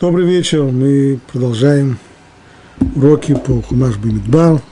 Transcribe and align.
Добрый 0.00 0.24
вечер. 0.24 0.62
Мы 0.62 1.20
продолжаем 1.30 1.98
уроки 2.96 3.34
по 3.34 3.60
Хумаш 3.60 3.98
Бимидбар. 3.98 4.62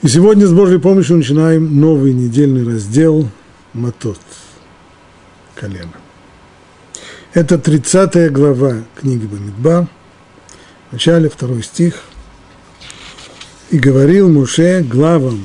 И 0.00 0.08
сегодня 0.08 0.46
с 0.46 0.54
Божьей 0.54 0.78
помощью 0.78 1.18
начинаем 1.18 1.78
новый 1.78 2.14
недельный 2.14 2.64
раздел 2.64 3.28
Матот. 3.74 4.18
Колено. 5.54 5.92
Это 7.34 7.58
30 7.58 8.32
глава 8.32 8.76
книги 8.98 9.26
Бамидбар. 9.26 9.86
В 10.88 10.92
начале 10.94 11.28
второй 11.28 11.62
стих. 11.62 12.04
И 13.68 13.78
говорил 13.78 14.30
Муше 14.30 14.82
главам 14.82 15.44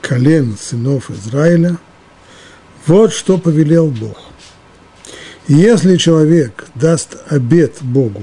колен 0.00 0.56
сынов 0.58 1.10
Израиля, 1.10 1.76
вот 2.86 3.12
что 3.12 3.36
повелел 3.36 3.88
Бог– 3.88 4.16
если 5.46 5.96
человек 5.96 6.66
даст 6.74 7.16
обет 7.28 7.76
Богу 7.82 8.22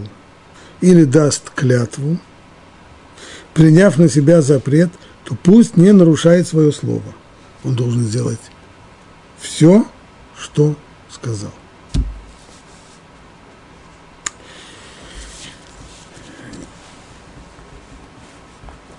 или 0.81 1.03
даст 1.03 1.51
клятву, 1.51 2.17
приняв 3.53 3.97
на 3.97 4.09
себя 4.09 4.41
запрет, 4.41 4.89
то 5.23 5.35
пусть 5.35 5.77
не 5.77 5.91
нарушает 5.91 6.47
свое 6.47 6.71
слово. 6.71 7.03
Он 7.63 7.75
должен 7.75 8.01
сделать 8.01 8.39
все, 9.39 9.85
что 10.35 10.75
сказал. 11.09 11.51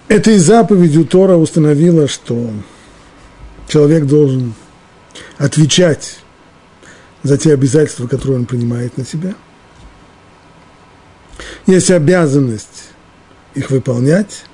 Этой 0.07 0.37
заповедью 0.37 1.07
Тора 1.07 1.37
установила, 1.37 2.07
что 2.07 2.51
человек 3.67 4.05
должен 4.05 4.55
отвечать 5.39 6.22
за 7.23 7.39
те 7.39 7.55
обязательства, 7.55 8.07
которые 8.07 8.39
он 8.39 8.47
принимает 8.47 8.97
на 8.97 9.05
себя. 9.05 9.35
Есть 11.67 11.91
обязанность 11.91 12.91
их 13.55 13.71
выполнять, 13.71 14.45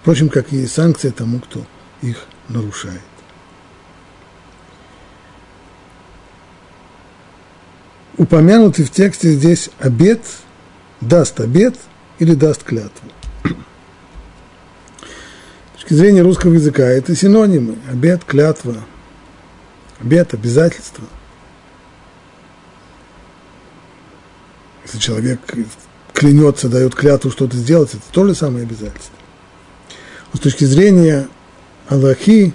впрочем, 0.00 0.28
как 0.28 0.52
и 0.52 0.66
санкция 0.66 1.12
тому, 1.12 1.40
кто 1.40 1.64
их 2.02 2.26
нарушает. 2.48 3.00
Упомянутый 8.18 8.84
в 8.84 8.90
тексте 8.90 9.32
здесь 9.32 9.70
обед, 9.78 10.20
даст 11.00 11.40
обед 11.40 11.76
или 12.18 12.34
даст 12.34 12.62
клятву. 12.62 13.08
С 15.74 15.80
точки 15.80 15.94
зрения 15.94 16.22
русского 16.22 16.52
языка 16.52 16.84
это 16.84 17.16
синонимы. 17.16 17.78
Обед, 17.90 18.24
клятва, 18.24 18.76
обед, 19.98 20.34
обязательство– 20.34 21.04
Если 24.84 24.98
человек 24.98 25.40
клянется, 26.12 26.68
дает 26.68 26.94
клятву 26.94 27.30
что-то 27.30 27.56
сделать, 27.56 27.94
это 27.94 28.02
то 28.10 28.26
же 28.26 28.34
самое 28.34 28.64
обязательство. 28.64 29.14
Но 30.32 30.38
с 30.38 30.40
точки 30.40 30.64
зрения 30.64 31.28
Аллахи, 31.88 32.54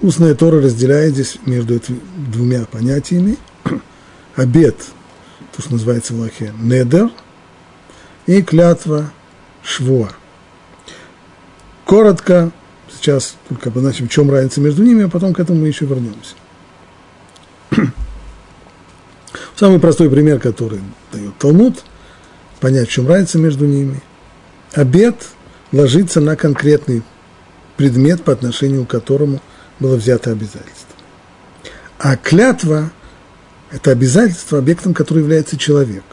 устная 0.00 0.34
Тора 0.34 0.60
разделяет 0.60 1.14
здесь 1.14 1.38
между 1.46 1.76
этими 1.76 2.00
двумя 2.16 2.64
понятиями. 2.64 3.36
Обед, 4.36 4.76
то, 5.54 5.62
что 5.62 5.72
называется 5.72 6.14
в 6.14 6.16
Аллахе, 6.16 6.52
недер, 6.58 7.10
и 8.26 8.42
клятва 8.42 9.12
швуа. 9.62 10.10
Коротко, 11.84 12.50
сейчас 12.90 13.36
только 13.48 13.68
обозначим, 13.68 14.08
в 14.08 14.10
чем 14.10 14.30
разница 14.30 14.60
между 14.60 14.82
ними, 14.82 15.04
а 15.04 15.08
потом 15.08 15.34
к 15.34 15.40
этому 15.40 15.60
мы 15.60 15.68
еще 15.68 15.84
вернемся. 15.84 16.34
Самый 19.56 19.78
простой 19.78 20.10
пример, 20.10 20.40
который 20.40 20.80
дает 21.12 21.38
Талмуд, 21.38 21.84
понять, 22.60 22.88
в 22.88 22.92
чем 22.92 23.06
разница 23.06 23.38
между 23.38 23.66
ними. 23.66 24.02
Обед 24.72 25.14
ложится 25.70 26.20
на 26.20 26.34
конкретный 26.34 27.02
предмет, 27.76 28.24
по 28.24 28.32
отношению 28.32 28.84
к 28.84 28.90
которому 28.90 29.40
было 29.78 29.96
взято 29.96 30.32
обязательство. 30.32 30.88
А 31.98 32.16
клятва– 32.16 32.90
это 33.70 33.92
обязательство, 33.92 34.58
объектом 34.58 34.92
которого 34.92 35.22
является 35.22 35.56
человек. 35.56 36.04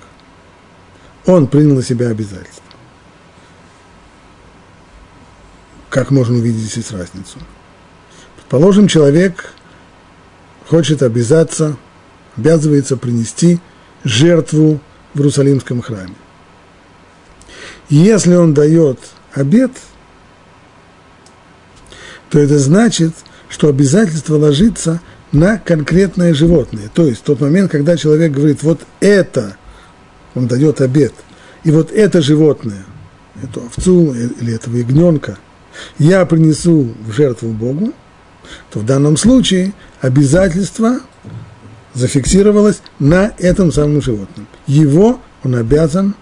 Он 1.26 1.48
принял 1.48 1.76
на 1.76 1.84
себя 1.84 2.10
обязательство. 2.10 2.64
Как 5.90 6.12
можно 6.12 6.36
увидеть 6.36 6.72
здесь 6.72 6.92
разницу? 6.92 7.40
Предположим, 8.38 8.88
человек 8.88 9.52
хочет 10.68 11.02
обязаться– 11.02 11.76
обязывается 12.38 12.98
принести 12.98 13.60
жертву 14.04 14.80
в 15.14 15.20
Иерусалимском 15.20 15.82
храме. 15.82 16.16
Если 17.90 18.34
он 18.36 18.54
дает 18.54 19.00
обед, 19.34 19.72
то 22.30 22.40
это 22.40 22.58
значит, 22.58 23.14
что 23.50 23.68
обязательство 23.68 24.38
ложится 24.38 25.02
на 25.32 25.58
конкретное 25.58 26.34
животное. 26.34 26.90
То 26.94 27.06
есть 27.06 27.24
тот 27.24 27.42
момент, 27.42 27.72
когда 27.72 27.98
человек 27.98 28.32
говорит, 28.32 28.64
вот 28.64 28.82
это, 29.02 29.58
он 30.36 30.48
дает 30.48 30.82
обед, 30.82 31.14
и 31.64 31.72
вот 31.72 31.92
это 31.92 32.22
животное, 32.22 32.86
эту 33.44 33.62
овцу 33.66 34.14
или 34.14 34.56
этого 34.56 34.78
ягненка, 34.78 35.38
я 36.00 36.26
принесу 36.26 36.94
в 37.06 37.12
жертву 37.12 37.50
Богу, 37.50 37.94
то 38.72 38.80
в 38.80 38.86
данном 38.86 39.18
случае 39.18 39.74
обязательство 40.00 41.00
зафиксировалось 41.94 42.82
на 43.00 43.34
этом 43.38 43.72
самом 43.72 44.02
животном. 44.02 44.48
Его 44.68 45.20
он 45.44 45.56
обязан 45.56 46.16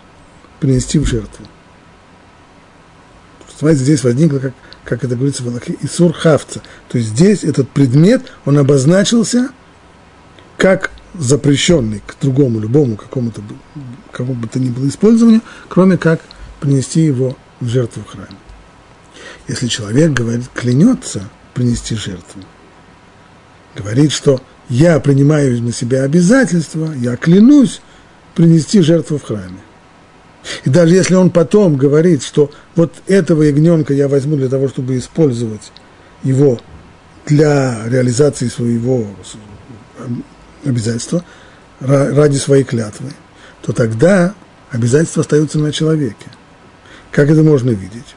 принести 0.60 1.00
в 1.00 1.06
жертву. 1.06 1.46
Смотрите, 3.58 3.84
здесь 3.84 4.04
возникло, 4.04 4.40
как, 4.40 4.54
как 4.86 5.04
это 5.04 5.16
говорится 5.16 5.44
в 5.44 5.48
Аллахе, 5.50 5.76
Исур 5.82 6.14
Хавца. 6.14 6.62
То 6.88 6.98
есть 6.98 7.10
здесь 7.10 7.44
этот 7.44 7.70
предмет, 7.70 8.32
он 8.46 8.58
обозначился 8.58 9.50
как 10.58 10.92
запрещенный 11.14 12.02
к 12.06 12.16
другому, 12.22 12.60
любому 12.60 12.96
какому-то, 12.96 13.42
какому 14.12 14.34
бы 14.34 14.48
то 14.48 14.60
ни 14.60 14.70
было 14.70 14.88
использованию, 14.88 15.42
кроме 15.68 15.98
как 15.98 16.22
принести 16.62 17.02
его 17.02 17.38
в 17.60 17.68
жертву 17.68 18.04
в 18.04 18.12
храме. 18.12 18.38
Если 19.48 19.68
человек 19.68 20.12
говорит, 20.12 20.46
клянется 20.54 21.28
принести 21.54 21.96
жертву, 21.96 22.42
говорит, 23.76 24.12
что 24.12 24.42
я 24.70 25.00
принимаю 25.00 25.62
на 25.62 25.74
себя 25.74 26.04
обязательство, 26.04 26.94
я 26.94 27.18
клянусь 27.18 27.82
принести 28.36 28.82
жертву 28.82 29.18
в 29.18 29.24
храме. 29.24 29.60
И 30.64 30.70
даже 30.70 30.96
если 30.96 31.16
он 31.16 31.32
потом 31.32 31.76
говорит, 31.76 32.24
что 32.24 32.52
вот 32.76 32.94
этого 33.08 33.44
ягненка 33.44 33.94
я 33.94 34.08
возьму 34.08 34.38
для 34.38 34.48
того, 34.48 34.70
чтобы 34.70 34.98
использовать 34.98 35.72
его 36.24 36.60
для 37.26 37.78
реализации 37.88 38.48
своего 38.48 39.06
обязательства, 40.64 41.24
ради 41.80 42.38
своей 42.38 42.64
клятвы, 42.64 43.12
то 43.62 43.74
тогда 43.74 44.34
обязательства 44.72 45.22
остаются 45.22 45.60
на 45.60 45.72
человеке. 45.72 46.28
Как 47.12 47.30
это 47.30 47.42
можно 47.42 47.72
видеть? 47.72 48.16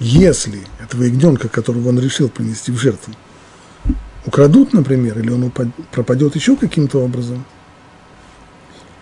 Если 0.00 0.60
этого 0.82 1.04
ягненка, 1.04 1.48
которого 1.48 1.88
он 1.88 1.98
решил 1.98 2.28
принести 2.28 2.72
в 2.72 2.78
жертву, 2.78 3.14
украдут, 4.26 4.72
например, 4.72 5.18
или 5.18 5.30
он 5.30 5.52
пропадет 5.92 6.34
еще 6.34 6.56
каким-то 6.56 6.98
образом, 7.02 7.44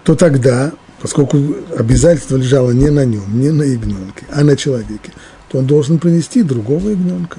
то 0.04 0.14
тогда, 0.14 0.72
поскольку 1.00 1.38
обязательство 1.76 2.36
лежало 2.36 2.72
не 2.72 2.90
на 2.90 3.04
нем, 3.04 3.40
не 3.40 3.50
на 3.50 3.62
ягненке, 3.62 4.26
а 4.30 4.42
на 4.42 4.56
человеке, 4.56 5.12
то 5.48 5.58
он 5.58 5.66
должен 5.66 5.98
принести 5.98 6.42
другого 6.42 6.90
ягненка. 6.90 7.38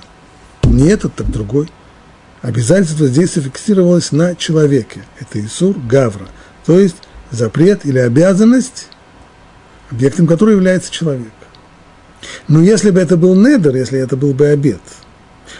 Не 0.63 0.87
этот, 0.89 1.15
так 1.15 1.29
другой. 1.29 1.69
Обязательство 2.41 3.07
здесь 3.07 3.33
зафиксировалось 3.33 4.11
на 4.11 4.35
человеке. 4.35 5.03
Это 5.19 5.43
Исур 5.45 5.77
Гавра. 5.77 6.27
То 6.65 6.79
есть 6.79 6.97
запрет 7.31 7.85
или 7.85 7.99
обязанность, 7.99 8.87
объектом 9.89 10.27
которой 10.27 10.55
является 10.55 10.91
человек. 10.91 11.31
Но 12.47 12.61
если 12.61 12.91
бы 12.91 12.99
это 12.99 13.17
был 13.17 13.35
недер, 13.35 13.75
если 13.75 13.99
это 13.99 14.15
был 14.15 14.33
бы 14.33 14.47
обед– 14.47 14.81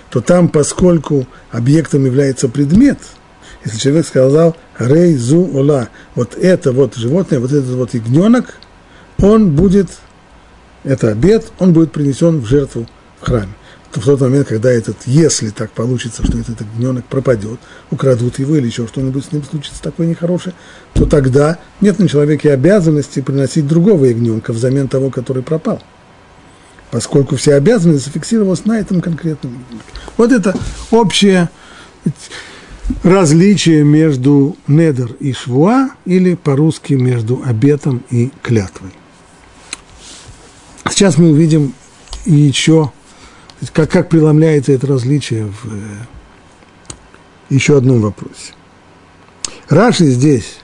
то 0.10 0.22
там, 0.22 0.50
поскольку 0.50 1.28
объектом 1.52 2.06
является 2.06 2.50
предмет, 2.50 3.00
если 3.66 3.78
человек 3.78 4.08
сказал 4.08 4.56
«рей 4.78 5.16
зу 5.16 5.50
ола», 5.54 5.90
вот 6.16 6.36
это 6.36 6.72
вот 6.72 6.96
животное, 6.96 7.40
вот 7.40 7.52
этот 7.52 7.70
вот 7.70 7.94
ягненок, 7.94 8.56
он 9.20 9.56
будет, 9.56 9.88
это 10.84 11.10
обед, 11.10 11.52
он 11.60 11.74
будет 11.74 11.92
принесен 11.92 12.40
в 12.40 12.46
жертву 12.46 12.88
в 13.22 13.26
храме. 13.26 13.54
То 13.92 14.02
в 14.02 14.06
тот 14.06 14.22
момент, 14.22 14.48
когда 14.48 14.72
этот, 14.72 14.98
если 15.06 15.50
так 15.50 15.72
получится, 15.72 16.26
что 16.26 16.38
этот 16.38 16.62
ягненок 16.62 17.06
пропадет, 17.06 17.60
украдут 17.92 18.40
его 18.40 18.56
или 18.56 18.66
еще 18.66 18.88
что-нибудь 18.88 19.24
с 19.24 19.32
ним 19.32 19.44
случится 19.44 19.82
такое 19.82 20.08
нехорошее, 20.08 20.56
то 20.94 21.06
тогда 21.06 21.60
нет 21.80 22.00
на 22.00 22.10
человеке 22.10 22.52
обязанности 22.52 23.22
приносить 23.22 23.68
другого 23.68 24.06
ягненка 24.06 24.52
взамен 24.52 24.88
того, 24.88 25.10
который 25.10 25.44
пропал 25.44 25.82
поскольку 26.94 27.38
вся 27.38 27.56
обязанность 27.56 28.06
зафиксировалась 28.06 28.66
на 28.66 28.80
этом 28.80 29.02
конкретном 29.02 29.54
ягненке. 29.54 29.86
Вот 30.16 30.32
это 30.32 30.56
общее, 30.92 31.50
различие 33.02 33.84
между 33.84 34.56
недер 34.68 35.12
и 35.20 35.34
швуа, 35.34 35.90
или 36.06 36.36
по-русски 36.36 36.94
между 36.94 37.42
обетом 37.44 38.04
и 38.12 38.32
клятвой. 38.44 38.92
Сейчас 40.88 41.18
мы 41.18 41.32
увидим 41.32 41.74
еще, 42.26 42.92
как, 43.74 43.90
как 43.90 44.10
преломляется 44.10 44.72
это 44.72 44.86
различие 44.86 45.46
в 45.46 45.74
э, 45.74 45.80
еще 47.50 47.76
одном 47.76 48.02
вопросе. 48.02 48.54
Раши 49.68 50.06
здесь 50.12 50.60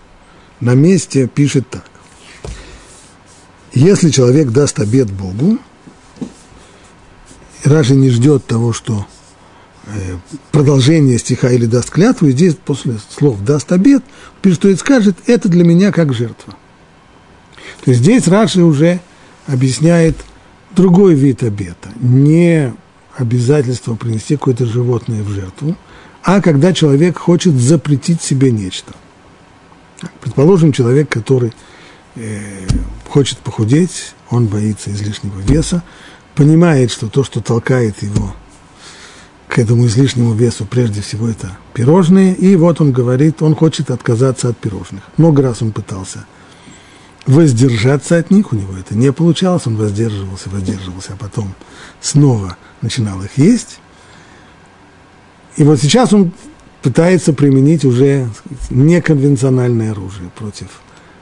на 0.60 0.76
месте 0.76 1.26
пишет 1.28 1.68
так. 1.72 1.90
Если 3.74 4.12
человек 4.12 4.50
даст 4.50 4.80
обед 4.80 5.12
Богу, 5.12 5.58
Раши 7.64 7.96
не 7.96 8.10
ждет 8.10 8.46
того, 8.46 8.74
что 8.74 9.06
э, 9.86 10.18
продолжение 10.52 11.18
стиха 11.18 11.50
или 11.52 11.66
даст 11.66 11.90
клятву, 11.90 12.28
и 12.28 12.32
здесь 12.32 12.56
после 12.56 12.96
слов 13.10 13.44
даст 13.44 13.72
обед, 13.72 14.04
пишет, 14.42 14.60
что 14.60 14.70
и 14.70 14.76
скажет, 14.76 15.18
это 15.28 15.50
для 15.50 15.64
меня 15.64 15.92
как 15.92 16.14
жертва. 16.14 16.56
То 17.84 17.92
есть 17.92 18.02
здесь 18.02 18.28
Раши 18.28 18.62
уже 18.62 19.00
объясняет 19.48 20.18
другой 20.76 21.16
вид 21.16 21.44
обета, 21.44 21.90
не 22.00 22.74
обязательство 23.16 23.96
принести 23.96 24.36
какое-то 24.36 24.66
животное 24.66 25.24
в 25.24 25.30
жертву, 25.30 25.76
а 26.24 26.42
когда 26.42 26.74
человек 26.74 27.18
хочет 27.18 27.56
запретить 27.56 28.22
себе 28.22 28.52
нечто. 28.52 28.94
Предположим, 30.22 30.72
человек, 30.72 31.10
который 31.10 31.54
э, 32.16 32.68
хочет 33.08 33.40
похудеть, 33.40 34.14
он 34.30 34.48
боится 34.48 34.92
излишнего 34.92 35.40
веса, 35.40 35.84
понимает, 36.40 36.90
что 36.90 37.10
то, 37.10 37.26
что 37.26 37.42
толкает 37.42 38.02
его 38.02 38.34
к 39.50 39.60
этому 39.60 39.88
излишнему 39.88 40.34
весу, 40.34 40.66
прежде 40.66 41.02
всего 41.02 41.28
это 41.28 41.58
пирожные, 41.74 42.34
и 42.34 42.56
вот 42.56 42.80
он 42.80 42.94
говорит, 42.94 43.42
он 43.42 43.58
хочет 43.58 43.92
отказаться 43.92 44.48
от 44.48 44.58
пирожных. 44.58 45.04
Много 45.18 45.42
раз 45.42 45.62
он 45.62 45.74
пытался 45.74 46.26
воздержаться 47.26 48.16
от 48.16 48.32
них, 48.32 48.54
у 48.54 48.56
него 48.56 48.78
это 48.78 48.96
не 48.96 49.12
получалось, 49.12 49.68
он 49.68 49.76
воздерживался, 49.76 50.50
воздерживался, 50.50 51.12
а 51.12 51.18
потом 51.18 51.54
снова 52.00 52.56
начинал 52.82 53.22
их 53.22 53.38
есть. 53.38 53.82
И 55.58 55.64
вот 55.64 55.82
сейчас 55.82 56.14
он 56.14 56.32
пытается 56.82 57.34
применить 57.34 57.84
уже 57.84 58.30
неконвенциональное 58.70 59.92
оружие 59.92 60.30
против 60.38 60.68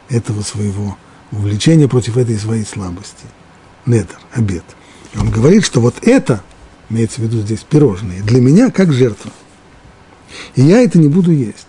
этого 0.10 0.44
своего 0.44 0.96
увлечения, 1.32 1.88
против 1.88 2.18
этой 2.18 2.38
своей 2.38 2.66
слабости. 2.66 3.26
Недер, 3.88 4.20
обед. 4.32 4.64
Он 5.18 5.30
говорит, 5.32 5.66
что 5.66 5.82
вот 5.82 5.96
это, 6.02 6.42
имеется 6.90 7.22
в 7.22 7.24
виду 7.24 7.40
здесь 7.40 7.66
пирожные, 7.68 8.22
для 8.22 8.40
меня 8.40 8.70
как 8.72 8.94
жертва. 8.94 9.32
И 10.56 10.62
я 10.62 10.82
это 10.82 11.00
не 11.00 11.08
буду 11.08 11.32
есть. 11.32 11.68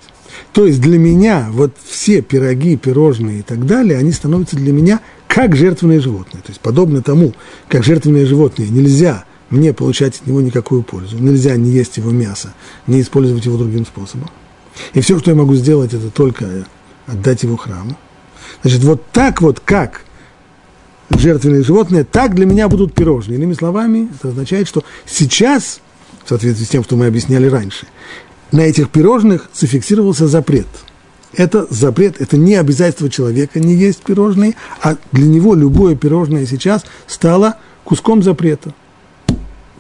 То 0.53 0.67
есть 0.67 0.81
для 0.81 0.99
меня 0.99 1.49
вот 1.51 1.73
все 1.85 2.21
пироги, 2.21 2.77
пирожные 2.77 3.41
и 3.41 3.43
так 3.43 3.67
далее, 3.67 3.99
они 3.99 4.13
становятся 4.13 4.57
для 4.57 4.73
меня 4.73 5.01
как 5.27 5.57
жертвенные 5.57 6.01
животные. 6.01 6.43
То 6.43 6.51
есть 6.51 6.61
подобно 6.61 7.03
тому, 7.03 7.35
как 7.69 7.85
жертвенные 7.85 8.27
животные 8.27 8.69
нельзя 8.69 9.25
мне 9.51 9.73
получать 9.73 10.21
от 10.21 10.27
него 10.27 10.41
никакую 10.41 10.83
пользу. 10.83 11.19
Нельзя 11.19 11.57
не 11.57 11.71
есть 11.71 11.97
его 11.97 12.11
мясо, 12.11 12.55
не 12.87 13.01
использовать 13.01 13.45
его 13.45 13.57
другим 13.57 13.87
способом. 13.87 14.29
И 14.95 15.01
все, 15.01 15.19
что 15.19 15.31
я 15.31 15.37
могу 15.37 15.55
сделать, 15.55 15.95
это 15.95 16.11
только 16.11 16.67
отдать 17.07 17.43
его 17.43 17.57
храму. 17.57 17.97
Значит, 18.63 18.83
вот 18.85 19.03
так 19.13 19.41
вот, 19.41 19.61
как 19.61 20.05
жертвенные 21.11 21.63
животные, 21.63 22.05
так 22.05 22.35
для 22.35 22.47
меня 22.47 22.69
будут 22.69 22.95
пирожные. 22.95 23.39
Иными 23.39 23.55
словами, 23.55 24.09
это 24.15 24.29
означает, 24.29 24.69
что 24.69 24.85
сейчас, 25.07 25.81
в 26.25 26.29
соответствии 26.29 26.65
с 26.65 26.69
тем, 26.69 26.85
что 26.85 26.97
мы 26.97 27.07
объясняли 27.07 27.47
раньше, 27.47 27.87
на 28.53 28.61
этих 28.61 28.91
пирожных 28.91 29.51
зафиксировался 29.55 30.27
запрет. 30.27 30.67
Это 31.35 31.67
запрет, 31.71 32.21
это 32.21 32.37
не 32.37 32.55
обязательство 32.55 33.11
человека 33.11 33.61
не 33.61 33.75
есть 33.75 34.03
пирожные, 34.03 34.55
а 34.83 34.97
для 35.13 35.27
него 35.27 35.55
любое 35.55 35.95
пирожное 35.95 36.47
сейчас 36.47 36.85
стало 37.07 37.57
куском 37.85 38.23
запрета. 38.23 38.73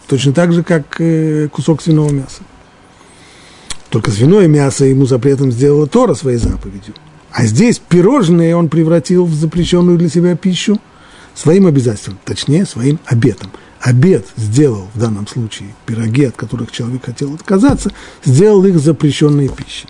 Точно 0.06 0.32
так 0.32 0.52
же, 0.52 0.62
как 0.62 1.00
э, 1.00 1.48
кусок 1.48 1.82
свиного 1.82 2.10
мяса. 2.10 2.42
Только 3.90 4.10
свиное 4.10 4.46
мясо 4.46 4.84
ему 4.84 5.06
запретом 5.06 5.50
сделала 5.50 5.86
Тора 5.86 6.14
своей 6.14 6.38
заповедью. 6.38 6.94
А 7.30 7.46
здесь 7.46 7.78
пирожные 7.78 8.56
он 8.56 8.69
превратил 8.69 9.25
в 9.25 9.34
запрещенную 9.34 9.98
для 9.98 10.08
себя 10.08 10.36
пищу 10.36 10.78
своим 11.38 11.67
обязательством, 11.67 12.19
точнее, 12.25 12.67
своим 12.67 12.99
обетом. 13.06 13.52
Обед 13.81 14.26
сделал 14.37 14.88
в 14.93 14.99
данном 14.99 15.29
случае 15.29 15.73
пироги, 15.87 16.25
от 16.25 16.35
которых 16.35 16.73
человек 16.73 17.05
хотел 17.05 17.32
отказаться, 17.35 17.93
сделал 18.25 18.64
их 18.64 18.81
запрещенной 18.81 19.49
пищей. 19.49 19.88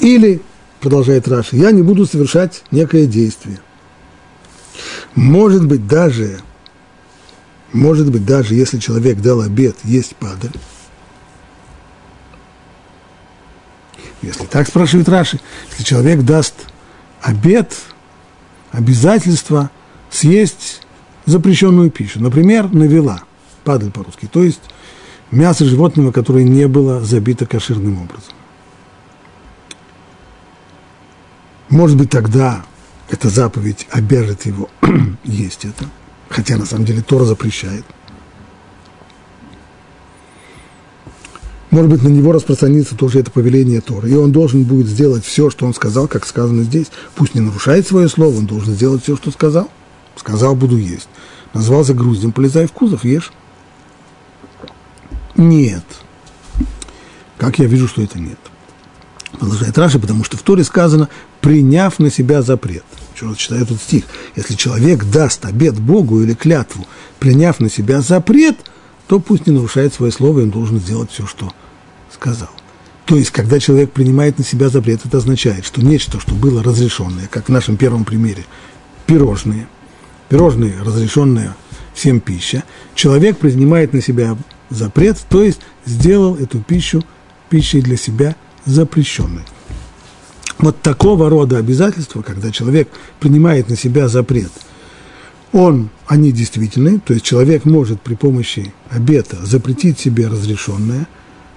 Или, 0.00 0.42
продолжает 0.80 1.26
Раши, 1.28 1.56
я 1.56 1.70
не 1.70 1.80
буду 1.80 2.04
совершать 2.04 2.62
некое 2.70 3.06
действие. 3.06 3.58
Может 5.14 5.66
быть, 5.66 5.86
даже 5.86 6.40
может 7.72 8.10
быть, 8.10 8.24
даже 8.24 8.54
если 8.54 8.78
человек 8.78 9.20
дал 9.20 9.40
обед 9.40 9.76
есть 9.84 10.14
падаль, 10.16 10.52
если 14.22 14.44
так 14.44 14.68
спрашивает 14.68 15.08
Раши, 15.08 15.40
если 15.70 15.84
человек 15.84 16.20
даст 16.20 16.54
обед, 17.20 17.74
обязательство 18.76 19.70
съесть 20.10 20.82
запрещенную 21.24 21.90
пищу, 21.90 22.20
например, 22.20 22.72
навела, 22.72 23.22
падаль 23.64 23.90
по-русски, 23.90 24.28
то 24.30 24.42
есть 24.42 24.60
мясо 25.30 25.64
животного, 25.64 26.12
которое 26.12 26.44
не 26.44 26.68
было 26.68 27.00
забито 27.00 27.46
кошерным 27.46 28.02
образом. 28.02 28.34
Может 31.68 31.96
быть, 31.96 32.10
тогда 32.10 32.64
эта 33.10 33.28
заповедь 33.28 33.88
обяжет 33.90 34.46
его 34.46 34.68
есть 35.24 35.64
это– 35.64 35.86
хотя 36.28 36.56
на 36.56 36.66
самом 36.66 36.84
деле 36.84 37.02
Тора 37.02 37.24
запрещает. 37.24 37.84
Может 41.76 41.90
быть, 41.90 42.02
на 42.02 42.08
него 42.08 42.32
распространится 42.32 42.96
тоже 42.96 43.20
это 43.20 43.30
повеление 43.30 43.82
Тора, 43.82 44.08
и 44.08 44.14
он 44.14 44.32
должен 44.32 44.62
будет 44.62 44.86
сделать 44.86 45.26
все, 45.26 45.50
что 45.50 45.66
он 45.66 45.74
сказал, 45.74 46.08
как 46.08 46.24
сказано 46.24 46.62
здесь. 46.62 46.86
Пусть 47.14 47.34
не 47.34 47.42
нарушает 47.42 47.86
свое 47.86 48.08
слово, 48.08 48.38
он 48.38 48.46
должен 48.46 48.72
сделать 48.72 49.02
все, 49.02 49.14
что 49.14 49.30
сказал. 49.30 49.68
Сказал, 50.16 50.56
буду 50.56 50.78
есть. 50.78 51.06
Назвался 51.52 51.92
груздем, 51.92 52.32
полезай 52.32 52.66
в 52.66 52.72
кузов, 52.72 53.04
ешь. 53.04 53.30
Нет. 55.36 55.84
Как 57.36 57.58
я 57.58 57.66
вижу, 57.66 57.88
что 57.88 58.00
это 58.00 58.18
нет. 58.18 58.38
Продолжает 59.38 59.76
Раши, 59.76 59.98
потому 59.98 60.24
что 60.24 60.38
в 60.38 60.40
Торе 60.40 60.64
сказано, 60.64 61.10
приняв 61.42 61.98
на 61.98 62.10
себя 62.10 62.40
запрет– 62.40 62.84
еще 63.14 63.26
раз 63.26 63.36
читаю 63.36 63.64
этот 63.64 63.82
стих. 63.82 64.04
Если 64.34 64.54
человек 64.54 65.04
даст 65.04 65.44
обед 65.44 65.78
Богу 65.78 66.22
или 66.22 66.32
клятву, 66.32 66.86
приняв 67.18 67.60
на 67.60 67.68
себя 67.68 68.00
запрет, 68.00 68.56
то 69.08 69.20
пусть 69.20 69.46
не 69.46 69.52
нарушает 69.52 69.92
свое 69.92 70.10
слово, 70.10 70.40
и 70.40 70.42
он 70.44 70.50
должен 70.50 70.78
сделать 70.78 71.10
все, 71.10 71.26
что 71.26 71.52
сказал. 72.16 72.50
То 73.04 73.16
есть, 73.16 73.30
когда 73.30 73.60
человек 73.60 73.92
принимает 73.92 74.38
на 74.38 74.44
себя 74.44 74.68
запрет, 74.68 75.00
это 75.04 75.18
означает, 75.18 75.64
что 75.64 75.80
нечто, 75.84 76.18
что 76.18 76.34
было 76.34 76.62
разрешенное, 76.62 77.28
как 77.28 77.46
в 77.46 77.52
нашем 77.52 77.76
первом 77.76 78.04
примере, 78.04 78.44
пирожные, 79.06 79.68
пирожные, 80.28 80.74
разрешенная 80.82 81.54
всем 81.94 82.18
пища, 82.18 82.64
человек 82.94 83.38
принимает 83.38 83.92
на 83.92 84.02
себя 84.02 84.36
запрет, 84.70 85.18
то 85.28 85.42
есть 85.44 85.60
сделал 85.84 86.34
эту 86.34 86.58
пищу 86.58 87.04
пищей 87.48 87.80
для 87.80 87.96
себя 87.96 88.34
запрещенной. 88.64 89.44
Вот 90.58 90.80
такого 90.82 91.30
рода 91.30 91.58
обязательства, 91.58 92.22
когда 92.22 92.50
человек 92.50 92.88
принимает 93.20 93.68
на 93.68 93.76
себя 93.76 94.08
запрет, 94.08 94.50
он, 95.52 95.90
они 96.06 96.32
действительны, 96.32 96.98
то 96.98 97.14
есть 97.14 97.24
человек 97.24 97.64
может 97.64 98.00
при 98.00 98.14
помощи 98.14 98.74
обета 98.90 99.44
запретить 99.46 100.00
себе 100.00 100.26
разрешенное, 100.26 101.06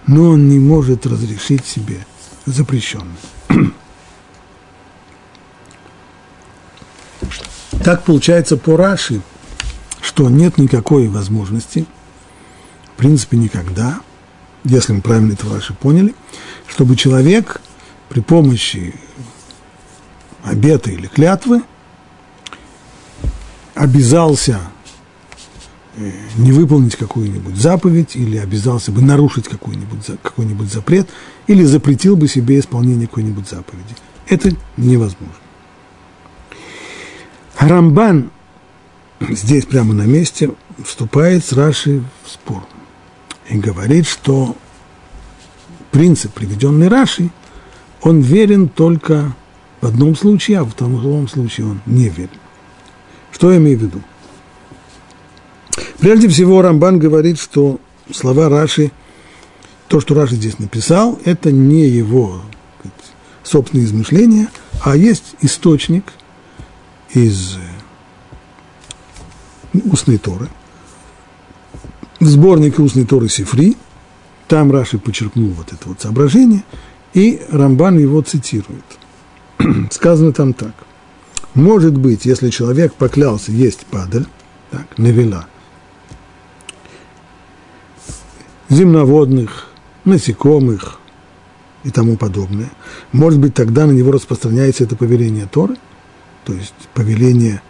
но 0.09 0.31
он 0.31 0.49
не 0.49 0.57
может 0.57 1.05
разрешить 1.05 1.67
себе 1.67 2.03
запрещенное. 2.45 3.15
Так 7.83 8.03
получается 8.03 8.57
по 8.57 8.75
Раши, 8.75 9.21
что 10.01 10.29
нет 10.29 10.57
никакой 10.57 11.07
возможности, 11.07 11.85
в 12.93 12.97
принципе 12.97 13.37
никогда, 13.37 14.01
если 14.65 14.93
мы 14.93 15.01
правильно 15.01 15.33
это 15.33 15.47
Раши 15.47 15.73
поняли, 15.73 16.13
чтобы 16.67 16.95
человек 16.95 17.61
при 18.09 18.19
помощи 18.19 18.95
обета 20.43 20.89
или 20.91 21.07
клятвы 21.07 21.61
обязался 23.75 24.59
не 26.37 26.51
выполнить 26.51 26.95
какую-нибудь 26.95 27.55
заповедь 27.55 28.15
или 28.15 28.37
обязался 28.37 28.91
бы 28.91 29.01
нарушить 29.01 29.47
какой-нибудь, 29.47 30.05
какой-нибудь 30.21 30.71
запрет 30.71 31.09
или 31.47 31.63
запретил 31.63 32.15
бы 32.15 32.27
себе 32.27 32.59
исполнение 32.59 33.07
какой-нибудь 33.07 33.49
заповеди. 33.49 33.95
Это 34.27 34.51
невозможно. 34.77 35.35
Рамбан 37.57 38.31
здесь 39.29 39.65
прямо 39.65 39.93
на 39.93 40.03
месте 40.03 40.51
вступает 40.83 41.43
с 41.43 41.51
Раши 41.51 42.03
в 42.23 42.29
спор 42.29 42.63
и 43.49 43.57
говорит, 43.57 44.07
что 44.07 44.55
принцип, 45.91 46.33
приведенный 46.33 46.87
Рашей, 46.87 47.31
он 48.01 48.21
верен 48.21 48.69
только 48.69 49.35
в 49.81 49.87
одном 49.87 50.15
случае, 50.15 50.59
а 50.59 50.63
в 50.63 50.75
другом 50.75 51.27
случае 51.27 51.67
он 51.67 51.81
не 51.85 52.07
верен. 52.07 52.29
Что 53.31 53.51
я 53.51 53.57
имею 53.57 53.77
в 53.77 53.81
виду? 53.81 54.01
Прежде 55.99 56.29
всего, 56.29 56.61
Рамбан 56.61 56.97
говорит, 56.97 57.39
что 57.39 57.79
слова 58.11 58.47
Раши, 58.47 58.91
то, 59.87 59.99
что 59.99 60.15
Раши 60.15 60.35
здесь 60.35 60.59
написал, 60.59 61.19
это 61.25 61.51
не 61.51 61.87
его 61.87 62.41
собственные 63.43 63.85
измышления, 63.85 64.49
а 64.83 64.95
есть 64.95 65.35
источник 65.41 66.13
из 67.13 67.57
устной 69.73 70.17
Торы, 70.17 70.47
в 72.19 72.25
сборнике 72.25 72.81
устной 72.81 73.05
Торы 73.05 73.27
Сифри, 73.27 73.75
там 74.47 74.71
Раши 74.71 74.99
подчеркнул 74.99 75.49
вот 75.49 75.73
это 75.73 75.89
вот 75.89 76.01
соображение, 76.01 76.63
и 77.13 77.41
Рамбан 77.51 77.97
его 77.97 78.21
цитирует. 78.21 78.85
Сказано 79.91 80.31
там 80.31 80.53
так. 80.53 80.73
Может 81.55 81.97
быть, 81.97 82.25
если 82.25 82.49
человек 82.49 82.93
поклялся 82.93 83.51
есть 83.51 83.85
падаль, 83.87 84.25
так, 84.71 84.97
навела, 84.97 85.47
земноводных, 88.69 89.67
насекомых 90.05 90.99
и 91.83 91.91
тому 91.91 92.17
подобное, 92.17 92.69
может 93.11 93.39
быть, 93.39 93.53
тогда 93.53 93.85
на 93.85 93.91
него 93.91 94.11
распространяется 94.11 94.83
это 94.83 94.95
повеление 94.95 95.47
Торы, 95.47 95.75
то 96.45 96.53
есть 96.53 96.73
повеление 96.93 97.61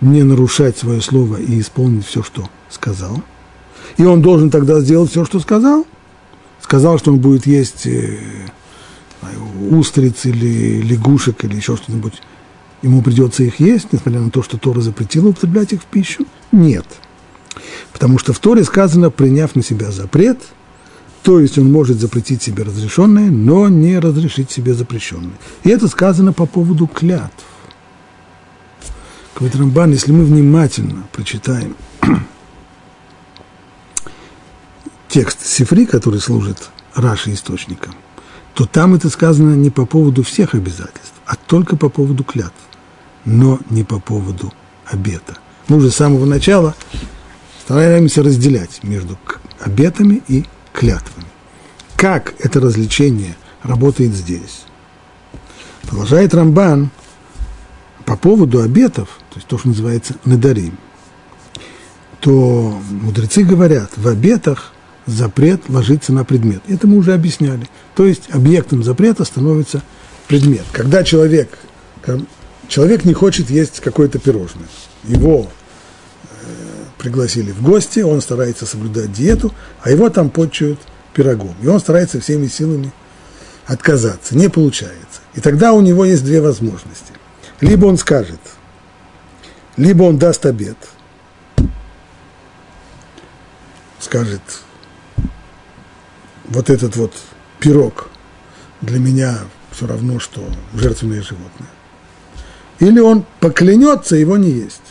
не 0.00 0.22
нарушать 0.22 0.78
свое 0.78 1.00
слово 1.00 1.36
и 1.36 1.60
исполнить 1.60 2.06
все, 2.06 2.22
что 2.22 2.48
сказал. 2.70 3.22
И 3.96 4.04
он 4.04 4.22
должен 4.22 4.50
тогда 4.50 4.80
сделать 4.80 5.10
все, 5.10 5.24
что 5.24 5.40
сказал. 5.40 5.86
Сказал, 6.60 6.98
что 6.98 7.12
он 7.12 7.18
будет 7.18 7.46
есть 7.46 7.86
э, 7.86 8.18
устриц 9.70 10.26
или 10.26 10.82
лягушек 10.82 11.44
или 11.44 11.56
еще 11.56 11.76
что-нибудь. 11.76 12.20
Ему 12.82 13.02
придется 13.02 13.42
их 13.42 13.58
есть, 13.58 13.92
несмотря 13.92 14.20
на 14.20 14.30
то, 14.30 14.42
что 14.42 14.56
Тора 14.56 14.80
запретила 14.80 15.28
употреблять 15.28 15.72
их 15.72 15.82
в 15.82 15.86
пищу? 15.86 16.26
Нет. 16.52 16.86
Потому 17.92 18.18
что 18.18 18.32
в 18.32 18.38
Торе 18.38 18.64
сказано, 18.64 19.10
приняв 19.10 19.56
на 19.56 19.62
себя 19.62 19.90
запрет, 19.90 20.40
то 21.22 21.40
есть 21.40 21.58
он 21.58 21.70
может 21.70 22.00
запретить 22.00 22.42
себе 22.42 22.62
разрешенное, 22.62 23.30
но 23.30 23.68
не 23.68 23.98
разрешить 23.98 24.50
себе 24.50 24.74
запрещенное. 24.74 25.36
И 25.64 25.70
это 25.70 25.88
сказано 25.88 26.32
по 26.32 26.46
поводу 26.46 26.86
клятв. 26.86 27.44
Говорит 29.38 29.92
если 29.92 30.10
мы 30.10 30.24
внимательно 30.24 31.04
прочитаем 31.12 31.76
текст 35.08 35.46
Сифри, 35.46 35.86
который 35.86 36.18
служит 36.20 36.70
Раши 36.94 37.32
источником, 37.32 37.94
то 38.54 38.66
там 38.66 38.94
это 38.94 39.08
сказано 39.10 39.54
не 39.54 39.70
по 39.70 39.86
поводу 39.86 40.24
всех 40.24 40.54
обязательств, 40.54 41.14
а 41.24 41.36
только 41.36 41.76
по 41.76 41.88
поводу 41.88 42.24
клятв, 42.24 42.56
но 43.24 43.60
не 43.70 43.84
по 43.84 44.00
поводу 44.00 44.52
обета. 44.84 45.38
Мы 45.68 45.76
уже 45.76 45.92
с 45.92 45.96
самого 45.96 46.24
начала 46.24 46.74
стараемся 47.68 48.22
разделять 48.22 48.82
между 48.82 49.18
обетами 49.60 50.22
и 50.26 50.46
клятвами. 50.72 51.26
Как 51.96 52.32
это 52.38 52.60
развлечение 52.60 53.36
работает 53.62 54.14
здесь? 54.14 54.62
Продолжает 55.82 56.32
Рамбан 56.32 56.88
по 58.06 58.16
поводу 58.16 58.62
обетов, 58.62 59.20
то 59.28 59.36
есть 59.36 59.48
то, 59.48 59.58
что 59.58 59.68
называется 59.68 60.14
надарим, 60.24 60.78
то 62.20 62.80
мудрецы 62.90 63.44
говорят, 63.44 63.90
в 63.98 64.08
обетах 64.08 64.72
запрет 65.04 65.68
ложится 65.68 66.14
на 66.14 66.24
предмет. 66.24 66.62
Это 66.68 66.86
мы 66.86 66.96
уже 66.96 67.12
объясняли. 67.12 67.68
То 67.94 68.06
есть 68.06 68.30
объектом 68.30 68.82
запрета 68.82 69.24
становится 69.26 69.82
предмет. 70.26 70.64
Когда 70.72 71.04
человек, 71.04 71.58
человек 72.66 73.04
не 73.04 73.12
хочет 73.12 73.50
есть 73.50 73.80
какое-то 73.80 74.18
пирожное, 74.18 74.68
его 75.04 75.50
э, 75.50 75.57
пригласили 76.98 77.52
в 77.52 77.62
гости, 77.62 78.00
он 78.00 78.20
старается 78.20 78.66
соблюдать 78.66 79.12
диету, 79.12 79.54
а 79.82 79.90
его 79.90 80.10
там 80.10 80.30
почуют 80.30 80.80
пирогом. 81.14 81.54
И 81.62 81.66
он 81.66 81.80
старается 81.80 82.20
всеми 82.20 82.48
силами 82.48 82.92
отказаться. 83.66 84.36
Не 84.36 84.48
получается. 84.48 85.20
И 85.34 85.40
тогда 85.40 85.72
у 85.72 85.80
него 85.80 86.04
есть 86.04 86.24
две 86.24 86.40
возможности. 86.40 87.12
Либо 87.60 87.86
он 87.86 87.96
скажет, 87.96 88.40
либо 89.76 90.04
он 90.04 90.18
даст 90.18 90.44
обед, 90.46 90.76
скажет, 94.00 94.42
вот 96.46 96.70
этот 96.70 96.96
вот 96.96 97.12
пирог 97.60 98.08
для 98.80 98.98
меня 98.98 99.38
все 99.70 99.86
равно, 99.86 100.18
что 100.18 100.44
жертвенное 100.74 101.22
животное. 101.22 101.68
Или 102.78 103.00
он 103.00 103.24
поклянется 103.40 104.16
его 104.16 104.36
не 104.36 104.50
есть. 104.50 104.82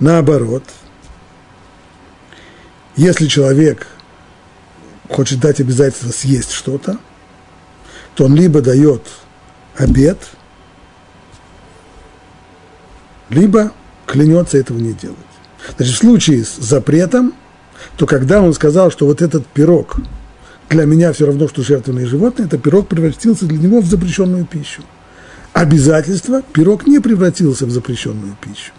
Наоборот, 0.00 0.62
если 2.96 3.26
человек 3.26 3.86
хочет 5.08 5.40
дать 5.40 5.60
обязательство 5.60 6.10
съесть 6.10 6.52
что-то, 6.52 6.98
то 8.14 8.24
он 8.24 8.34
либо 8.34 8.60
дает 8.60 9.02
обед, 9.76 10.18
либо 13.28 13.72
клянется 14.06 14.58
этого 14.58 14.78
не 14.78 14.92
делать. 14.92 15.16
Значит, 15.76 15.94
в 15.94 15.98
случае 15.98 16.44
с 16.44 16.56
запретом– 16.56 17.34
то 17.96 18.06
когда 18.06 18.42
он 18.42 18.52
сказал, 18.52 18.90
что 18.90 19.06
вот 19.06 19.22
этот 19.22 19.46
пирог 19.46 19.96
для 20.68 20.84
меня 20.84 21.12
все 21.12 21.26
равно, 21.26 21.48
что 21.48 21.62
жертвенное 21.62 22.06
животное, 22.06 22.46
этот 22.46 22.62
пирог 22.62 22.88
превратился 22.88 23.46
для 23.46 23.58
него 23.58 23.80
в 23.80 23.86
запрещенную 23.86 24.44
пищу. 24.46 24.82
Обязательство 25.52 26.42
пирог 26.42 26.86
не 26.86 26.98
превратился 26.98 27.66
в 27.66 27.70
запрещенную 27.70 28.36
пищу. 28.40 28.72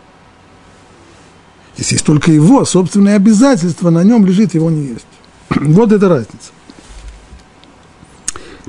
Здесь 1.77 1.93
есть 1.93 2.05
только 2.05 2.31
его 2.31 2.65
собственное 2.65 3.15
обязательство, 3.15 3.89
на 3.89 4.03
нем 4.03 4.25
лежит 4.25 4.53
его 4.53 4.69
не 4.69 4.87
есть. 4.87 5.07
Вот 5.49 5.91
эта 5.91 6.09
разница. 6.09 6.51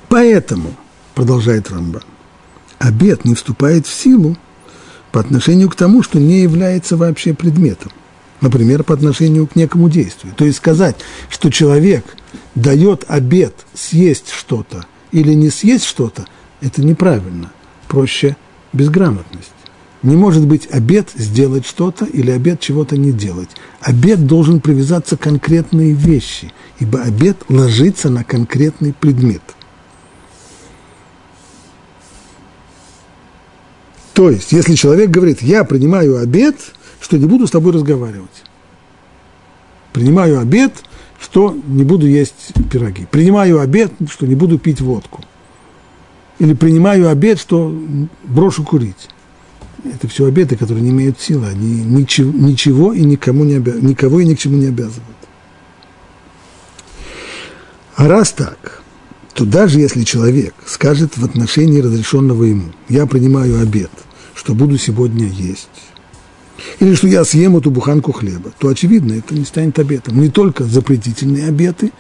Поэтому, 0.09 0.75
продолжает 1.15 1.71
Рамбан, 1.71 2.03
обед 2.79 3.25
не 3.25 3.35
вступает 3.35 3.87
в 3.87 3.93
силу 3.93 4.37
по 5.11 5.21
отношению 5.21 5.69
к 5.69 5.75
тому, 5.75 6.03
что 6.03 6.19
не 6.19 6.41
является 6.41 6.97
вообще 6.97 7.35
предметом 7.35 7.93
например, 8.41 8.85
по 8.85 8.95
отношению 8.95 9.47
к 9.47 9.57
некому 9.57 9.89
действию. 9.89 10.35
То 10.37 10.45
есть 10.45 10.59
сказать, 10.59 10.97
что 11.29 11.51
человек 11.51 12.05
дает 12.55 13.05
обед 13.09 13.55
съесть 13.75 14.31
что-то 14.31 14.87
или 15.13 15.33
не 15.33 15.51
съесть 15.51 15.85
что-то, 15.85 16.27
это 16.61 16.83
неправильно. 16.83 17.53
Проще 17.89 18.37
безграмотность. 18.73 19.53
Не 20.03 20.17
может 20.17 20.47
быть 20.47 20.69
обед 20.71 21.11
сделать 21.15 21.67
что-то 21.67 22.05
или 22.05 22.31
обед 22.31 22.61
чего-то 22.61 22.97
не 22.97 23.13
делать. 23.13 23.51
Обед 23.81 24.27
должен 24.27 24.61
привязаться 24.61 25.17
к 25.17 25.21
конкретной 25.21 25.93
вещи, 25.93 26.53
ибо 26.79 27.03
обед 27.03 27.37
ложится 27.49 28.09
на 28.09 28.23
конкретный 28.23 28.93
предмет. 28.93 29.43
То 34.15 34.31
есть, 34.31 34.53
если 34.53 34.75
человек 34.75 35.11
говорит, 35.11 35.43
я 35.43 35.65
принимаю 35.65 36.19
обед– 36.19 36.57
что 37.01 37.17
не 37.17 37.27
буду 37.27 37.47
с 37.47 37.51
тобой 37.51 37.73
разговаривать. 37.73 38.45
Принимаю 39.93 40.41
обед, 40.41 40.73
что 41.21 41.57
не 41.67 41.85
буду 41.85 42.07
есть 42.07 42.53
пироги. 42.71 43.07
Принимаю 43.11 43.61
обед, 43.61 43.93
что 44.11 44.27
не 44.27 44.35
буду 44.35 44.59
пить 44.59 44.81
водку. 44.81 45.25
Или 46.39 46.55
принимаю 46.55 47.09
обед, 47.09 47.39
что 47.41 47.75
брошу 48.25 48.63
курить. 48.63 49.09
Это 49.85 50.09
все 50.09 50.27
обеты, 50.27 50.57
которые 50.57 50.83
не 50.83 50.91
имеют 50.91 51.21
силы. 51.21 51.47
Они 51.47 51.85
ничего, 51.85 52.33
ничего 52.33 52.93
и 52.93 53.05
никому 53.05 53.45
не 53.45 53.55
обя... 53.55 53.75
никого 53.81 54.21
и 54.21 54.27
ни 54.27 54.35
к 54.35 54.39
чему 54.39 54.57
не 54.57 54.67
обязывают. 54.67 55.05
А 57.97 58.09
раз 58.09 58.33
так, 58.33 58.83
то 59.35 59.45
даже 59.45 59.81
если 59.81 60.03
человек 60.05 60.55
скажет 60.67 61.17
в 61.17 61.25
отношении 61.25 61.81
разрешенного 61.81 62.45
ему, 62.45 62.73
я 62.89 63.07
принимаю 63.07 63.61
обед, 63.61 63.91
что 64.35 64.55
буду 64.55 64.79
сегодня 64.79 65.27
есть, 65.27 65.69
или 66.81 66.95
что 66.95 67.09
я 67.09 67.25
съем 67.25 67.57
эту 67.57 67.71
буханку 67.71 68.13
хлеба, 68.13 68.53
то, 68.59 68.69
очевидно, 68.69 69.15
это 69.15 69.35
не 69.35 69.45
станет 69.45 69.79
обетом. 69.79 70.21
Не 70.21 70.29
только 70.29 70.65
запретительные 70.65 71.49
обеты, 71.49 71.93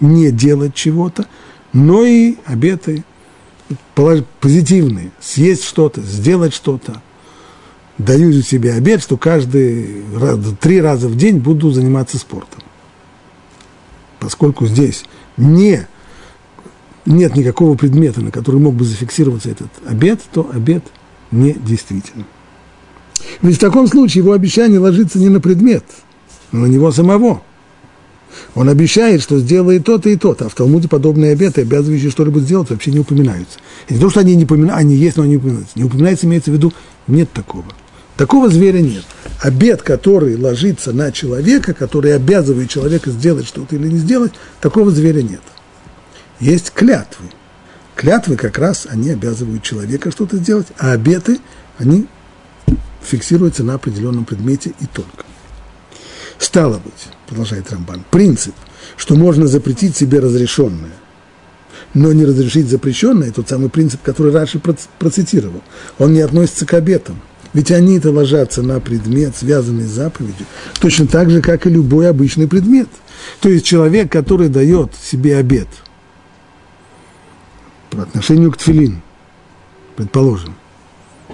не 0.00 0.30
делать 0.30 0.74
чего-то, 0.74 1.26
но 1.72 2.04
и 2.04 2.36
обеты 2.44 3.04
позитивные, 4.40 5.10
съесть 5.20 5.64
что-то, 5.64 6.00
сделать 6.00 6.54
что-то. 6.54 7.02
Даю 7.98 8.42
себе 8.42 8.74
обед, 8.74 9.02
что 9.02 9.16
каждый 9.16 10.02
раз, 10.14 10.38
три 10.60 10.80
раза 10.80 11.08
в 11.08 11.16
день 11.16 11.38
буду 11.38 11.70
заниматься 11.70 12.18
спортом. 12.18 12.62
Поскольку 14.20 14.66
здесь 14.66 15.04
не, 15.38 15.86
нет 17.06 17.36
никакого 17.36 17.74
предмета, 17.74 18.20
на 18.20 18.30
который 18.30 18.60
мог 18.60 18.74
бы 18.74 18.84
зафиксироваться 18.84 19.50
этот 19.50 19.68
обед, 19.86 20.20
то 20.32 20.50
обед 20.52 20.84
не 21.30 21.54
действительный. 21.54 22.26
Ведь 23.40 23.56
в 23.56 23.60
таком 23.60 23.86
случае 23.86 24.22
его 24.22 24.32
обещание 24.32 24.78
ложится 24.78 25.18
не 25.18 25.30
на 25.30 25.40
предмет, 25.40 25.84
но 26.52 26.60
на 26.60 26.66
него 26.66 26.92
самого. 26.92 27.42
Он 28.54 28.68
обещает, 28.68 29.22
что 29.22 29.38
сделает 29.38 29.84
то-то 29.84 30.10
и 30.10 30.16
то-то, 30.16 30.46
а 30.46 30.48
в 30.50 30.54
Талмуде 30.54 30.88
подобные 30.88 31.32
обеты, 31.32 31.62
обязывающие 31.62 32.10
что-либо 32.10 32.40
сделать, 32.40 32.68
вообще 32.68 32.90
не 32.90 32.98
упоминаются. 32.98 33.58
И 33.88 33.94
не 33.94 34.00
то, 34.00 34.10
что 34.10 34.20
они 34.20 34.36
не 34.36 34.44
упоминаются, 34.44 34.80
они 34.80 34.96
есть, 34.96 35.16
но 35.16 35.22
они 35.22 35.32
не 35.32 35.36
упоминаются. 35.38 35.78
Не 35.78 35.84
упоминается, 35.84 36.26
имеется 36.26 36.50
в 36.50 36.54
виду, 36.54 36.72
нет 37.06 37.32
такого. 37.32 37.64
Такого 38.16 38.48
зверя 38.48 38.80
нет. 38.80 39.04
Обед, 39.42 39.82
который 39.82 40.36
ложится 40.36 40.92
на 40.92 41.12
человека, 41.12 41.74
который 41.74 42.14
обязывает 42.14 42.70
человека 42.70 43.10
сделать 43.10 43.46
что-то 43.46 43.76
или 43.76 43.88
не 43.88 43.98
сделать, 43.98 44.32
такого 44.60 44.90
зверя 44.90 45.22
нет. 45.22 45.42
Есть 46.40 46.72
клятвы. 46.72 47.26
Клятвы 47.94 48.36
как 48.36 48.58
раз, 48.58 48.86
они 48.90 49.10
обязывают 49.10 49.62
человека 49.62 50.10
что-то 50.10 50.36
сделать, 50.36 50.66
а 50.78 50.92
обеты, 50.92 51.38
они 51.78 52.06
фиксируются 53.02 53.64
на 53.64 53.74
определенном 53.74 54.24
предмете 54.24 54.72
и 54.80 54.86
только. 54.86 55.24
Стало 56.38 56.78
быть, 56.78 57.08
продолжает 57.26 57.70
Рамбан, 57.70 58.04
принцип, 58.10 58.54
что 58.96 59.14
можно 59.14 59.46
запретить 59.46 59.96
себе 59.96 60.20
разрешенное, 60.20 60.92
но 61.94 62.12
не 62.12 62.24
разрешить 62.26 62.68
запрещенное, 62.68 63.32
тот 63.32 63.48
самый 63.48 63.70
принцип, 63.70 64.02
который 64.02 64.32
Раши 64.32 64.60
процитировал, 64.98 65.62
он 65.98 66.12
не 66.12 66.20
относится 66.20 66.66
к 66.66 66.74
обетам. 66.74 67.20
Ведь 67.56 67.70
они-то 67.70 68.10
ложатся 68.10 68.62
на 68.62 68.80
предмет, 68.80 69.34
связанный 69.34 69.84
с 69.84 69.90
заповедью, 69.90 70.44
точно 70.78 71.06
так 71.06 71.30
же, 71.30 71.40
как 71.40 71.66
и 71.66 71.70
любой 71.70 72.06
обычный 72.10 72.46
предмет. 72.46 72.86
То 73.40 73.48
есть 73.48 73.64
человек, 73.64 74.12
который 74.12 74.50
дает 74.50 74.90
себе 74.94 75.38
обет 75.38 75.66
по 77.88 78.02
отношению 78.02 78.52
к 78.52 78.58
тфилин, 78.58 79.00
предположим, 79.96 80.54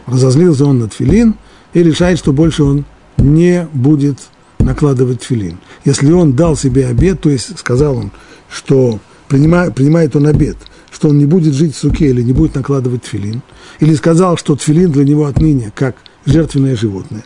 разозлился 0.06 0.64
он 0.64 0.78
на 0.78 0.88
тфилин 0.88 1.34
и 1.74 1.82
решает, 1.82 2.20
что 2.20 2.32
больше 2.32 2.62
он 2.62 2.84
не 3.16 3.66
будет 3.72 4.20
накладывать 4.60 5.22
тфилин. 5.22 5.58
Если 5.84 6.12
он 6.12 6.34
дал 6.34 6.56
себе 6.56 6.86
обед, 6.86 7.20
то 7.20 7.30
есть 7.30 7.58
сказал 7.58 7.96
он, 7.96 8.12
что 8.48 9.00
принимает, 9.26 9.74
принимает 9.74 10.14
он 10.14 10.28
обед, 10.28 10.56
что 10.92 11.08
он 11.08 11.18
не 11.18 11.26
будет 11.26 11.54
жить 11.54 11.74
в 11.74 11.78
суке 11.80 12.10
или 12.10 12.22
не 12.22 12.32
будет 12.32 12.54
накладывать 12.54 13.02
тфилин, 13.02 13.42
или 13.80 13.92
сказал, 13.96 14.36
что 14.36 14.54
тфилин 14.54 14.92
для 14.92 15.02
него 15.02 15.24
отныне 15.24 15.72
как 15.74 15.96
жертвенное 16.26 16.76
животное, 16.76 17.24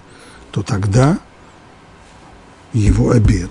то 0.51 0.63
тогда 0.63 1.19
его 2.73 3.11
обед 3.11 3.51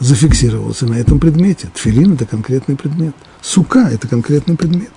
зафиксировался 0.00 0.86
на 0.86 0.94
этом 0.94 1.18
предмете. 1.18 1.68
Тфилин– 1.74 2.12
это 2.14 2.26
конкретный 2.26 2.76
предмет. 2.76 3.14
Сука– 3.40 3.88
это 3.92 4.08
конкретный 4.08 4.56
предмет. 4.56 4.92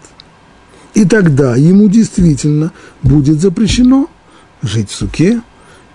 И 0.93 1.05
тогда 1.05 1.55
ему 1.55 1.87
действительно 1.87 2.71
будет 3.01 3.39
запрещено 3.39 4.09
жить 4.61 4.89
в 4.89 4.95
суке 4.95 5.41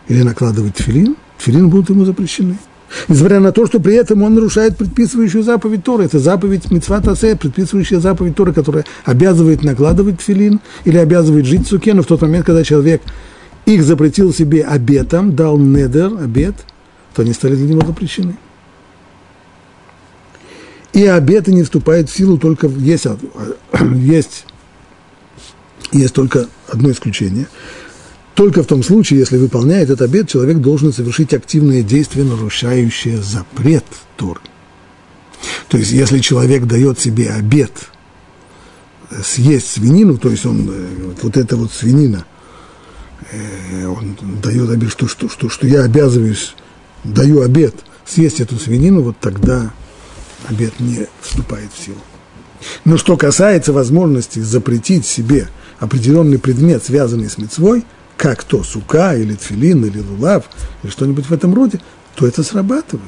или 0.09 0.23
накладывать 0.23 0.77
тфилин, 0.77 1.17
тфилин 1.39 1.69
будут 1.69 1.91
ему 1.91 2.05
запрещены. 2.05 2.59
Несмотря 3.09 3.41
на 3.41 3.53
то, 3.53 3.67
что 3.67 3.81
при 3.81 3.95
этом 3.95 4.23
он 4.23 4.35
нарушает 4.35 4.77
предписывающую 4.77 5.43
заповедь 5.43 5.85
Торы. 5.85 6.05
Это 6.05 6.19
заповедь 6.19 6.71
Митцват 6.71 7.07
Асе, 7.09 7.37
предписывающая 7.37 7.99
заповедь 7.99 8.37
Торы, 8.37 8.53
которая 8.53 8.85
обязывает 9.05 9.65
накладывать 9.65 10.21
тфилин 10.21 10.61
или 10.85 10.97
обязывает 10.97 11.47
жить 11.47 11.67
в 11.67 11.69
суке, 11.69 11.95
но 11.95 12.03
в 12.03 12.07
тот 12.07 12.23
момент, 12.23 12.47
когда 12.47 12.63
человек 12.63 13.03
их 13.67 13.83
запретил 13.83 14.33
себе 14.33 14.65
обетом, 14.65 15.37
дал 15.37 15.59
недер, 15.59 16.07
обет, 16.19 16.55
то 17.15 17.23
они 17.23 17.33
стали 17.33 17.55
для 17.57 17.69
него 17.75 17.87
запрещены. 17.87 18.37
И 20.93 21.05
обеты 21.05 21.53
не 21.53 21.63
вступают 21.63 22.09
в 22.09 22.17
силу 22.17 22.39
только 22.39 22.69
есть, 22.69 23.07
есть, 23.95 24.47
есть 25.93 26.15
только 26.15 26.49
одно 26.69 26.91
исключение– 26.91 27.47
только 28.37 28.63
в 28.63 28.67
том 28.67 28.83
случае, 28.83 29.21
если 29.21 29.39
выполняет 29.39 29.89
этот 29.89 30.03
обет, 30.03 30.29
человек 30.29 30.59
должен 30.59 30.93
совершить 30.93 31.33
активные 31.33 31.83
действия, 31.83 32.23
нарушающие 32.23 33.17
запрет 33.23 33.87
Торы. 34.19 34.41
То 35.69 35.79
есть, 35.79 35.91
если 35.93 36.19
человек 36.19 36.67
дает 36.67 37.01
себе 37.01 37.31
обет 37.31 37.73
съесть 39.25 39.69
свинину, 39.69 40.19
то 40.19 40.29
есть 40.29 40.45
он, 40.45 40.69
э, 40.71 41.13
вот 41.23 41.39
эта 41.39 41.57
вот 41.57 41.73
свинина, 41.73 42.27
э, 42.27 42.36
он 43.33 44.17
дает 44.43 44.71
обет, 44.71 44.91
что, 44.91 45.09
что, 45.09 45.29
что, 45.29 45.49
что 45.49 45.67
я 45.67 45.83
обязываюсь, 45.83 46.55
даю 47.05 47.43
обет 47.43 47.75
съесть 48.05 48.41
эту 48.41 48.59
свинину, 48.59 49.03
вот 49.03 49.17
тогда 49.21 49.73
обет 50.49 50.79
не 50.81 51.07
вступает 51.21 51.71
в 51.73 51.85
силу. 51.85 51.99
Но 52.85 52.97
что 52.97 53.17
касается 53.17 53.73
возможности 53.73 54.39
запретить 54.41 55.07
себе 55.07 55.49
определенный 55.79 56.39
предмет, 56.39 56.85
связанный 56.85 57.29
с 57.29 57.39
мецвой, 57.39 57.85
как 58.17 58.45
то 58.45 58.63
сука 58.63 59.15
или 59.17 59.35
тфилин 59.35 59.85
или 59.85 60.01
лулав 60.01 60.45
или 60.83 60.91
что-нибудь 60.91 61.27
в 61.27 61.33
этом 61.33 61.55
роде, 61.55 61.81
то 62.15 62.27
это 62.27 62.43
срабатывает. 62.43 63.03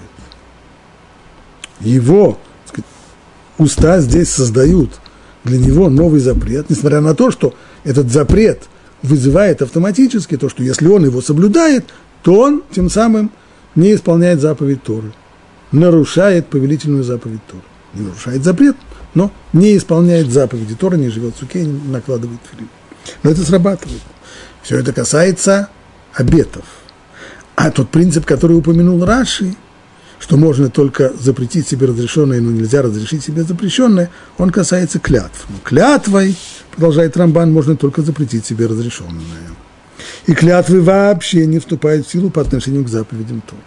Его 1.80 2.38
сказать, 2.66 2.90
уста 3.56 4.00
здесь 4.00 4.28
создают 4.28 5.00
для 5.44 5.58
него 5.58 5.88
новый 5.88 6.20
запрет, 6.20 6.68
несмотря 6.68 7.00
на 7.00 7.14
то, 7.14 7.30
что 7.30 7.54
этот 7.84 8.10
запрет 8.10 8.64
вызывает 9.02 9.62
автоматически 9.62 10.36
то, 10.36 10.48
что 10.48 10.62
если 10.62 10.86
он 10.88 11.04
его 11.04 11.20
соблюдает, 11.20 11.86
то 12.22 12.38
он 12.38 12.62
тем 12.70 12.90
самым 12.90 13.30
не 13.74 13.94
исполняет 13.94 14.40
заповедь 14.40 14.82
Торы, 14.82 15.12
нарушает 15.72 16.46
повелительную 16.46 17.04
заповедь 17.04 17.44
Торы. 17.46 17.62
Не 17.94 18.02
нарушает 18.02 18.44
запрет, 18.44 18.76
но 19.14 19.32
не 19.52 19.76
исполняет 19.76 20.30
заповеди 20.30 20.74
Торы, 20.74 20.98
не 20.98 21.08
живет 21.08 21.36
в 21.36 21.38
суке, 21.38 21.64
не 21.64 21.90
накладывает 21.90 22.40
филин. 22.50 22.68
Но 23.22 23.30
это 23.30 23.42
срабатывает. 23.42 24.02
Все 24.62 24.78
это 24.78 24.92
касается 24.92 25.68
обетов. 26.12 26.64
А 27.54 27.70
тот 27.70 27.88
принцип, 27.88 28.24
который 28.26 28.56
упомянул 28.56 29.04
Раши, 29.04 29.54
что 30.18 30.36
можно 30.36 30.68
только 30.68 31.12
запретить 31.18 31.68
себе 31.68 31.86
разрешенное, 31.86 32.40
но 32.40 32.50
нельзя 32.50 32.82
разрешить 32.82 33.24
себе 33.24 33.42
запрещенное, 33.42 34.10
он 34.36 34.50
касается 34.50 34.98
клятв. 34.98 35.46
Но 35.48 35.56
клятвой, 35.62 36.36
продолжает 36.74 37.16
Рамбан, 37.16 37.52
можно 37.52 37.76
только 37.76 38.02
запретить 38.02 38.46
себе 38.46 38.66
разрешенное. 38.66 39.22
И 40.26 40.34
клятвы 40.34 40.80
вообще 40.82 41.46
не 41.46 41.58
вступают 41.58 42.06
в 42.06 42.10
силу 42.10 42.30
по 42.30 42.40
отношению 42.40 42.84
к 42.84 42.88
заповедям 42.88 43.40
Тора. 43.40 43.62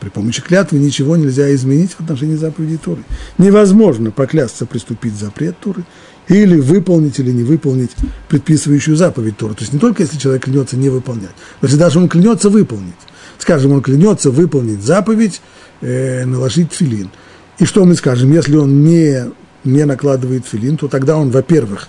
При 0.00 0.08
помощи 0.08 0.42
клятвы 0.42 0.78
ничего 0.78 1.16
нельзя 1.16 1.54
изменить 1.54 1.92
в 1.92 2.00
отношении 2.00 2.34
заповедей 2.34 2.76
Торы. 2.76 3.04
Невозможно 3.38 4.10
поклясться 4.10 4.66
приступить 4.66 5.14
запрет 5.14 5.56
Торы, 5.60 5.84
или 6.28 6.58
выполнить, 6.58 7.18
или 7.18 7.30
не 7.30 7.42
выполнить 7.42 7.90
предписывающую 8.28 8.96
заповедь 8.96 9.36
Торы. 9.36 9.54
То 9.54 9.60
есть 9.60 9.72
не 9.72 9.78
только 9.78 10.02
если 10.02 10.18
человек 10.18 10.44
клянется 10.44 10.76
не 10.76 10.88
выполнять, 10.88 11.34
но 11.60 11.66
если 11.66 11.78
даже 11.78 11.98
он 11.98 12.08
клянется 12.08 12.48
выполнить. 12.48 12.94
Скажем, 13.38 13.72
он 13.72 13.82
клянется 13.82 14.30
выполнить 14.30 14.82
заповедь, 14.82 15.40
э, 15.80 16.24
наложить 16.24 16.72
филин. 16.72 17.10
И 17.58 17.64
что 17.64 17.84
мы 17.84 17.94
скажем, 17.94 18.32
если 18.32 18.56
он 18.56 18.84
не, 18.84 19.30
не 19.64 19.84
накладывает 19.84 20.46
филин, 20.46 20.76
то 20.76 20.88
тогда 20.88 21.16
он, 21.16 21.30
во-первых, 21.30 21.88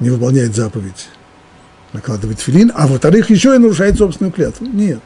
не 0.00 0.10
выполняет 0.10 0.54
заповедь 0.54 1.08
накладывать 1.92 2.40
филин, 2.40 2.72
а 2.74 2.86
во-вторых, 2.86 3.30
еще 3.30 3.54
и 3.54 3.58
нарушает 3.58 3.98
собственную 3.98 4.32
клятву. 4.32 4.66
Нет. 4.66 5.00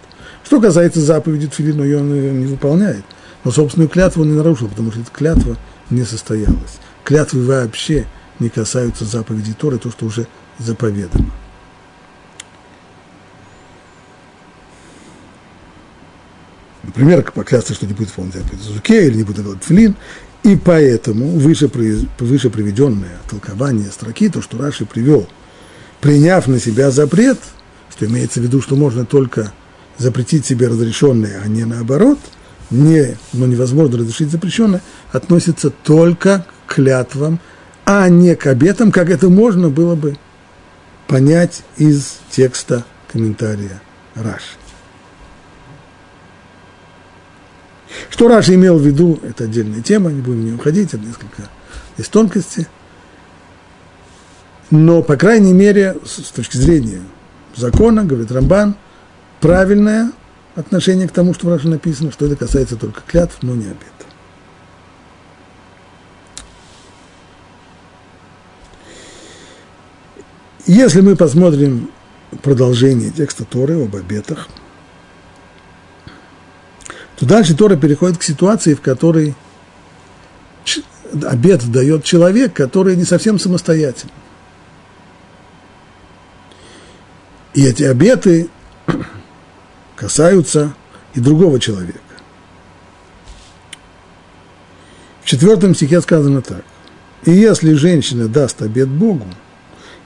Что 0.45 0.61
касается 0.61 1.01
заповеди 1.01 1.49
тфилина, 1.49 1.83
ее 1.83 1.99
он 1.99 2.41
не 2.41 2.47
выполняет. 2.47 3.05
Но 3.43 3.51
собственную 3.51 3.89
клятву 3.89 4.23
он 4.23 4.31
не 4.31 4.37
нарушил, 4.37 4.69
потому 4.69 4.93
что 4.93 5.01
эта 5.01 5.11
клятва 5.11 5.57
не 5.91 6.05
состоялась. 6.05 6.79
Клятвы 7.05 7.45
вообще 7.45 8.07
не 8.39 8.49
касаются 8.49 9.05
заповедей 9.05 9.55
Торы, 9.55 9.79
то, 9.79 9.91
что 9.91 10.07
уже 10.07 10.27
заповедано. 10.59 11.31
Например, 16.87 17.23
поклясться, 17.23 17.75
что 17.75 17.87
не 17.87 17.93
будет 17.93 18.09
выполнять 18.09 18.35
заповедь 18.35 18.61
Зуке 18.63 19.07
или 19.07 19.19
не 19.19 19.23
будет 19.25 19.43
делать 19.43 19.65
филин. 19.65 19.97
И 20.43 20.57
поэтому 20.57 21.27
выше, 21.39 21.69
выше 22.19 22.51
приведенное 22.51 23.19
толкование 23.29 23.91
строки, 23.91 24.29
то, 24.29 24.41
что 24.41 24.59
Раши 24.59 24.87
привел, 24.87 25.29
приняв 26.01 26.47
на 26.47 26.61
себя 26.61 26.91
запрет, 26.91 27.39
что 27.91 28.07
имеется 28.07 28.41
в 28.41 28.45
виду, 28.45 28.63
что 28.63 28.77
можно 28.77 29.05
только 29.05 29.53
запретить 29.99 30.47
себе 30.47 30.69
разрешенное, 30.69 31.41
а 31.45 31.49
не 31.49 31.65
наоборот, 31.65 32.19
не, 32.71 33.17
но 33.33 33.47
невозможно 33.47 33.99
разрешить 33.99 34.31
запрещенное, 34.31 34.83
относится 35.13 35.71
только 35.71 36.47
к 36.67 36.75
клятвам 36.75 37.41
а 37.87 38.09
не 38.09 38.35
к 38.35 38.47
обетам, 38.49 38.91
как 38.91 39.09
это 39.09 39.31
можно 39.31 39.71
было 39.71 39.95
бы 39.95 40.17
понять 41.07 41.63
из 41.77 42.19
текста 42.31 42.85
комментария 43.11 43.81
Раши. 44.17 44.57
Что 48.11 48.29
Раши 48.29 48.55
имел 48.55 48.79
в 48.79 48.87
виду, 48.87 49.19
это 49.23 49.45
отдельная 49.45 49.83
тема, 49.83 50.11
не 50.11 50.21
будем 50.21 50.41
в 50.41 50.45
нее 50.45 50.55
уходить, 50.55 50.95
это 50.95 51.05
несколько 51.05 51.49
есть 51.97 52.11
тонкости. 52.11 52.67
Но, 54.71 55.03
по 55.03 55.17
крайней 55.17 55.53
мере, 55.53 55.97
с 56.05 56.31
точки 56.31 56.57
зрения 56.57 57.03
закона, 57.55 58.05
говорит 58.05 58.33
Рамбан, 58.33 58.75
правильное 59.41 60.13
отношение 60.55 61.09
к 61.09 61.13
тому, 61.13 61.35
что 61.35 61.47
в 61.47 61.51
Раши 61.51 61.69
написано, 61.69 62.11
что 62.11 62.27
это 62.27 62.37
касается 62.37 62.77
только 62.77 63.03
клятв, 63.07 63.39
но 63.43 63.55
не 63.55 63.67
обет. 63.67 63.93
Если 70.67 71.01
мы 71.01 71.15
посмотрим 71.15 71.91
продолжение 72.43 73.13
текста 73.13 73.45
Торы 73.45 73.81
об 73.85 73.95
обетах, 73.95 74.49
то 77.17 77.25
дальше 77.25 77.57
Тора 77.57 77.77
переходит 77.77 78.19
к 78.19 78.23
ситуации, 78.23 78.75
в 78.75 78.81
которой 78.81 79.35
обед 81.25 81.71
дает 81.71 82.05
человек, 82.05 82.53
который 82.53 82.97
не 82.97 83.05
совсем 83.05 83.39
самостоятельный. 83.39 84.13
И 87.55 87.65
эти 87.65 87.85
обеты 87.85 88.51
касаются 89.97 90.75
и 91.15 91.21
другого 91.21 91.59
человека. 91.59 92.01
В 95.23 95.29
четвертом 95.29 95.75
стихе 95.75 96.03
сказано 96.03 96.43
так. 96.43 96.65
«И 97.25 97.33
если 97.33 97.73
женщина 97.73 98.29
даст 98.29 98.61
обет 98.61 98.89
Богу 98.89 99.27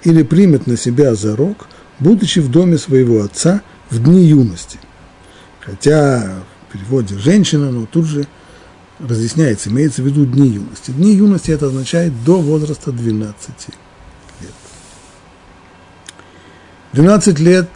или 0.05 0.23
примет 0.23 0.69
на 0.69 0.77
себя 0.77 1.15
зарок, 1.15 1.67
будучи 1.99 2.39
в 2.39 2.51
доме 2.51 2.79
своего 2.79 3.23
отца 3.23 3.63
в 3.91 4.03
дни 4.03 4.25
юности». 4.25 4.79
Хотя 5.61 6.43
переводе 6.73 7.19
«женщина», 7.19 7.71
но 7.71 7.87
тут 7.87 8.07
же 8.07 8.27
разъясняется, 8.99 9.71
имеется 9.71 10.03
в 10.03 10.07
виду 10.07 10.25
дни 10.25 10.49
юности. 10.49 10.91
Дни 10.91 11.15
юности 11.15 11.51
это 11.51 11.67
означает 11.67 12.25
до 12.25 12.41
возраста 12.41 12.93
12 12.93 13.49
лет. 14.41 14.51
12 16.93 17.39
лет 17.39 17.69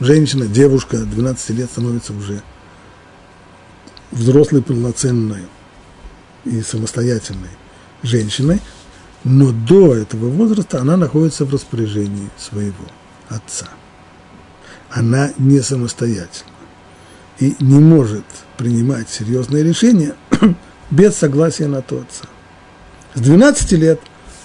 женщина, 0.00 0.46
девушка 0.46 0.98
12 0.98 1.50
лет 1.50 1.70
становится 1.70 2.12
уже 2.12 2.42
взрослой, 4.10 4.62
полноценной 4.62 5.46
и 6.44 6.60
самостоятельной 6.60 7.50
женщиной, 8.02 8.60
но 9.24 9.52
до 9.52 9.94
этого 9.94 10.28
возраста 10.28 10.80
она 10.80 10.96
находится 10.96 11.44
в 11.44 11.52
распоряжении 11.52 12.28
своего 12.36 12.84
отца. 13.28 13.68
Она 14.90 15.32
не 15.38 15.60
самостоятельна 15.60 16.51
и 17.42 17.56
не 17.58 17.80
может 17.80 18.24
принимать 18.56 19.10
серьезные 19.10 19.64
решения 19.64 20.14
без 20.92 21.16
согласия 21.16 21.66
на 21.66 21.82
то 21.82 21.96
отца. 21.96 22.28
С 23.14 23.20
12 23.20 23.72
лет 23.72 24.00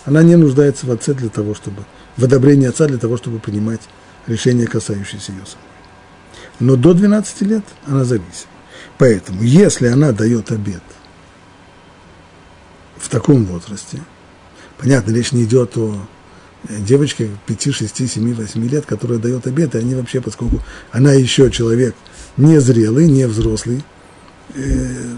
она 0.06 0.24
не 0.24 0.36
нуждается 0.36 0.88
в 0.88 0.92
отце 0.92 1.14
для 1.14 1.30
того, 1.30 1.54
чтобы, 1.54 1.84
в 2.18 2.24
одобрении 2.24 2.68
отца 2.68 2.88
для 2.88 2.98
того, 2.98 3.18
чтобы 3.18 3.38
принимать 3.38 3.82
решения, 4.26 4.66
касающиеся 4.66 5.32
ее 5.32 5.46
самой. 5.46 5.68
Но 6.60 6.76
до 6.76 6.96
12 6.96 7.42
лет 7.42 7.64
она 7.86 8.04
зависима. 8.04 8.52
Поэтому, 8.98 9.44
если 9.44 9.88
она 9.88 10.12
дает 10.12 10.52
обед 10.52 10.82
в 12.96 13.10
таком 13.10 13.46
возрасте, 13.46 14.02
понятно, 14.80 15.12
речь 15.12 15.34
не 15.34 15.44
идет 15.44 15.78
о 15.78 16.00
девочке 16.68 17.30
5, 17.46 17.76
6, 17.76 18.10
7, 18.10 18.34
8 18.34 18.68
лет, 18.68 18.88
которая 18.88 19.20
дает 19.20 19.46
обед, 19.46 19.76
и 19.76 19.78
они 19.78 19.94
вообще, 19.94 20.20
поскольку 20.20 20.64
она 20.92 21.14
еще 21.14 21.52
человек 21.52 21.96
незрелый, 22.38 23.08
не 23.08 23.28
взрослый, 23.28 23.84
э, 24.54 25.18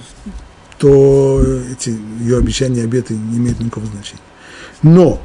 то 0.78 1.44
эти 1.72 1.96
ее 2.22 2.38
обещания, 2.38 2.84
обеты 2.84 3.14
не 3.14 3.38
имеют 3.38 3.60
никакого 3.60 3.86
значения. 3.88 4.22
Но, 4.82 5.22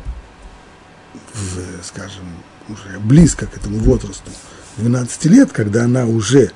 в, 1.33 1.85
скажем, 1.85 2.25
уже 2.69 2.99
близко 2.99 3.47
к 3.47 3.57
этому 3.57 3.79
возрасту, 3.79 4.31
12 4.79 5.25
лет, 5.27 5.53
когда 5.53 5.85
она 5.85 6.07
уже 6.07 6.51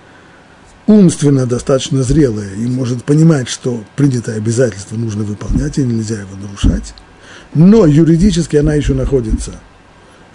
умственно 0.87 1.46
достаточно 1.46 2.03
зрелая 2.03 2.53
и 2.55 2.66
может 2.66 3.05
понимать, 3.05 3.48
что 3.48 3.85
принятое 3.94 4.37
обязательство 4.37 4.96
нужно 4.96 5.22
выполнять 5.22 5.79
и 5.79 5.85
нельзя 5.85 6.20
его 6.20 6.35
нарушать, 6.37 6.94
но 7.55 7.87
юридически 7.87 8.57
она 8.57 8.74
еще 8.74 8.94
находится 8.94 9.53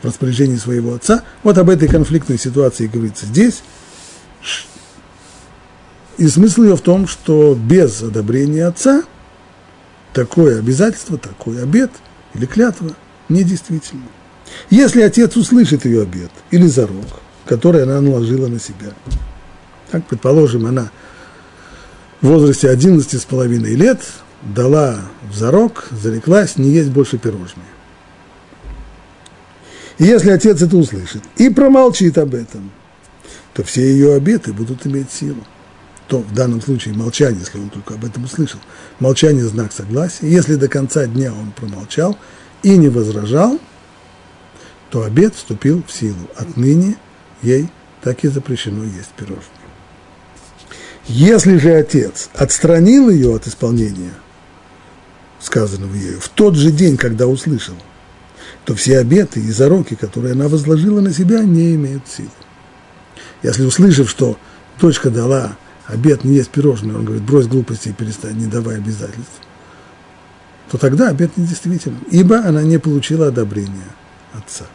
в 0.01 0.05
распоряжении 0.05 0.57
своего 0.57 0.93
отца. 0.93 1.23
Вот 1.43 1.57
об 1.57 1.69
этой 1.69 1.87
конфликтной 1.87 2.37
ситуации 2.37 2.87
говорится 2.87 3.25
здесь. 3.25 3.63
И 6.17 6.27
смысл 6.27 6.63
ее 6.63 6.75
в 6.75 6.81
том, 6.81 7.07
что 7.07 7.55
без 7.55 8.01
одобрения 8.01 8.65
отца 8.65 9.03
такое 10.13 10.59
обязательство, 10.59 11.17
такой 11.17 11.61
обед 11.61 11.91
или 12.33 12.45
клятва 12.45 12.91
недействительно. 13.29 14.03
Если 14.69 15.01
отец 15.01 15.35
услышит 15.35 15.85
ее 15.85 16.03
обед 16.03 16.31
или 16.51 16.67
зарок, 16.67 17.05
который 17.45 17.83
она 17.83 17.99
наложила 17.99 18.47
на 18.47 18.59
себя, 18.59 18.93
так, 19.91 20.05
предположим, 20.05 20.65
она 20.65 20.91
в 22.21 22.27
возрасте 22.27 22.69
11 22.69 23.21
с 23.21 23.25
половиной 23.25 23.75
лет 23.75 24.01
дала 24.41 24.99
в 25.29 25.35
зарок, 25.35 25.87
зареклась 25.91 26.57
не 26.57 26.69
есть 26.69 26.89
больше 26.89 27.17
пирожные. 27.17 27.65
И 29.97 30.05
если 30.05 30.31
отец 30.31 30.61
это 30.61 30.75
услышит 30.75 31.23
и 31.37 31.49
промолчит 31.49 32.17
об 32.17 32.33
этом, 32.33 32.71
то 33.53 33.63
все 33.63 33.81
ее 33.81 34.15
обеты 34.15 34.51
будут 34.51 34.85
иметь 34.87 35.11
силу. 35.11 35.43
То 36.13 36.19
в 36.19 36.31
данном 36.31 36.61
случае 36.61 36.93
молчание, 36.93 37.39
если 37.39 37.57
он 37.57 37.71
только 37.71 37.95
об 37.95 38.05
этом 38.05 38.25
услышал, 38.25 38.59
молчание– 38.99 39.43
знак 39.47 39.71
согласия. 39.71 40.29
Если 40.29 40.57
до 40.57 40.67
конца 40.67 41.07
дня 41.07 41.33
он 41.33 41.51
промолчал 41.53 42.19
и 42.61 42.77
не 42.77 42.87
возражал, 42.87 43.59
то 44.91 45.01
обед 45.01 45.33
вступил 45.33 45.83
в 45.87 45.91
силу. 45.91 46.29
Отныне 46.35 46.97
ей 47.41 47.67
так 48.03 48.23
и 48.23 48.27
запрещено 48.27 48.83
есть 48.83 49.09
пирожные. 49.17 49.41
Если 51.07 51.57
же 51.57 51.73
отец 51.73 52.29
отстранил 52.35 53.09
ее 53.09 53.35
от 53.35 53.47
исполнения 53.47 54.13
сказанного 55.39 55.95
ею 55.95 56.19
в 56.19 56.29
тот 56.29 56.53
же 56.53 56.69
день, 56.69 56.95
когда 56.95 57.25
услышал, 57.25 57.73
то 58.65 58.75
все 58.75 58.99
обеты 58.99 59.39
и 59.39 59.49
зароки, 59.49 59.95
которые 59.95 60.33
она 60.33 60.47
возложила 60.47 61.01
на 61.01 61.11
себя, 61.11 61.39
не 61.39 61.73
имеют 61.73 62.07
силы. 62.07 62.29
Если 63.41 63.63
услышав, 63.63 64.07
что 64.07 64.37
дочка 64.79 65.09
дала 65.09 65.57
обед 65.87 66.23
не 66.23 66.35
есть 66.35 66.49
пирожное, 66.49 66.95
он 66.95 67.05
говорит, 67.05 67.23
брось 67.23 67.47
глупости 67.47 67.89
и 67.89 67.93
перестань, 67.93 68.37
не 68.37 68.47
давай 68.47 68.77
обязательств, 68.77 69.41
то 70.71 70.77
тогда 70.77 71.09
обед 71.09 71.37
недействителен, 71.37 71.99
ибо 72.11 72.39
она 72.39 72.63
не 72.63 72.77
получила 72.77 73.27
одобрения 73.27 73.89
отца. 74.33 74.65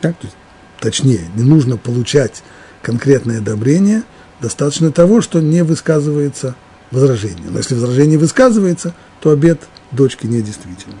Так, 0.00 0.16
то 0.16 0.26
есть, 0.26 0.36
точнее, 0.80 1.28
не 1.34 1.44
нужно 1.44 1.76
получать 1.76 2.42
конкретное 2.82 3.38
одобрение– 3.38 4.02
достаточно 4.40 4.90
того, 4.90 5.20
что 5.20 5.40
не 5.40 5.62
высказывается 5.62 6.56
возражение. 6.90 7.50
Но 7.50 7.58
если 7.58 7.74
возражение 7.74 8.18
высказывается, 8.18 8.94
то 9.20 9.30
обед 9.30 9.60
дочки 9.92 10.26
недействителен. 10.26 10.98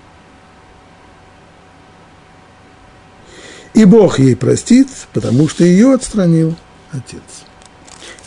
И 3.74 3.84
Бог 3.84 4.18
ей 4.18 4.36
простит, 4.36 4.88
потому 5.12 5.48
что 5.48 5.64
ее 5.64 5.94
отстранил 5.94 6.56
отец. 6.92 7.22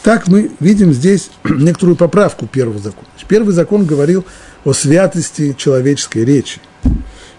Так 0.04 0.28
мы 0.28 0.52
видим 0.60 0.94
здесь 0.94 1.32
некоторую 1.44 1.96
поправку 1.96 2.46
первого 2.46 2.80
закона. 2.80 3.08
Первый 3.28 3.54
закон 3.54 3.86
говорил 3.86 4.26
о 4.66 4.74
святости 4.74 5.56
человеческой 5.58 6.26
речи. 6.26 6.60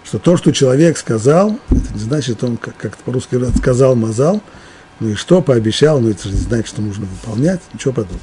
Что 0.03 0.19
то, 0.19 0.35
что 0.37 0.51
человек 0.51 0.97
сказал, 0.97 1.59
это 1.69 1.93
не 1.93 1.99
значит, 1.99 2.43
он, 2.43 2.57
как, 2.57 2.75
как 2.77 2.97
по-русски 2.97 3.39
сказал, 3.57 3.95
мазал– 3.95 4.41
ну 4.99 5.09
и 5.09 5.15
что, 5.15 5.41
пообещал, 5.41 5.99
ну 5.99 6.09
это 6.09 6.29
же 6.29 6.35
знать, 6.35 6.67
что 6.67 6.81
нужно 6.81 7.05
выполнять, 7.05 7.61
ничего 7.73 7.93
подобного. 7.93 8.21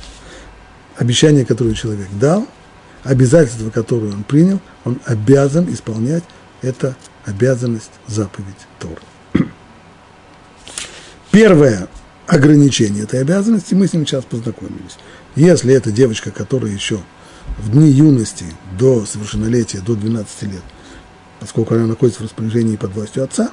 Обещание, 0.96 1.44
которое 1.44 1.74
человек 1.74 2.08
дал, 2.18 2.46
обязательство, 3.02 3.70
которое 3.70 4.12
он 4.12 4.24
принял, 4.24 4.60
он 4.84 4.98
обязан 5.04 5.72
исполнять, 5.72 6.24
это 6.62 6.96
обязанность, 7.24 7.90
заповедь 8.06 8.54
Торы. 8.78 9.00
Первое 11.30 11.88
ограничение 12.32 13.02
этой 13.02 13.20
обязанности, 13.20 13.74
мы 13.74 13.86
с 13.86 13.92
ним 13.92 14.06
сейчас 14.06 14.24
познакомились. 14.24 14.96
Если 15.36 15.74
это 15.74 15.92
девочка, 15.92 16.30
которая 16.30 16.72
еще 16.72 17.00
в 17.58 17.70
дни 17.70 17.90
юности, 17.90 18.46
до 18.78 19.04
совершеннолетия, 19.04 19.80
до 19.80 19.94
12 19.94 20.42
лет, 20.44 20.62
поскольку 21.40 21.74
она 21.74 21.86
находится 21.86 22.22
в 22.22 22.24
распоряжении 22.24 22.76
под 22.76 22.94
властью 22.94 23.24
отца, 23.24 23.50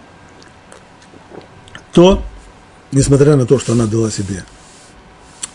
то 1.92 2.24
несмотря 2.94 3.36
на 3.36 3.46
то, 3.46 3.60
что 3.60 3.74
она 3.74 3.86
дала 3.86 4.10
себе 4.10 4.46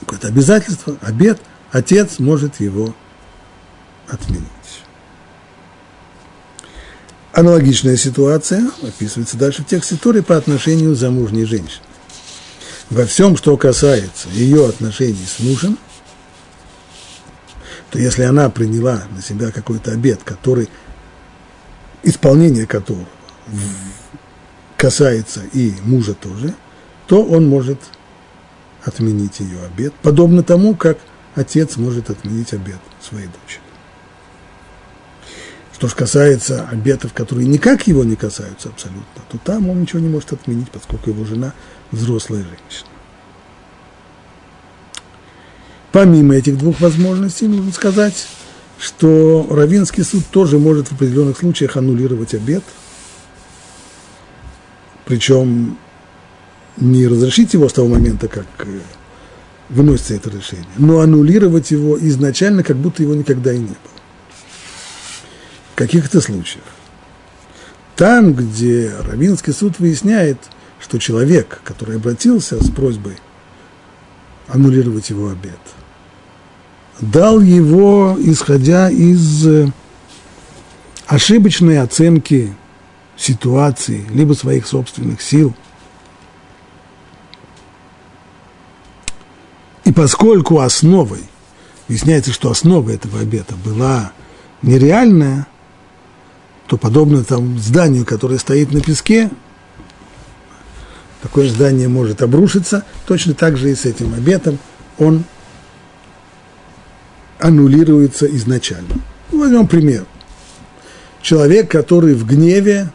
какое-то 0.01 0.29
обязательство, 0.29 0.99
обед, 1.01 1.41
отец 1.73 2.19
может 2.19 2.61
его 2.61 2.95
отменить. 4.07 4.51
Аналогичная 7.33 7.97
ситуация 7.97 8.71
описывается 8.83 9.39
дальше 9.39 9.63
в 9.63 9.67
тексте 9.67 9.97
Торы 9.97 10.23
по 10.23 10.37
отношению 10.37 10.95
замужней 10.95 11.47
женщины. 11.47 11.81
Во 12.95 13.07
всем, 13.07 13.37
что 13.37 13.57
касается 13.57 14.29
ее 14.29 14.69
отношений 14.69 15.27
с 15.27 15.41
мужем, 15.41 15.77
то 17.91 17.99
если 17.99 18.23
она 18.23 18.49
приняла 18.51 19.03
на 19.11 19.21
себя 19.21 19.51
какой-то 19.51 19.91
обед, 19.91 20.21
который, 20.23 20.69
исполнение 22.05 22.69
которого 22.69 23.05
касается 24.77 25.41
и 25.53 25.73
мужа 25.83 26.15
тоже, 26.15 26.55
то 27.09 27.25
он 27.25 27.49
может 27.49 27.81
отменить 28.85 29.41
ее 29.41 29.61
обед, 29.65 29.93
подобно 30.01 30.45
тому, 30.45 30.77
как 30.77 30.99
отец 31.35 31.77
может 31.77 32.11
отменить 32.11 32.53
обед 32.53 32.79
своей 33.03 33.27
дочери. 33.27 33.65
Что 35.73 35.89
же 35.89 35.97
касается 35.97 36.69
обетов, 36.71 37.13
которые 37.13 37.49
никак 37.49 37.89
его 37.89 38.05
не 38.05 38.15
касаются 38.15 38.69
абсолютно, 38.69 39.23
то 39.33 39.39
там 39.39 39.69
он 39.69 39.81
ничего 39.81 39.99
не 39.99 40.09
может 40.09 40.33
отменить, 40.33 40.71
поскольку 40.71 41.11
его 41.11 41.25
жена 41.25 41.55
взрослая 41.91 42.43
женщина. 42.43 42.89
Помимо 45.93 46.35
этих 46.35 46.59
двух 46.59 46.81
возможностей, 46.81 47.47
нужно 47.47 47.73
сказать, 47.73 48.27
что 48.79 49.47
Равинский 49.49 50.03
суд 50.03 50.25
тоже 50.31 50.59
может 50.59 50.89
в 50.89 50.93
определенных 50.93 51.39
случаях 51.39 51.77
аннулировать 51.77 52.35
обед, 52.35 52.65
причем 55.05 55.79
не 56.77 57.07
разрешить 57.07 57.55
его 57.55 57.69
с 57.69 57.73
того 57.73 57.89
момента, 57.89 58.27
как 58.27 58.47
э, 58.59 58.81
выносится 59.69 60.15
это 60.15 60.31
решение, 60.31 60.67
но 60.77 61.01
аннулировать 61.01 61.71
его 61.71 61.97
изначально, 61.99 62.63
как 62.63 62.77
будто 62.77 63.03
его 63.03 63.15
никогда 63.15 63.53
и 63.53 63.59
не 63.59 63.67
было. 63.67 63.79
В 65.73 65.77
каких-то 65.77 66.21
случаях. 66.21 66.65
Там, 67.97 68.33
где 68.33 68.93
Равинский 68.99 69.53
суд 69.53 69.79
выясняет, 69.79 70.39
что 70.85 70.99
человек, 70.99 71.63
который 71.65 71.97
обратился 71.97 72.63
с 72.63 72.69
просьбой 72.69 73.17
аннулировать 74.49 75.09
его 75.09 75.31
обед, 75.31 75.59
дал 77.01 77.41
его, 77.41 78.15
исходя 78.19 78.91
из 78.91 79.47
э, 79.47 79.73
ошибочной 81.07 81.81
оценки 81.81 82.55
ситуации, 83.17 84.05
либо 84.11 84.35
своих 84.35 84.67
собственных 84.67 85.23
сил. 85.23 85.55
И 89.85 89.93
поскольку 89.93 90.61
основой, 90.61 91.23
выясняется, 91.89 92.31
что 92.31 92.51
основа 92.51 92.91
этого 92.91 93.21
обета 93.21 93.55
была 93.65 94.13
нереальная, 94.61 95.47
то 96.67 96.77
подобно 96.77 97.25
там 97.25 97.59
зданию, 97.59 98.05
которое 98.05 98.39
стоит 98.39 98.71
на 98.71 98.83
песке, 98.83 99.31
такое 101.25 101.49
здание 101.49 101.89
может 101.89 102.21
обрушиться, 102.21 102.85
точно 103.07 103.33
так 103.33 103.57
же 103.57 103.71
и 103.71 103.75
с 103.75 103.87
этим 103.87 104.13
обетом 104.13 104.59
он 104.99 105.25
аннулируется 107.39 108.27
изначально. 108.37 108.97
Возьмем 109.33 109.67
пример. 109.67 110.05
Человек, 111.23 111.71
который 111.71 112.13
в 112.13 112.27
гневе 112.27 112.91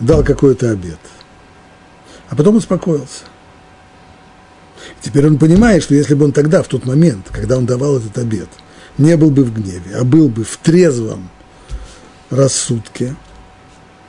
дал 0.00 0.24
какой-то 0.24 0.70
обед, 0.70 0.98
а 2.30 2.34
потом 2.34 2.56
успокоился. 2.56 3.24
Теперь 5.02 5.26
он 5.26 5.36
понимает, 5.36 5.82
что 5.82 5.94
если 5.94 6.14
бы 6.14 6.24
он 6.24 6.32
тогда, 6.32 6.62
в 6.62 6.68
тот 6.68 6.86
момент, 6.86 7.26
когда 7.30 7.58
он 7.58 7.66
давал 7.66 7.98
этот 7.98 8.16
обед, 8.16 8.48
не 8.96 9.18
был 9.18 9.30
бы 9.30 9.44
в 9.44 9.52
гневе, 9.52 9.96
а 9.96 10.04
был 10.04 10.30
бы 10.30 10.44
в 10.44 10.56
трезвом 10.56 11.28
рассудке 12.30 13.16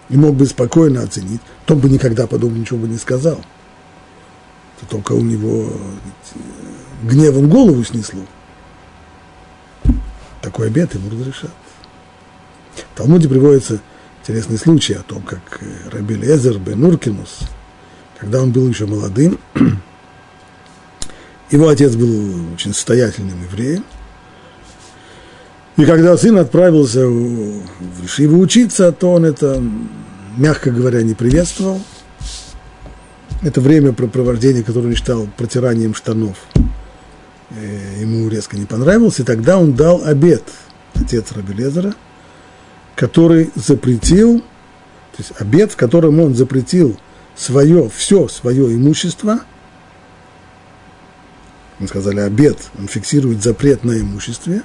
и 0.09 0.17
мог 0.17 0.35
бы 0.35 0.45
спокойно 0.45 1.01
оценить, 1.01 1.41
то 1.65 1.75
бы 1.75 1.89
никогда 1.89 2.27
подобного 2.27 2.59
ничего 2.59 2.79
бы 2.79 2.87
не 2.87 2.97
сказал. 2.97 3.41
Это 4.77 4.89
только 4.89 5.13
у 5.13 5.21
него 5.21 5.71
гневом 7.03 7.49
голову 7.49 7.83
снесло. 7.83 8.21
Такой 10.41 10.67
обед 10.67 10.93
ему 10.93 11.09
разрешат. 11.09 11.51
В 12.75 12.97
Талмуде 12.97 13.29
приводится 13.29 13.79
интересный 14.21 14.57
случай 14.57 14.93
о 14.93 15.03
том, 15.03 15.21
как 15.21 15.59
э, 15.61 15.89
Раби 15.91 16.15
Лезер 16.15 16.57
бен 16.57 16.83
Уркинус, 16.83 17.39
когда 18.17 18.41
он 18.41 18.51
был 18.51 18.67
еще 18.67 18.85
молодым, 18.85 19.39
его 21.51 21.67
отец 21.67 21.95
был 21.95 22.53
очень 22.53 22.73
состоятельным 22.73 23.41
евреем, 23.43 23.85
и 25.77 25.85
когда 25.85 26.15
сын 26.17 26.37
отправился 26.37 27.07
в 27.07 28.05
Ишиву 28.05 28.39
учиться, 28.39 28.91
то 28.91 29.13
он 29.13 29.25
это, 29.25 29.61
мягко 30.37 30.71
говоря, 30.71 31.01
не 31.01 31.13
приветствовал. 31.13 31.81
Это 33.41 33.59
время 33.59 33.91
провождения, 33.93 34.63
которое 34.63 34.87
он 34.87 34.95
считал 34.95 35.27
протиранием 35.37 35.93
штанов– 35.93 36.37
Э, 37.55 38.01
ему 38.01 38.27
резко 38.29 38.57
не 38.57 38.65
понравился, 38.65 39.21
и 39.21 39.25
тогда 39.25 39.59
он 39.59 39.73
дал 39.73 40.03
обед, 40.03 40.43
отец 40.95 41.31
Рабелезера, 41.33 41.93
который 42.95 43.51
запретил, 43.53 44.39
то 44.39 45.17
есть 45.19 45.33
обед, 45.39 45.71
в 45.71 45.75
котором 45.75 46.19
он 46.19 46.33
запретил 46.33 46.99
свое, 47.35 47.89
все 47.89 48.27
свое 48.27 48.73
имущество, 48.73 49.41
мы 51.77 51.87
сказали 51.87 52.21
обед, 52.21 52.57
он 52.79 52.87
фиксирует 52.87 53.43
запрет 53.43 53.83
на 53.83 53.99
имуществе, 53.99 54.63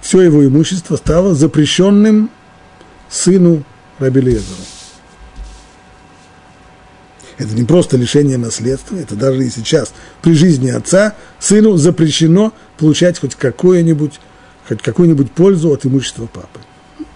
все 0.00 0.22
его 0.22 0.44
имущество 0.44 0.96
стало 0.96 1.34
запрещенным 1.34 2.30
сыну 3.08 3.64
Рабелезера. 3.98 4.58
Это 7.38 7.54
не 7.54 7.64
просто 7.64 7.96
лишение 7.96 8.36
наследства, 8.36 8.96
это 8.96 9.14
даже 9.14 9.44
и 9.44 9.50
сейчас 9.50 9.92
при 10.22 10.32
жизни 10.32 10.70
отца 10.70 11.14
сыну 11.38 11.76
запрещено 11.76 12.52
получать 12.76 13.20
хоть 13.20 13.36
какую-нибудь 13.36 14.18
хоть 14.68 14.82
какую-нибудь 14.82 15.32
пользу 15.32 15.70
от 15.70 15.86
имущества 15.86 16.26
папы. 16.26 16.60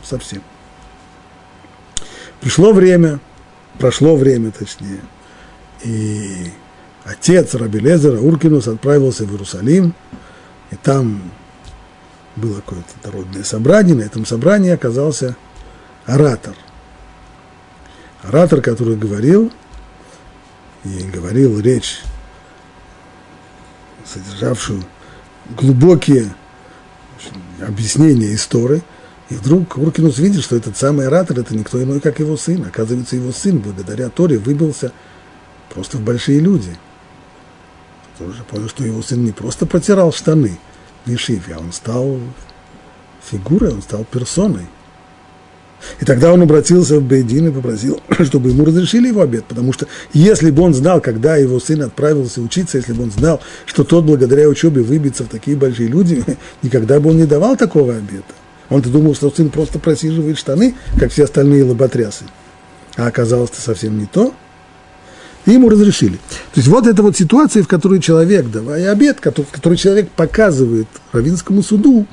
Совсем. 0.02 0.42
Пришло 2.40 2.72
время, 2.72 3.20
прошло 3.78 4.16
время 4.16 4.52
точнее, 4.52 5.00
и 5.84 6.50
отец 7.04 7.54
Раби 7.54 7.78
Лезера 7.78 8.18
Уркинус 8.18 8.68
отправился 8.68 9.24
в 9.24 9.32
Иерусалим, 9.32 9.94
и 10.70 10.76
там 10.76 11.30
было 12.36 12.56
какое-то 12.56 12.92
народное 13.04 13.44
собрание, 13.44 13.94
на 13.94 14.02
этом 14.02 14.26
собрании 14.26 14.70
оказался 14.70 15.36
оратор. 16.06 16.54
Оратор, 18.22 18.60
который 18.60 18.96
говорил– 18.96 19.52
и 20.84 21.02
говорил 21.04 21.60
речь, 21.60 22.00
содержавшую 24.04 24.82
глубокие 25.50 26.34
объяснения 27.60 28.34
истории, 28.34 28.82
и 29.30 29.34
вдруг 29.34 29.78
Уркинус 29.78 30.18
видит, 30.18 30.42
что 30.42 30.56
этот 30.56 30.76
самый 30.76 31.06
оратор– 31.06 31.38
это 31.40 31.56
никто 31.56 31.82
иной, 31.82 32.00
как 32.00 32.18
его 32.18 32.36
сын. 32.36 32.64
Оказывается, 32.66 33.16
его 33.16 33.32
сын, 33.32 33.58
благодаря 33.58 34.10
Торе, 34.10 34.38
выбился 34.38 34.92
просто 35.72 35.96
в 35.96 36.02
большие 36.02 36.40
люди. 36.40 36.76
Тоже 38.18 38.42
понял, 38.44 38.68
что 38.68 38.84
его 38.84 39.00
сын 39.00 39.24
не 39.24 39.32
просто 39.32 39.64
протирал 39.64 40.12
штаны 40.12 40.58
в 41.04 41.10
Ешиве, 41.10 41.54
а 41.54 41.58
он 41.58 41.72
стал 41.72 42.18
фигурой, 43.30 43.72
он 43.72 43.82
стал 43.82 44.04
персоной– 44.04 44.66
и 46.00 46.04
тогда 46.04 46.32
он 46.32 46.42
обратился 46.42 46.98
в 46.98 47.02
Бейдин 47.02 47.48
и 47.48 47.50
попросил, 47.50 48.00
чтобы 48.24 48.50
ему 48.50 48.64
разрешили 48.64 49.08
его 49.08 49.22
обед, 49.22 49.44
потому 49.44 49.72
что 49.72 49.86
если 50.12 50.50
бы 50.50 50.62
он 50.62 50.74
знал, 50.74 51.00
когда 51.00 51.36
его 51.36 51.60
сын 51.60 51.82
отправился 51.82 52.40
учиться, 52.40 52.78
если 52.78 52.92
бы 52.92 53.04
он 53.04 53.10
знал, 53.10 53.40
что 53.66 53.84
тот 53.84 54.04
благодаря 54.04 54.48
учебе 54.48 54.82
выбьется 54.82 55.24
в 55.24 55.28
такие 55.28 55.56
большие 55.56 55.88
люди, 55.88 56.24
никогда 56.62 57.00
бы 57.00 57.10
он 57.10 57.16
не 57.16 57.26
давал 57.26 57.56
такого 57.56 57.94
обеда. 57.94 58.24
Он-то 58.68 58.88
думал, 58.88 59.14
что 59.14 59.30
сын 59.30 59.50
просто 59.50 59.78
просиживает 59.78 60.38
штаны, 60.38 60.74
как 60.98 61.12
все 61.12 61.24
остальные 61.24 61.64
лоботрясы. 61.64 62.24
А 62.96 63.06
оказалось-то 63.06 63.60
совсем 63.60 63.98
не 63.98 64.06
то. 64.06 64.34
И 65.44 65.52
ему 65.52 65.68
разрешили. 65.68 66.16
То 66.16 66.56
есть 66.56 66.68
вот 66.68 66.86
эта 66.86 67.02
вот 67.02 67.16
ситуация, 67.16 67.62
в 67.62 67.68
которой 67.68 68.00
человек, 68.00 68.50
давая 68.50 68.92
обед, 68.92 69.18
в 69.20 69.76
человек 69.76 70.10
показывает 70.10 70.86
Равинскому 71.12 71.62
суду, 71.62 72.06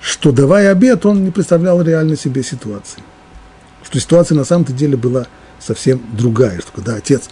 что 0.00 0.30
давая 0.30 0.70
обед, 0.70 1.04
он 1.06 1.24
не 1.24 1.30
представлял 1.30 1.82
реально 1.82 2.16
себе 2.16 2.42
ситуации. 2.42 3.02
Что 3.82 3.98
ситуация 3.98 4.36
на 4.36 4.44
самом-то 4.44 4.72
деле 4.72 4.96
была 4.96 5.26
совсем 5.58 6.00
другая. 6.12 6.60
Что 6.60 6.70
когда 6.72 6.94
отец, 6.94 7.28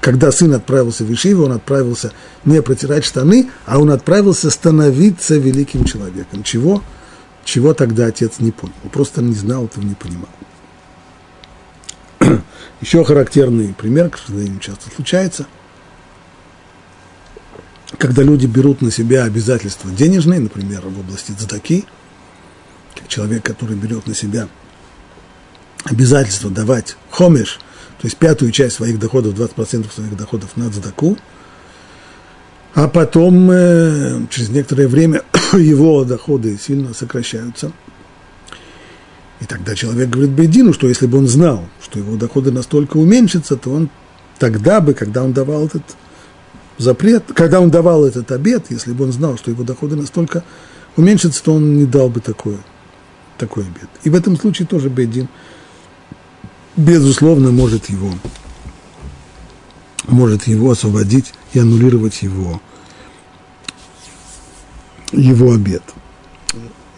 когда 0.00 0.30
сын 0.32 0.52
отправился 0.52 1.04
в 1.04 1.12
Ишиву, 1.12 1.44
он 1.44 1.52
отправился 1.52 2.12
не 2.44 2.60
протирать 2.60 3.04
штаны, 3.04 3.48
а 3.64 3.78
он 3.78 3.90
отправился 3.90 4.50
становиться 4.50 5.36
великим 5.36 5.84
человеком. 5.84 6.42
Чего? 6.42 6.82
Чего 7.44 7.72
тогда 7.72 8.06
отец 8.06 8.34
не 8.38 8.50
понял. 8.50 8.74
Он 8.84 8.90
просто 8.90 9.22
не 9.22 9.34
знал 9.34 9.64
этого, 9.64 9.82
не 9.82 9.94
понимал. 9.94 10.28
Еще 12.80 13.04
характерный 13.04 13.74
пример, 13.74 14.10
к 14.10 14.18
сожалению, 14.18 14.60
часто 14.60 14.90
случается, 14.94 15.46
когда 17.98 18.22
люди 18.22 18.46
берут 18.46 18.82
на 18.82 18.90
себя 18.90 19.24
обязательства 19.24 19.90
денежные, 19.90 20.40
например, 20.40 20.82
в 20.82 21.00
области 21.00 21.32
цдаки– 21.32 21.84
как 22.94 23.08
человек, 23.08 23.44
который 23.44 23.76
берет 23.76 24.06
на 24.06 24.14
себя 24.14 24.48
обязательство 25.84 26.50
давать 26.50 26.96
хомеш, 27.10 27.58
то 28.00 28.06
есть 28.06 28.16
пятую 28.16 28.52
часть 28.52 28.76
своих 28.76 28.98
доходов, 28.98 29.34
20% 29.34 29.92
своих 29.92 30.16
доходов 30.16 30.56
на 30.56 30.70
задаку, 30.70 31.16
а 32.74 32.88
потом 32.88 33.50
э, 33.50 34.26
через 34.30 34.50
некоторое 34.50 34.88
время 34.88 35.22
его 35.52 36.04
доходы 36.04 36.58
сильно 36.58 36.94
сокращаются. 36.94 37.72
И 39.40 39.46
тогда 39.46 39.74
человек 39.74 40.10
говорит 40.10 40.32
Бейдину, 40.32 40.72
что 40.72 40.86
если 40.88 41.06
бы 41.06 41.18
он 41.18 41.26
знал, 41.26 41.66
что 41.82 41.98
его 41.98 42.16
доходы 42.16 42.50
настолько 42.50 42.98
уменьшатся, 42.98 43.56
то 43.56 43.70
он 43.70 43.88
тогда 44.38 44.80
бы, 44.80 44.94
когда 44.94 45.24
он 45.24 45.32
давал 45.32 45.66
этот 45.66 45.82
запрет, 46.78 47.24
когда 47.34 47.60
он 47.60 47.70
давал 47.70 48.04
этот 48.04 48.30
обед, 48.32 48.66
если 48.70 48.92
бы 48.92 49.04
он 49.04 49.12
знал, 49.12 49.38
что 49.38 49.50
его 49.50 49.64
доходы 49.64 49.96
настолько 49.96 50.44
уменьшатся, 50.96 51.42
то 51.42 51.54
он 51.54 51.76
не 51.76 51.86
дал 51.86 52.08
бы 52.08 52.20
такое 52.20 52.58
такой 53.38 53.64
обед. 53.64 53.88
И 54.04 54.10
в 54.10 54.14
этом 54.14 54.36
случае 54.36 54.68
тоже 54.68 54.90
Бедин, 54.90 55.28
безусловно, 56.76 57.50
может 57.50 57.88
его, 57.88 58.10
может 60.06 60.46
его 60.46 60.70
освободить 60.70 61.32
и 61.54 61.58
аннулировать 61.58 62.22
его 62.22 62.60
его 65.12 65.52
обет. 65.52 65.82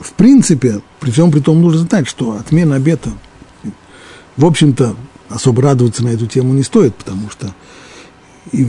В 0.02 0.12
принципе, 0.12 0.80
при 1.00 1.10
всем 1.10 1.30
при 1.30 1.40
том 1.40 1.60
нужно 1.60 1.80
знать, 1.80 2.08
что 2.08 2.36
отмена 2.36 2.76
обета, 2.76 3.10
в 4.36 4.44
общем-то, 4.44 4.96
особо 5.28 5.62
радоваться 5.62 6.04
на 6.04 6.08
эту 6.08 6.26
тему 6.26 6.52
не 6.52 6.62
стоит, 6.62 6.94
потому 6.94 7.30
что 7.30 7.54
и 8.50 8.66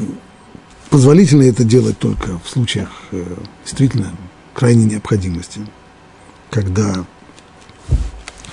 позволительно 0.89 1.43
это 1.43 1.63
делать 1.63 1.97
только 1.97 2.39
в 2.43 2.49
случаях 2.49 2.89
э, 3.11 3.23
действительно 3.63 4.11
крайней 4.53 4.85
необходимости, 4.85 5.61
когда 6.51 7.05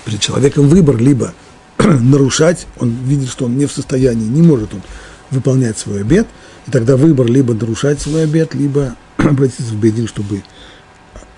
перед 0.04 0.20
человеком 0.20 0.68
выбор 0.68 0.96
либо 0.96 1.34
нарушать, 1.78 2.66
он 2.78 2.90
видит, 3.04 3.28
что 3.28 3.44
он 3.44 3.58
не 3.58 3.66
в 3.66 3.72
состоянии, 3.72 4.26
не 4.26 4.42
может 4.42 4.72
он 4.72 4.80
выполнять 5.30 5.78
свой 5.78 6.00
обед, 6.00 6.26
и 6.66 6.70
тогда 6.70 6.96
выбор 6.96 7.26
либо 7.26 7.54
нарушать 7.54 8.00
свой 8.00 8.24
обед, 8.24 8.54
либо 8.54 8.96
обратиться 9.18 9.72
в 9.72 9.76
Бедин, 9.76 10.08
чтобы 10.08 10.42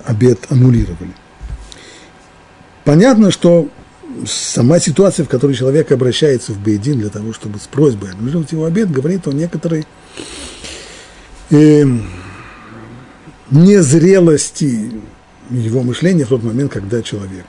обед 0.04 0.46
аннулировали. 0.50 1.12
Понятно, 2.84 3.30
что 3.30 3.68
сама 4.26 4.78
ситуация, 4.78 5.24
в 5.24 5.28
которой 5.28 5.54
человек 5.54 5.92
обращается 5.92 6.52
в 6.52 6.58
Бейдин 6.58 6.98
для 6.98 7.10
того, 7.10 7.32
чтобы 7.32 7.58
с 7.58 7.66
просьбой 7.66 8.12
аннулировать 8.12 8.52
его 8.52 8.64
обед, 8.64 8.90
говорит 8.90 9.26
о 9.28 9.32
некоторой 9.32 9.86
э, 11.50 11.84
незрелости 13.50 14.92
его 15.50 15.82
мышления 15.82 16.24
в 16.24 16.30
тот 16.30 16.42
момент, 16.42 16.72
когда 16.72 17.02
человек 17.02 17.46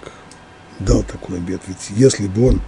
дал 0.80 1.04
такой 1.04 1.38
обед. 1.38 1.62
Ведь 1.68 1.98
если 1.98 2.28
бы 2.28 2.50
он, 2.50 2.62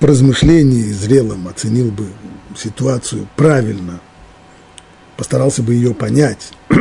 по 0.00 0.08
размышлении 0.08 0.90
зрелым 0.90 1.46
оценил 1.48 1.90
бы 1.90 2.08
ситуацию 2.56 3.28
правильно, 3.36 4.00
постарался 5.16 5.62
бы 5.62 5.74
ее 5.74 5.94
понять 5.94 6.52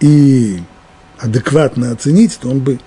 и 0.00 0.60
адекватно 1.18 1.92
оценить, 1.92 2.38
то 2.40 2.50
он 2.50 2.60
бы 2.60 2.80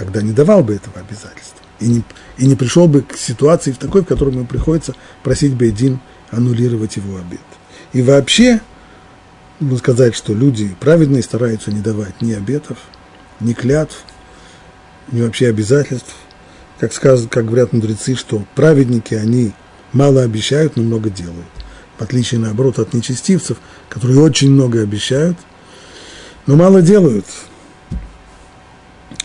тогда 0.00 0.22
не 0.22 0.32
давал 0.32 0.64
бы 0.64 0.74
этого 0.74 0.98
обязательства. 0.98 1.60
И 1.78 1.86
не, 1.86 2.02
и 2.38 2.46
не 2.46 2.56
пришел 2.56 2.88
бы 2.88 3.02
к 3.02 3.18
ситуации 3.18 3.70
в 3.70 3.76
такой, 3.76 4.00
в 4.00 4.06
которой 4.06 4.34
ему 4.34 4.46
приходится 4.46 4.94
просить 5.22 5.54
Бейдин 5.54 6.00
аннулировать 6.30 6.96
его 6.96 7.18
обед. 7.18 7.40
И 7.92 8.00
вообще, 8.00 8.62
можно 9.58 9.76
сказать, 9.76 10.14
что 10.14 10.32
люди 10.32 10.74
праведные 10.80 11.22
стараются 11.22 11.70
не 11.70 11.80
давать 11.80 12.22
ни 12.22 12.32
обетов, 12.32 12.78
ни 13.40 13.52
клятв, 13.52 14.04
ни 15.12 15.20
вообще 15.20 15.48
обязательств. 15.48 16.14
Как, 16.78 16.94
сказано, 16.94 17.28
как 17.28 17.44
говорят 17.44 17.74
мудрецы, 17.74 18.14
что 18.14 18.42
праведники, 18.54 19.12
они 19.12 19.52
мало 19.92 20.22
обещают, 20.22 20.76
но 20.76 20.82
много 20.82 21.10
делают. 21.10 21.44
В 21.98 22.02
отличие, 22.02 22.40
наоборот, 22.40 22.78
от 22.78 22.94
нечестивцев, 22.94 23.58
которые 23.90 24.20
очень 24.20 24.50
много 24.50 24.80
обещают, 24.80 25.36
но 26.46 26.56
мало 26.56 26.80
делают. 26.80 27.26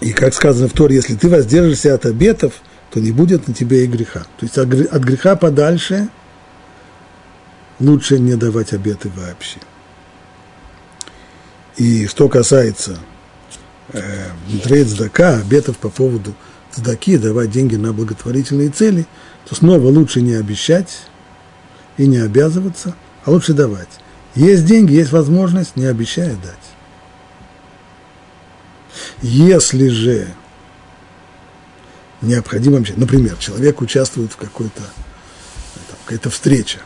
И 0.02 0.12
как 0.12 0.34
сказано 0.34 0.68
в 0.68 0.74
Торе, 0.74 0.96
если 0.98 1.16
ты 1.16 1.30
воздержишься 1.30 1.94
от 1.94 2.06
обетов, 2.06 2.54
то 2.92 3.00
не 3.00 3.12
будет 3.12 3.48
на 3.48 3.54
тебе 3.54 3.86
и 3.86 3.88
греха. 3.88 4.26
То 4.38 4.46
есть 4.46 4.58
от 4.58 4.68
греха 5.04 5.36
подальше 5.36 6.10
лучше 7.80 8.20
не 8.20 8.36
давать 8.36 8.74
обеты 8.74 9.12
вообще. 9.16 9.58
И 11.78 12.08
что 12.08 12.30
касается 12.30 12.98
э, 13.92 14.30
цдака, 14.86 15.38
обетов 15.38 15.78
по 15.78 15.90
поводу 15.90 16.34
цдаки, 16.72 17.18
давать 17.18 17.52
деньги 17.52 17.76
на 17.76 17.92
благотворительные 17.92 18.70
цели, 18.70 19.06
то 19.48 19.56
снова 19.56 19.88
лучше 19.88 20.22
не 20.22 20.36
обещать 20.36 21.04
и 21.98 22.08
не 22.08 22.18
обязываться, 22.18 22.96
а 23.26 23.32
лучше 23.32 23.54
давать. 23.54 23.90
Есть 24.36 24.66
деньги, 24.66 24.94
есть 24.94 25.12
возможность, 25.12 25.76
не 25.76 25.86
обещая 25.86 26.36
дать. 26.36 26.75
Если 29.28 29.88
же 29.88 30.28
необходимо, 32.22 32.84
например, 32.96 33.36
человек 33.38 33.82
участвует 33.82 34.32
в 34.32 34.38
какой-то 34.38 34.84
какая-то 36.06 36.30
встреча, 36.30 36.78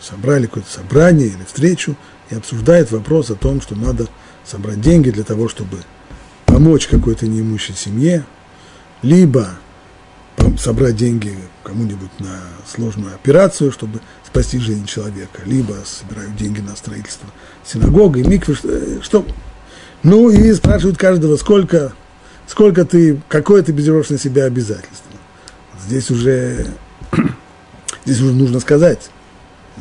собрали 0.00 0.46
какое-то 0.46 0.70
собрание 0.70 1.26
или 1.26 1.44
встречу 1.44 1.96
и 2.30 2.34
обсуждает 2.34 2.90
вопрос 2.92 3.28
о 3.28 3.34
том, 3.34 3.60
что 3.60 3.74
надо 3.74 4.06
собрать 4.46 4.80
деньги 4.80 5.10
для 5.10 5.22
того, 5.22 5.50
чтобы 5.50 5.82
помочь 6.46 6.86
какой-то 6.86 7.26
неимущей 7.26 7.74
семье, 7.74 8.24
либо 9.02 9.50
собрать 10.58 10.96
деньги 10.96 11.36
кому-нибудь 11.62 12.20
на 12.20 12.40
сложную 12.66 13.14
операцию, 13.14 13.70
чтобы 13.70 14.00
спасти 14.26 14.58
жизнь 14.58 14.86
человека, 14.86 15.42
либо 15.44 15.76
собирают 15.84 16.34
деньги 16.36 16.60
на 16.60 16.74
строительство 16.74 17.28
синагоги, 17.66 18.22
миквы, 18.22 18.54
что, 19.02 19.26
ну 20.02 20.30
и 20.30 20.52
спрашивают 20.54 20.96
каждого, 20.96 21.36
сколько, 21.36 21.92
сколько 22.46 22.84
ты, 22.84 23.20
какое 23.28 23.62
ты 23.62 23.72
берешь 23.72 24.08
на 24.08 24.18
себя 24.18 24.44
обязательство. 24.44 25.10
Здесь 25.86 26.10
уже, 26.10 26.66
здесь 28.04 28.20
уже 28.20 28.32
нужно 28.32 28.60
сказать, 28.60 29.10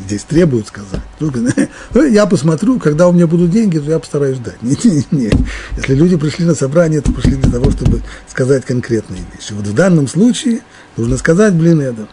здесь 0.06 0.24
требуют 0.24 0.68
сказать. 0.68 1.02
«Ну, 1.94 2.06
я 2.06 2.26
посмотрю, 2.26 2.80
когда 2.80 3.08
у 3.08 3.12
меня 3.12 3.28
будут 3.28 3.52
деньги, 3.52 3.78
то 3.78 3.90
я 3.90 4.00
постараюсь 4.00 4.40
дать. 4.40 4.62
Нет, 4.62 4.84
нет, 4.84 5.12
нет. 5.12 5.36
Если 5.78 5.94
люди 5.94 6.18
пришли 6.18 6.46
на 6.46 6.56
собрание, 6.56 7.02
то 7.02 7.12
пришли 7.12 7.36
для 7.36 7.52
того, 7.52 7.72
чтобы 7.72 8.02
сказать 8.28 8.66
конкретные 8.66 9.24
вещи. 9.34 9.54
Вот 9.54 9.68
в 9.68 9.74
данном 9.74 10.08
случае 10.08 10.62
нужно 10.98 11.18
сказать, 11.18 11.54
блин, 11.54 11.82
Эдер, 11.82 12.08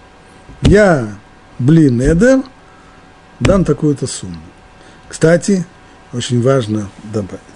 я, 0.63 1.17
блин, 1.59 2.01
Эдер, 2.01 2.43
дам 3.41 3.65
такую-то 3.65 4.07
сумму. 4.07 4.37
Кстати, 5.09 5.65
очень 6.13 6.43
важно 6.43 6.89
добавить. 7.13 7.56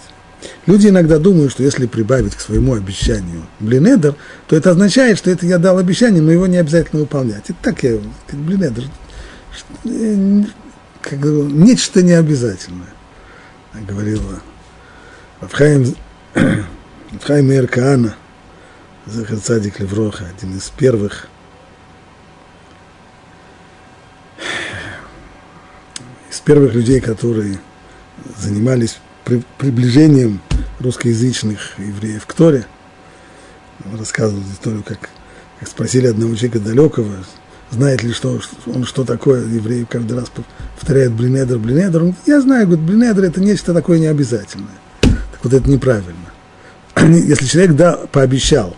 Люди 0.70 0.86
иногда 0.86 1.18
думают, 1.18 1.50
что 1.50 1.64
если 1.64 1.86
прибавить 1.86 2.36
к 2.36 2.40
своему 2.40 2.74
обещанию 2.74 3.42
блинедер, 3.58 4.14
то 4.46 4.54
это 4.54 4.70
означает, 4.70 5.18
что 5.18 5.28
это 5.28 5.44
я 5.44 5.58
дал 5.58 5.78
обещание, 5.78 6.22
но 6.22 6.30
его 6.30 6.46
не 6.46 6.58
обязательно 6.58 7.00
выполнять. 7.00 7.50
И 7.50 7.54
так 7.60 7.82
я, 7.82 7.98
блинедер, 8.30 8.84
как, 11.02 11.18
нечто 11.24 12.04
необязательное, 12.04 12.86
говорила 13.74 14.42
Рафхаим, 15.40 15.92
Рафхаим 16.34 17.48
Мейр 17.48 17.66
Каана, 17.66 18.14
Захар 19.06 19.38
Цадик 19.38 19.80
Левроха, 19.80 20.26
один 20.36 20.56
из 20.56 20.70
первых 20.70 21.26
из 26.30 26.38
первых 26.38 26.74
людей, 26.74 27.00
которые 27.00 27.58
занимались 28.38 29.00
при, 29.24 29.42
приближением 29.58 30.40
русскоязычных 30.80 31.78
евреев 31.78 32.26
к 32.26 32.32
Торе. 32.32 32.66
Он 33.90 33.98
рассказывал 33.98 34.42
историю, 34.52 34.82
как, 34.82 35.08
как 35.58 35.68
спросили 35.68 36.06
одного 36.06 36.34
человека 36.34 36.60
далекого, 36.60 37.24
знает 37.70 38.02
ли, 38.02 38.12
что, 38.12 38.40
он 38.66 38.84
что 38.84 39.04
такое, 39.04 39.44
еврей 39.46 39.86
каждый 39.88 40.18
раз 40.18 40.30
повторяет 40.78 41.12
блинедер, 41.12 41.58
блинедер. 41.58 42.02
Он 42.02 42.14
я 42.26 42.40
знаю, 42.40 42.66
говорит, 42.66 42.84
блинедер 42.84 43.24
это 43.24 43.40
нечто 43.40 43.72
такое 43.72 43.98
необязательное. 43.98 44.68
Так 45.00 45.40
вот 45.42 45.52
это 45.52 45.68
неправильно. 45.70 46.30
Если 46.96 47.46
человек 47.46 47.76
да, 47.76 47.96
пообещал, 48.10 48.76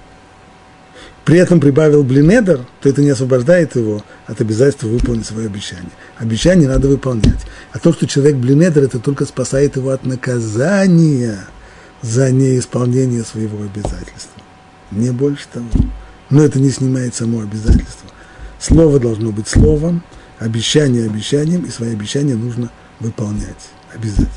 при 1.24 1.38
этом 1.38 1.60
прибавил 1.60 2.02
блинедер, 2.02 2.66
то 2.80 2.88
это 2.88 3.00
не 3.00 3.10
освобождает 3.10 3.76
его 3.76 4.04
от 4.26 4.40
обязательства 4.40 4.88
выполнить 4.88 5.26
свое 5.26 5.46
обещание. 5.46 5.90
Обещание 6.18 6.68
надо 6.68 6.88
выполнять. 6.88 7.40
А 7.72 7.78
то, 7.78 7.92
что 7.92 8.06
человек 8.06 8.36
блинедер, 8.36 8.82
это 8.82 8.98
только 8.98 9.24
спасает 9.24 9.76
его 9.76 9.90
от 9.90 10.04
наказания 10.04 11.38
за 12.02 12.30
неисполнение 12.32 13.24
своего 13.24 13.62
обязательства. 13.62 14.42
Не 14.90 15.10
больше 15.10 15.46
того. 15.52 15.68
Но 16.30 16.42
это 16.42 16.58
не 16.58 16.70
снимает 16.70 17.14
само 17.14 17.40
обязательство. 17.40 18.10
Слово 18.58 18.98
должно 18.98 19.30
быть 19.30 19.48
словом, 19.48 20.02
обещание 20.38 21.06
обещанием, 21.06 21.62
и 21.62 21.70
свои 21.70 21.92
обещания 21.92 22.34
нужно 22.34 22.70
выполнять 23.00 23.70
обязательно. 23.94 24.28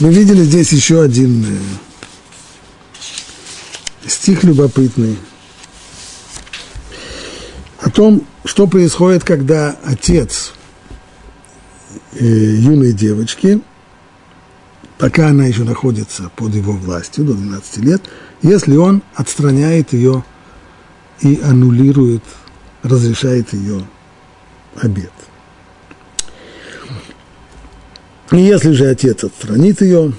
Мы 0.00 0.12
видели 0.12 0.42
здесь 0.42 0.72
еще 0.72 1.02
один 1.02 1.44
э, 1.44 1.58
стих 4.08 4.42
любопытный 4.42 5.16
о 7.78 7.90
том, 7.90 8.26
что 8.44 8.66
происходит, 8.66 9.22
когда 9.22 9.76
отец 9.84 10.51
юной 12.26 12.92
девочки, 12.92 13.60
пока 14.98 15.28
она 15.28 15.46
еще 15.46 15.64
находится 15.64 16.30
под 16.36 16.54
его 16.54 16.72
властью, 16.72 17.24
до 17.24 17.34
12 17.34 17.78
лет, 17.78 18.02
если 18.42 18.76
он 18.76 19.02
отстраняет 19.14 19.92
ее 19.92 20.24
и 21.20 21.40
аннулирует, 21.42 22.22
разрешает 22.82 23.52
ее 23.52 23.84
обед. 24.80 25.12
И 28.32 28.38
если 28.38 28.72
же 28.72 28.86
отец 28.86 29.24
отстранит 29.24 29.82
ее 29.82 30.12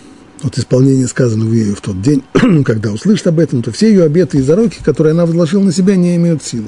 от 0.43 0.57
исполнения 0.57 1.07
сказанного 1.07 1.53
ею 1.53 1.75
в 1.75 1.81
тот 1.81 2.01
день, 2.01 2.23
когда 2.65 2.91
услышит 2.91 3.27
об 3.27 3.39
этом, 3.39 3.63
то 3.63 3.71
все 3.71 3.89
ее 3.89 4.03
обеты 4.03 4.37
и 4.37 4.41
зароки, 4.41 4.79
которые 4.83 5.11
она 5.11 5.25
возложила 5.25 5.63
на 5.63 5.71
себя, 5.71 5.95
не 5.95 6.15
имеют 6.15 6.43
силы. 6.43 6.67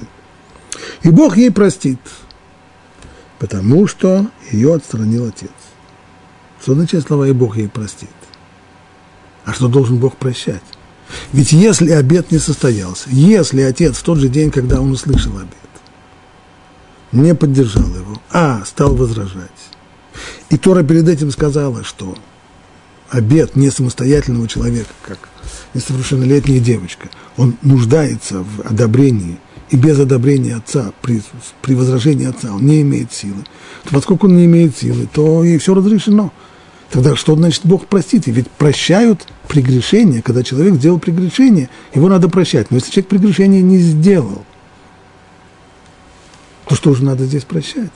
И 1.04 1.10
Бог 1.10 1.38
ей 1.38 1.52
простит. 1.52 2.00
Потому 3.46 3.86
что 3.86 4.26
ее 4.52 4.74
отстранил 4.74 5.28
отец. 5.28 5.52
Что 6.60 6.72
означает 6.72 7.06
слова 7.06 7.28
«и 7.28 7.32
Бог 7.32 7.58
ей 7.58 7.70
простит»? 7.70 8.10
А 9.46 9.54
что 9.54 9.68
должен 9.68 9.98
Бог 9.98 10.16
прощать? 10.16 10.64
Ведь 11.32 11.52
если 11.52 11.92
обед 11.92 12.32
не 12.32 12.40
состоялся, 12.40 13.08
если 13.12 13.62
отец 13.62 13.98
в 13.98 14.02
тот 14.02 14.18
же 14.18 14.30
день, 14.30 14.50
когда 14.50 14.82
он 14.82 14.92
услышал 14.92 15.38
обед, 15.38 15.52
не 17.12 17.36
поддержал 17.36 17.88
его, 17.88 18.20
а 18.32 18.66
стал 18.66 18.96
возражать, 18.96 19.52
и 20.50 20.58
Тора 20.58 20.82
перед 20.82 21.08
этим 21.08 21.30
сказала, 21.30 21.84
что 21.84 22.18
обед 23.12 23.56
не 23.56 23.70
самостоятельного 23.70 24.48
человека, 24.48 24.90
как 25.04 25.20
несовершеннолетняя 25.76 26.60
девочка, 26.60 27.10
он 27.38 27.58
нуждается 27.62 28.42
в 28.42 28.62
одобрении, 28.62 29.38
и 29.70 29.78
без 29.78 30.00
одобрения 30.00 30.56
отца, 30.56 30.94
при, 31.02 31.22
при 31.62 31.74
возражении 31.74 32.28
отца, 32.28 32.54
он 32.54 32.66
не 32.66 32.82
имеет 32.82 33.12
силы. 33.12 33.44
То 33.84 33.92
поскольку 33.92 34.28
он 34.28 34.38
не 34.38 34.46
имеет 34.46 34.78
силы, 34.78 35.08
то 35.12 35.44
и 35.44 35.58
все 35.58 35.74
разрешено. 35.74 36.32
Тогда 36.92 37.16
что 37.16 37.36
значит 37.36 37.62
Бог 37.66 37.88
простит? 37.88 38.28
Ведь 38.28 38.50
прощают 38.50 39.28
прегрешение, 39.48 40.22
когда 40.22 40.44
человек 40.44 40.76
сделал 40.76 41.00
прегрешение, 41.00 41.70
его 41.94 42.08
надо 42.08 42.30
прощать. 42.30 42.70
Но 42.70 42.78
если 42.78 42.92
человек 42.92 43.10
прегрешение 43.10 43.62
не 43.62 43.80
сделал, 43.80 44.46
то 46.68 46.76
что 46.76 46.94
же 46.94 47.04
надо 47.04 47.26
здесь 47.26 47.44
прощать? 47.44 47.92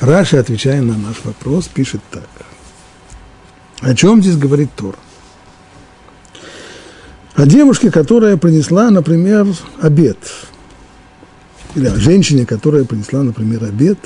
Раша, 0.00 0.40
отвечая 0.40 0.82
на 0.82 0.96
наш 0.96 1.16
вопрос, 1.24 1.68
пишет 1.68 2.02
так. 2.10 2.28
О 3.80 3.94
чем 3.94 4.20
здесь 4.20 4.36
говорит 4.36 4.70
Тор? 4.74 4.96
О 7.36 7.44
девушке, 7.44 7.90
которая 7.90 8.38
принесла, 8.38 8.90
например, 8.90 9.46
обед. 9.82 10.16
Или 11.74 11.86
о 11.86 11.96
женщине, 11.96 12.46
которая 12.46 12.84
принесла, 12.84 13.22
например, 13.22 13.62
обед. 13.62 13.98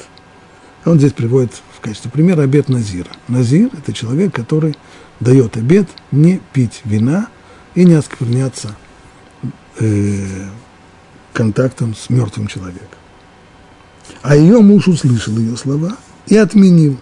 Он 0.85 0.99
здесь 0.99 1.13
приводит 1.13 1.53
в 1.77 1.81
качестве 1.81 2.11
примера 2.11 2.43
обед 2.43 2.69
Назира. 2.69 3.11
Назир– 3.29 3.71
это 3.79 3.93
человек, 3.93 4.35
который 4.35 4.77
дает 5.21 5.57
обед 5.57 5.89
не 6.11 6.41
пить 6.53 6.81
вина 6.85 7.29
и 7.77 7.85
не 7.85 7.95
оскверняться 7.95 8.75
э, 9.79 10.27
контактом 11.33 11.95
с 11.95 12.11
мертвым 12.11 12.49
человеком. 12.49 12.99
А 14.23 14.35
ее 14.35 14.59
муж 14.59 14.89
услышал 14.89 15.39
ее 15.39 15.57
слова 15.57 15.97
и 16.27 16.37
отменил. 16.37 16.99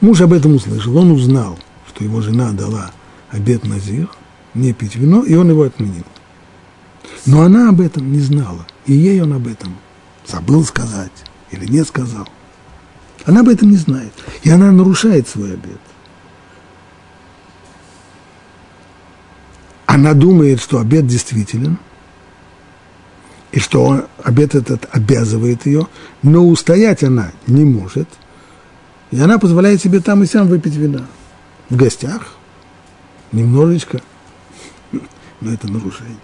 Муж 0.00 0.22
об 0.22 0.32
этом 0.32 0.54
услышал, 0.54 0.96
он 0.96 1.10
узнал, 1.10 1.58
что 1.88 2.04
его 2.04 2.22
жена 2.22 2.52
дала 2.52 2.90
обед 3.30 3.66
Назир, 3.66 4.08
не 4.54 4.72
пить 4.72 4.96
вино, 4.96 5.22
и 5.24 5.34
он 5.34 5.50
его 5.50 5.62
отменил. 5.62 6.04
Но 7.26 7.42
она 7.42 7.68
об 7.68 7.80
этом 7.80 8.10
не 8.12 8.20
знала, 8.20 8.66
и 8.86 8.92
ей 8.92 9.20
он 9.20 9.32
об 9.32 9.46
этом 9.46 9.76
забыл 10.26 10.64
сказать 10.64 11.12
или 11.50 11.66
не 11.66 11.84
сказал. 11.84 12.28
Она 13.24 13.40
об 13.40 13.48
этом 13.48 13.70
не 13.70 13.76
знает, 13.76 14.12
и 14.42 14.50
она 14.50 14.72
нарушает 14.72 15.28
свой 15.28 15.54
обед. 15.54 15.80
Она 19.86 20.14
думает, 20.14 20.60
что 20.60 20.78
обед 20.78 21.06
действителен– 21.06 21.78
и 23.52 23.60
что 23.60 24.06
обед 24.22 24.54
этот 24.54 24.88
обязывает 24.92 25.66
ее, 25.66 25.86
но 26.22 26.46
устоять 26.46 27.02
она 27.02 27.32
не 27.46 27.64
может, 27.64 28.08
и 29.10 29.18
она 29.18 29.38
позволяет 29.38 29.80
себе 29.80 30.00
там 30.00 30.22
и 30.22 30.26
сям 30.26 30.48
выпить 30.48 30.74
вина. 30.74 31.06
В 31.70 31.76
гостях, 31.76 32.34
немножечко, 33.32 34.00
но 35.40 35.52
это 35.52 35.66
нарушение. 35.68 36.16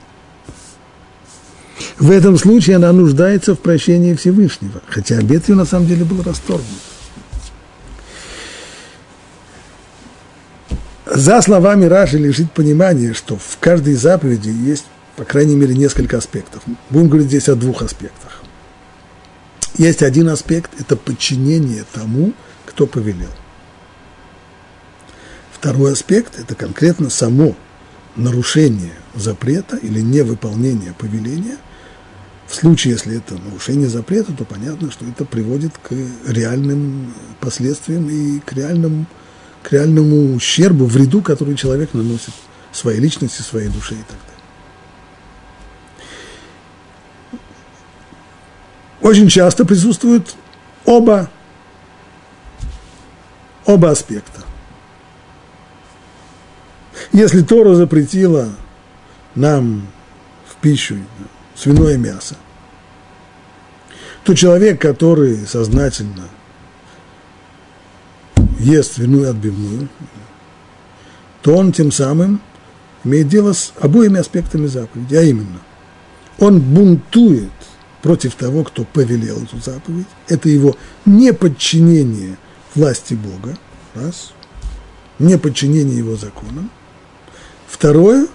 В 1.99 2.11
этом 2.11 2.37
случае 2.39 2.77
она 2.77 2.93
нуждается 2.93 3.55
в 3.55 3.61
прощении 3.61 4.15
Всевышнего, 4.15 4.81
хотя 4.87 5.19
обед 5.19 5.49
ее 5.49 5.55
на 5.55 5.65
самом 5.65 5.87
деле 5.87 6.05
был 6.05 6.23
расторгнут. 6.23 6.67
За 11.07 11.41
словами 11.43 11.85
Раши 11.85 12.19
лежит 12.19 12.51
понимание, 12.53 13.15
что 13.15 13.37
в 13.37 13.59
каждой 13.61 13.95
заповеди 13.95 14.49
есть 14.49 14.87
по 15.17 15.25
крайней 15.25 15.55
мере, 15.55 15.75
несколько 15.75 16.19
аспектов. 16.19 16.63
Будем 16.91 17.09
говорить 17.09 17.29
здесь 17.29 17.49
о 17.49 17.55
двух 17.55 17.83
аспектах. 17.83 18.43
Есть 19.77 20.03
один 20.03 20.29
аспект– 20.29 20.71
это 20.79 20.97
подчинение 20.97 21.85
тому, 21.93 22.33
кто 22.67 22.87
повелел. 22.87 23.31
Второй 25.53 25.93
аспект– 25.93 26.39
это 26.39 26.55
конкретно 26.55 27.11
само 27.11 27.57
нарушение 28.17 28.95
запрета 29.15 29.77
или 29.77 30.01
невыполнение 30.01 30.93
повеления. 30.93 31.57
В 32.47 32.55
случае, 32.55 32.95
если 32.95 33.17
это 33.17 33.35
нарушение 33.35 33.89
запрета, 33.89 34.33
то 34.33 34.45
понятно, 34.45 34.91
что 34.91 35.05
это 35.07 35.25
приводит 35.25 35.73
к 35.79 35.93
реальным 36.27 37.13
последствиям 37.41 38.09
и 38.09 38.39
к 38.41 38.53
реальному, 38.53 39.07
к 39.63 39.73
реальному 39.73 40.35
ущербу, 40.35 40.85
вреду, 40.85 41.23
который 41.23 41.57
человек 41.57 41.95
наносит 41.95 42.35
своей 42.73 43.01
личности, 43.01 43.43
своей 43.43 43.69
душе 43.69 43.95
и 43.95 43.99
так 43.99 44.19
далее. 44.19 44.25
очень 49.05 49.29
часто 49.29 49.67
присутствуют 49.67 50.35
оба, 50.87 51.29
оба 53.67 53.91
аспекта. 53.91 54.44
Если 57.13 57.43
Тора 57.43 57.75
запретила 57.75 58.49
нам 59.35 59.87
в 60.47 60.57
пищу 60.61 60.97
свиное 61.55 61.97
мясо, 61.97 62.37
то 64.25 64.35
человек, 64.35 64.81
который 64.81 65.47
сознательно 65.47 66.29
ест 68.59 68.95
свиную 68.95 69.31
отбивную, 69.31 69.89
то 71.43 71.55
он 71.55 71.73
тем 71.73 71.93
самым 71.93 72.41
имеет 73.05 73.29
дело 73.29 73.53
с 73.53 73.73
обоими 73.79 74.19
аспектами 74.19 74.67
заповеди, 74.67 75.15
а 75.15 75.23
именно, 75.23 75.61
он 76.39 76.61
бунтует 76.61 77.53
против 78.03 78.35
того, 78.35 78.65
кто 78.65 78.85
повелел 78.85 79.43
эту 79.43 79.59
заповедь. 79.59 80.07
Это 80.29 80.49
его 80.49 80.77
неподчинение 81.05 82.39
власти 82.75 83.15
Бога, 83.15 83.57
раз, 83.95 84.33
неподчинение 85.19 85.99
его 85.99 86.17
законам. 86.17 86.71
Второе, 87.75 88.29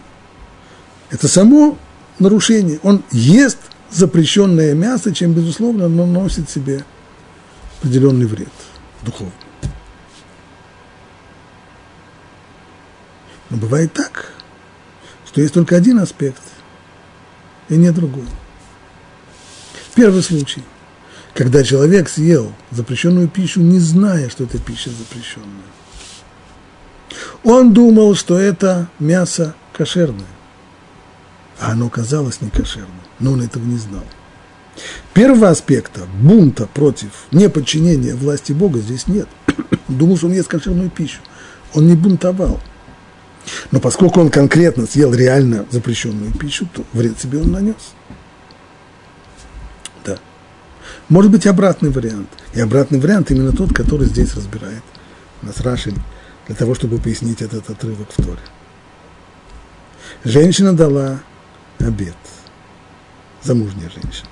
это 1.11 1.29
само 1.29 1.77
нарушение. 2.19 2.77
Он 2.83 3.03
ест 3.09 3.57
запрещенное 3.89 4.73
мясо, 4.73 5.15
чем, 5.15 5.31
безусловно, 5.31 5.87
наносит 5.87 6.49
себе 6.49 6.83
определенный 7.77 8.25
вред 8.25 8.49
духовный. 9.01 9.31
Но 13.49 13.55
бывает 13.55 13.93
так, 13.93 14.33
что 15.25 15.39
есть 15.39 15.53
только 15.53 15.77
один 15.77 15.99
аспект, 15.99 16.43
и 17.69 17.77
нет 17.77 17.95
другого. 17.95 18.27
Первый 19.95 20.21
случай, 20.21 20.63
когда 21.33 21.63
человек 21.63 22.09
съел 22.09 22.51
запрещенную 22.71 23.29
пищу, 23.29 23.61
не 23.61 23.79
зная, 23.79 24.29
что 24.29 24.43
это 24.43 24.59
пища 24.59 24.89
запрещенная. 24.89 25.78
Он 27.43 27.73
думал, 27.73 28.15
что 28.15 28.37
это 28.37 28.89
мясо 28.99 29.55
кошерное, 29.73 30.25
а 31.59 31.71
оно 31.71 31.89
казалось 31.89 32.41
не 32.41 32.49
кошерным, 32.49 32.89
но 33.19 33.31
он 33.33 33.41
этого 33.41 33.63
не 33.63 33.77
знал. 33.77 34.03
Первого 35.13 35.49
аспекта 35.49 36.01
бунта 36.21 36.67
против 36.67 37.09
неподчинения 37.31 38.15
власти 38.15 38.53
Бога 38.53 38.79
здесь 38.79 39.07
нет. 39.07 39.27
Думал, 39.87 40.17
что 40.17 40.27
он 40.27 40.33
ест 40.33 40.47
кошерную 40.47 40.89
пищу. 40.89 41.19
Он 41.73 41.87
не 41.87 41.95
бунтовал. 41.95 42.61
Но 43.71 43.79
поскольку 43.79 44.21
он 44.21 44.29
конкретно 44.29 44.85
съел 44.85 45.13
реально 45.13 45.65
запрещенную 45.69 46.31
пищу, 46.33 46.67
то 46.73 46.83
вред 46.93 47.19
себе 47.19 47.41
он 47.41 47.51
нанес. 47.51 47.93
Может 51.09 51.31
быть, 51.31 51.47
обратный 51.47 51.89
вариант. 51.89 52.29
И 52.53 52.61
обратный 52.61 52.99
вариант 52.99 53.31
именно 53.31 53.51
тот, 53.51 53.73
который 53.73 54.07
здесь 54.07 54.35
разбирает 54.35 54.83
нас 55.41 55.59
Рашин, 55.61 55.95
для 56.49 56.55
того, 56.55 56.73
чтобы 56.73 56.97
пояснить 56.97 57.43
этот 57.43 57.69
отрывок 57.69 58.07
в 58.11 58.15
Торе. 58.15 58.39
Женщина 60.23 60.73
дала 60.73 61.19
обед. 61.77 62.15
Замужняя 63.43 63.89
женщина. 63.89 64.27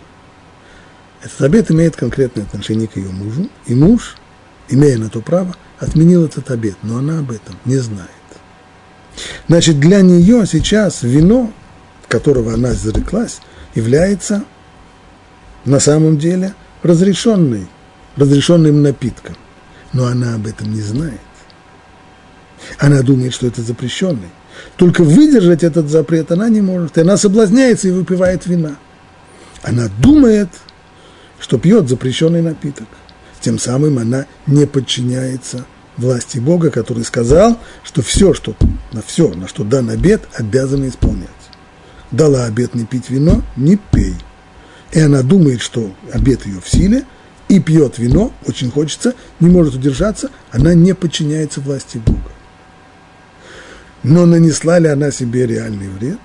Этот 1.21 1.41
обед 1.41 1.69
имеет 1.69 1.95
конкретное 1.95 2.43
отношение 2.43 2.87
к 2.87 2.97
ее 2.97 3.09
мужу, 3.09 3.47
и 3.67 3.75
муж, 3.75 4.15
имея 4.67 4.97
на 4.97 5.09
то 5.09 5.21
право, 5.21 5.55
отменил 5.77 6.25
этот 6.25 6.49
обед, 6.49 6.75
но 6.81 6.97
она 6.97 7.19
об 7.19 7.29
этом 7.29 7.55
не 7.65 7.77
знает. 7.77 8.09
Значит, 9.47 9.79
для 9.79 10.01
нее 10.01 10.47
сейчас 10.47 11.03
вино, 11.03 11.53
которого 12.07 12.55
она 12.55 12.73
зареклась, 12.73 13.41
является 13.75 14.43
на 15.65 15.79
самом 15.79 16.17
деле– 16.17 16.55
разрешенный, 16.81 17.67
разрешенным 18.15 18.81
напитком. 18.81 19.35
Но 19.93 20.07
она 20.07 20.33
об 20.33 20.47
этом 20.47 20.73
не 20.73 20.81
знает. 20.81 21.21
Она 22.77 23.01
думает, 23.01 23.33
что 23.33 23.47
это 23.47 23.61
запрещенный. 23.61 24.29
Только 24.75 25.03
выдержать 25.03 25.63
этот 25.63 25.89
запрет 25.89 26.31
она 26.31 26.49
не 26.49 26.61
может. 26.61 26.97
И 26.97 27.01
она 27.01 27.17
соблазняется 27.17 27.87
и 27.87 27.91
выпивает 27.91 28.45
вина. 28.45 28.77
Она 29.63 29.89
думает, 29.99 30.49
что 31.39 31.57
пьет 31.57 31.87
запрещенный 31.87 32.41
напиток. 32.41 32.87
Тем 33.41 33.59
самым 33.59 33.99
она 33.99 34.25
не 34.47 34.65
подчиняется 34.65 35.65
власти 35.97 36.39
Бога, 36.39 36.69
который 36.69 37.03
сказал, 37.03 37.59
что 37.83 38.01
все, 38.01 38.33
что, 38.33 38.55
на 38.91 39.01
все, 39.01 39.29
на 39.29 39.47
что 39.47 39.63
дан 39.63 39.89
обед, 39.89 40.27
обязаны 40.35 40.89
исполнять. 40.89 41.29
Дала 42.11 42.45
обед 42.45 42.75
не 42.75 42.85
пить 42.85 43.09
вино, 43.09 43.43
не 43.55 43.77
пей. 43.77 44.15
И 44.91 44.99
она 44.99 45.21
думает, 45.21 45.61
что 45.61 45.91
обед 46.13 46.45
ее 46.45 46.61
в 46.61 46.69
силе, 46.69 47.03
и 47.49 47.59
пьет 47.59 47.97
вино, 47.97 48.33
очень 48.45 48.71
хочется, 48.71 49.13
не 49.39 49.49
может 49.49 49.75
удержаться, 49.75 50.29
она 50.51 50.73
не 50.73 50.93
подчиняется 50.93 51.61
власти 51.61 51.97
Бога. 51.97 52.31
Но 54.03 54.25
нанесла 54.25 54.79
ли 54.79 54.87
она 54.87 55.11
себе 55.11 55.45
реальный 55.45 55.89
вред? 55.89 56.19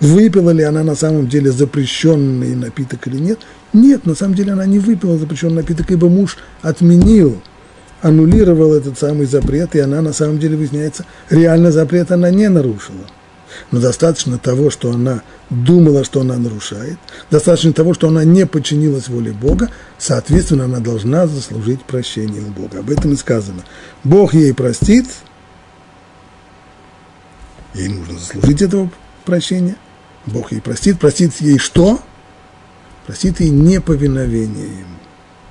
Выпила 0.00 0.50
ли 0.50 0.62
она 0.62 0.82
на 0.82 0.94
самом 0.94 1.28
деле 1.28 1.52
запрещенный 1.52 2.54
напиток 2.54 3.06
или 3.06 3.18
нет? 3.18 3.40
Нет, 3.72 4.06
на 4.06 4.14
самом 4.14 4.34
деле 4.34 4.52
она 4.52 4.64
не 4.64 4.78
выпила 4.78 5.18
запрещенный 5.18 5.56
напиток, 5.56 5.90
ибо 5.90 6.08
муж 6.08 6.38
отменил, 6.62 7.42
аннулировал 8.00 8.72
этот 8.72 8.98
самый 8.98 9.26
запрет, 9.26 9.74
и 9.74 9.80
она 9.80 10.00
на 10.00 10.14
самом 10.14 10.38
деле 10.38 10.56
выясняется, 10.56 11.04
реально 11.28 11.70
запрет 11.70 12.10
она 12.12 12.30
не 12.30 12.48
нарушила. 12.48 13.04
Но 13.72 13.80
достаточно 13.80 14.38
того, 14.38 14.70
что 14.70 14.90
она 14.92 15.22
думала, 15.50 16.04
что 16.04 16.20
она 16.20 16.36
нарушает, 16.38 16.96
достаточно 17.30 17.72
того, 17.72 17.94
что 17.94 18.08
она 18.08 18.24
не 18.24 18.46
подчинилась 18.46 19.08
воле 19.08 19.32
Бога, 19.32 19.68
соответственно, 19.98 20.64
она 20.64 20.78
должна 20.78 21.26
заслужить 21.26 21.82
прощение 21.82 22.42
у 22.42 22.50
Бога. 22.50 22.78
Об 22.78 22.90
этом 22.90 23.12
и 23.12 23.16
сказано. 23.16 23.64
Бог 24.04 24.34
ей 24.34 24.54
простит, 24.54 25.06
ей 27.74 27.88
нужно 27.88 28.18
заслужить 28.18 28.62
этого 28.62 28.90
прощения, 29.24 29.76
Бог 30.26 30.52
ей 30.52 30.60
простит, 30.60 30.98
простит 30.98 31.40
ей 31.40 31.58
что? 31.58 32.00
Простит 33.06 33.40
ей 33.40 33.50
неповиновение 33.50 34.66
ему. 34.66 34.96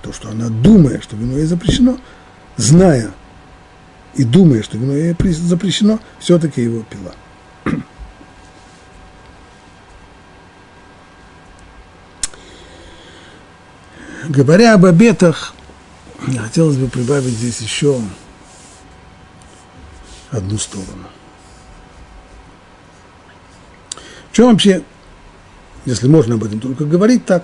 То, 0.01 0.13
что 0.13 0.29
она, 0.29 0.47
думая, 0.49 1.01
что 1.01 1.15
вино 1.15 1.37
ей 1.37 1.45
запрещено, 1.45 1.97
зная 2.55 3.11
и 4.15 4.23
думая, 4.23 4.63
что 4.63 4.77
вино 4.77 4.93
ей 4.93 5.15
запрещено, 5.33 5.99
все-таки 6.19 6.61
его 6.61 6.83
пила. 6.83 7.13
Говоря 14.29 14.75
об 14.75 14.85
обетах, 14.85 15.53
хотелось 16.25 16.77
бы 16.77 16.87
прибавить 16.87 17.33
здесь 17.33 17.59
еще 17.59 17.99
одну 20.31 20.57
сторону. 20.57 21.07
В 24.39 24.41
чем 24.41 24.51
вообще, 24.51 24.83
если 25.83 26.07
можно 26.07 26.35
об 26.35 26.45
этом 26.45 26.61
только 26.61 26.85
говорить 26.85 27.25
так, 27.25 27.43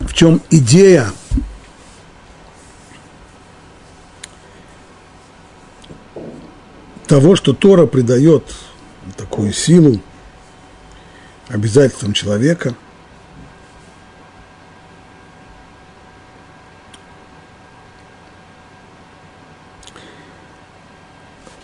в 0.00 0.12
чем 0.12 0.42
идея 0.50 1.10
того, 7.06 7.34
что 7.34 7.54
Тора 7.54 7.86
придает 7.86 8.44
такую 9.16 9.54
силу 9.54 10.02
обязательствам 11.48 12.12
человека– 12.12 12.74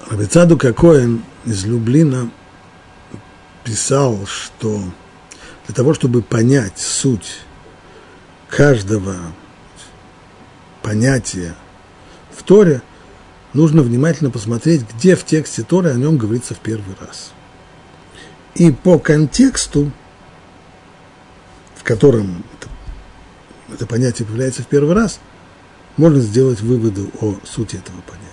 Рабицаду 0.09 0.57
Кокоин 0.57 1.23
из 1.45 1.67
Люблина 1.67 2.31
писал, 3.65 4.27
что 4.27 4.81
для 5.67 5.75
того, 5.75 5.95
чтобы 5.95 6.23
понять 6.23 6.79
суть 6.79 7.39
каждого 8.49 9.17
понятия 10.83 11.57
в 12.37 12.43
Торе, 12.43 12.83
нужно 13.55 13.83
внимательно 13.83 14.31
посмотреть, 14.31 14.83
где 14.95 15.17
в 15.17 15.25
тексте 15.25 15.63
Торы 15.63 15.91
о 15.91 15.95
нем 15.95 16.19
говорится 16.19 16.55
в 16.55 16.59
первый 16.59 16.95
раз. 17.01 17.33
И 18.55 18.71
по 18.71 18.99
контексту, 18.99 19.91
в 21.75 21.83
котором 21.83 22.45
это, 22.59 22.69
это 23.75 23.87
понятие 23.87 24.27
появляется 24.27 24.63
в 24.63 24.67
первый 24.67 24.95
раз, 24.95 25.19
можно 25.97 26.21
сделать 26.21 26.61
выводы 26.61 27.09
о 27.21 27.37
сути 27.45 27.77
этого 27.77 28.01
понятия. 28.03 28.25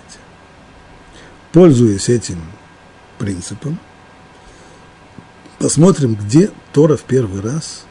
Пользуясь 1.52 2.08
этим 2.08 2.40
принципом, 3.18 3.78
посмотрим, 5.62 6.16
где 6.16 6.50
Тора 6.72 6.96
в 6.96 7.04
первый 7.04 7.40
раз 7.40 7.84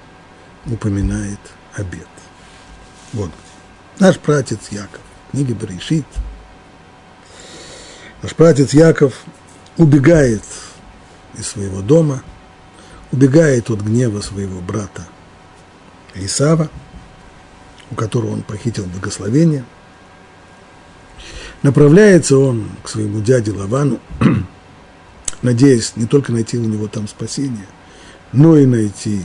упоминает 0.65 1.39
обед. 1.74 2.07
Вот. 3.13 3.32
Наш 3.97 4.19
пратец 4.19 4.59
Яков, 4.72 4.99
книги 5.32 5.53
Берешит. 5.53 6.05
Наш 8.22 8.36
пратец 8.36 8.74
Яков 8.74 9.24
убегает 9.78 10.43
из 11.39 11.47
своего 11.47 11.82
дома, 11.82 12.24
убегает 13.13 13.69
от 13.69 13.80
гнева 13.80 14.19
своего 14.19 14.59
брата 14.59 15.07
Исава, 16.13 16.69
у 17.89 17.95
которого 17.95 18.34
он 18.34 18.41
похитил 18.41 18.84
благословение– 18.86 19.63
Направляется 21.63 22.38
он 22.38 22.69
к 22.84 22.89
своему 22.89 23.22
дяде 23.22 23.51
Лавану, 23.51 23.99
надеясь 25.41 25.95
не 25.95 26.05
только 26.05 26.31
найти 26.31 26.57
у 26.57 26.63
него 26.63 26.87
там 26.87 27.07
спасение, 27.07 27.67
но 28.31 28.57
и 28.57 28.65
найти 28.65 29.21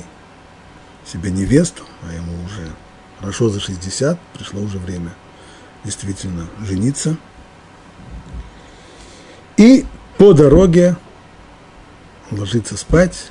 себе 1.11 1.31
невесту, 1.31 1.85
а 2.03 2.13
ему 2.13 2.33
уже 2.45 2.71
хорошо 3.21 3.49
за 3.49 3.61
60, 3.61 4.19
пришло 4.35 4.61
уже 4.61 4.79
время 4.79 5.15
действительно 5.85 6.49
жениться. 6.61 7.17
И 9.57 9.87
по 10.19 10.33
дороге 10.33 10.97
ложится 12.31 12.77
спать, 12.77 13.31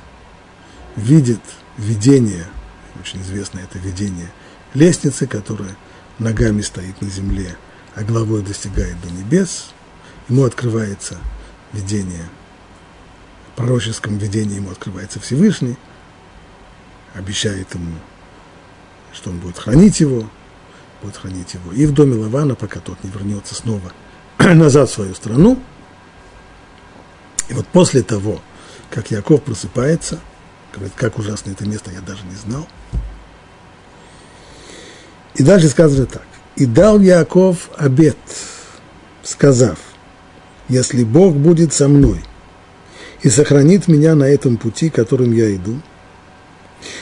видит 0.96 1.40
видение, 1.76 2.46
очень 3.00 3.20
известное 3.20 3.64
это 3.64 3.78
видение 3.78 4.30
лестницы, 4.74 5.26
которая 5.26 5.76
ногами 6.18 6.62
стоит 6.62 7.00
на 7.00 7.08
земле– 7.08 7.56
а 7.96 8.02
головой 8.02 8.42
достигает 8.42 9.00
до 9.00 9.10
небес, 9.10 9.70
ему 10.28 10.44
открывается 10.44 11.16
видение, 11.72 12.28
пророческом 13.56 14.18
видении 14.18 14.56
ему 14.56 14.70
открывается 14.70 15.18
Всевышний, 15.18 15.76
обещает 17.14 17.74
ему, 17.74 17.96
что 19.12 19.30
он 19.30 19.38
будет 19.38 19.58
хранить 19.58 20.00
его, 20.00 20.28
будет 21.02 21.16
хранить 21.16 21.54
его 21.54 21.72
и 21.72 21.86
в 21.86 21.92
доме 21.92 22.14
Лавана, 22.14 22.54
пока 22.54 22.80
тот 22.80 23.02
не 23.02 23.10
вернется 23.10 23.54
снова 23.54 23.92
назад 24.38 24.90
в 24.90 24.92
свою 24.92 25.14
страну. 25.14 25.58
И 27.48 27.54
вот 27.54 27.66
после 27.68 28.02
того, 28.02 28.40
как 28.90 29.10
Яков 29.10 29.42
просыпается, 29.42 30.20
говорит, 30.74 30.92
как 30.94 31.18
ужасно 31.18 31.50
это 31.50 31.66
место, 31.66 31.90
я 31.90 32.00
даже 32.00 32.24
не 32.24 32.34
знал. 32.34 32.68
И 35.34 35.42
дальше 35.42 35.68
сказано 35.68 36.06
так. 36.06 36.26
И 36.56 36.66
дал 36.66 37.00
Яков 37.00 37.70
обет, 37.76 38.16
сказав, 39.22 39.78
если 40.68 41.04
Бог 41.04 41.34
будет 41.34 41.72
со 41.72 41.88
мной 41.88 42.22
и 43.26 43.28
сохранит 43.28 43.88
меня 43.88 44.14
на 44.14 44.22
этом 44.22 44.56
пути, 44.56 44.88
которым 44.88 45.32
я 45.32 45.52
иду, 45.52 45.80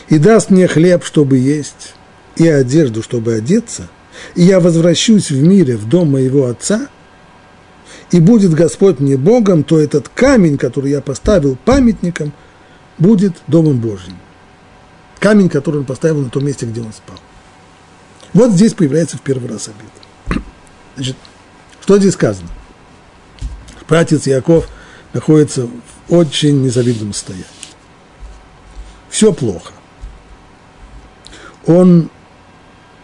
и 0.08 0.16
даст 0.16 0.48
мне 0.48 0.66
хлеб, 0.66 1.04
чтобы 1.04 1.36
есть, 1.36 1.92
и 2.36 2.48
одежду, 2.48 3.02
чтобы 3.02 3.34
одеться, 3.34 3.90
и 4.34 4.40
я 4.40 4.58
возвращусь 4.58 5.30
в 5.30 5.42
мире, 5.42 5.76
в 5.76 5.86
дом 5.86 6.12
моего 6.12 6.46
отца, 6.46 6.88
и 8.10 8.20
будет 8.20 8.54
Господь 8.54 9.00
мне 9.00 9.18
Богом, 9.18 9.64
то 9.64 9.78
этот 9.78 10.08
камень, 10.08 10.56
который 10.56 10.92
я 10.92 11.02
поставил 11.02 11.58
памятником, 11.62 12.32
будет 12.96 13.34
Домом 13.46 13.78
Божьим. 13.78 14.16
Камень, 15.18 15.50
который 15.50 15.80
он 15.80 15.84
поставил 15.84 16.22
на 16.22 16.30
том 16.30 16.46
месте, 16.46 16.64
где 16.64 16.80
он 16.80 16.94
спал. 16.94 17.18
Вот 18.32 18.50
здесь 18.52 18.72
появляется 18.72 19.18
в 19.18 19.20
первый 19.20 19.50
раз 19.50 19.68
обид. 19.68 20.42
Значит, 20.94 21.16
что 21.82 21.98
здесь 21.98 22.14
сказано? 22.14 22.48
Братец 23.86 24.26
Яков 24.26 24.70
находится 25.12 25.66
в 25.66 25.93
очень 26.08 26.62
незавидном 26.62 27.12
состоянии. 27.12 27.46
Все 29.08 29.32
плохо. 29.32 29.72
Он 31.66 32.10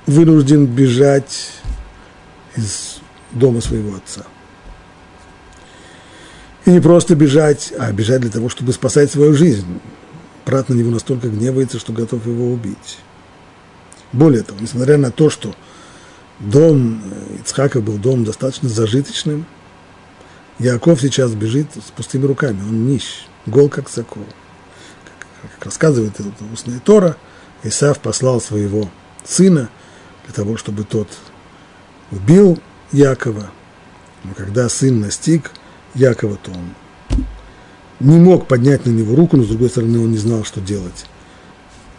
вынужден 0.06 0.66
бежать 0.66 1.52
из 2.56 2.98
дома 3.30 3.60
своего 3.60 3.96
отца. 3.96 4.24
И 6.66 6.70
не 6.70 6.80
просто 6.80 7.14
бежать, 7.14 7.72
а 7.78 7.90
бежать 7.92 8.20
для 8.20 8.30
того, 8.30 8.48
чтобы 8.48 8.72
спасать 8.72 9.10
свою 9.10 9.34
жизнь. 9.34 9.80
Брат 10.44 10.68
на 10.68 10.74
него 10.74 10.90
настолько 10.90 11.28
гневается, 11.28 11.78
что 11.78 11.92
готов 11.92 12.26
его 12.26 12.52
убить. 12.52 12.98
Более 14.12 14.42
того, 14.42 14.58
несмотря 14.60 14.98
на 14.98 15.10
то, 15.10 15.30
что 15.30 15.54
дом 16.40 17.02
Ицхака 17.40 17.80
был 17.80 17.98
дом 17.98 18.24
достаточно 18.24 18.68
зажиточным, 18.68 19.46
Яков 20.60 21.00
сейчас 21.00 21.32
бежит 21.32 21.68
с 21.74 21.90
пустыми 21.90 22.26
руками, 22.26 22.60
он 22.60 22.86
нищ, 22.86 23.26
гол 23.46 23.70
как 23.70 23.88
сокол. 23.88 24.26
Как, 25.40 25.64
рассказывает 25.64 26.12
устная 26.52 26.80
Тора, 26.80 27.16
Исав 27.62 27.98
послал 27.98 28.42
своего 28.42 28.90
сына 29.24 29.70
для 30.26 30.34
того, 30.34 30.58
чтобы 30.58 30.84
тот 30.84 31.08
убил 32.10 32.60
Якова. 32.92 33.50
Но 34.22 34.34
когда 34.34 34.68
сын 34.68 35.00
настиг 35.00 35.50
Якова, 35.94 36.36
то 36.36 36.50
он 36.50 36.74
не 37.98 38.18
мог 38.18 38.46
поднять 38.46 38.84
на 38.84 38.90
него 38.90 39.16
руку, 39.16 39.38
но 39.38 39.44
с 39.44 39.48
другой 39.48 39.70
стороны 39.70 39.98
он 39.98 40.10
не 40.10 40.18
знал, 40.18 40.44
что 40.44 40.60
делать. 40.60 41.06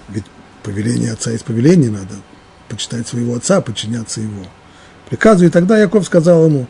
Ведь 0.08 0.26
повеление 0.62 1.14
отца 1.14 1.32
есть 1.32 1.46
повеление, 1.46 1.90
надо 1.90 2.14
почитать 2.70 3.08
своего 3.08 3.36
отца, 3.36 3.60
подчиняться 3.60 4.22
его 4.22 4.46
приказу. 5.10 5.46
И 5.46 5.50
тогда 5.50 5.80
Яков 5.80 6.06
сказал 6.06 6.46
ему, 6.46 6.68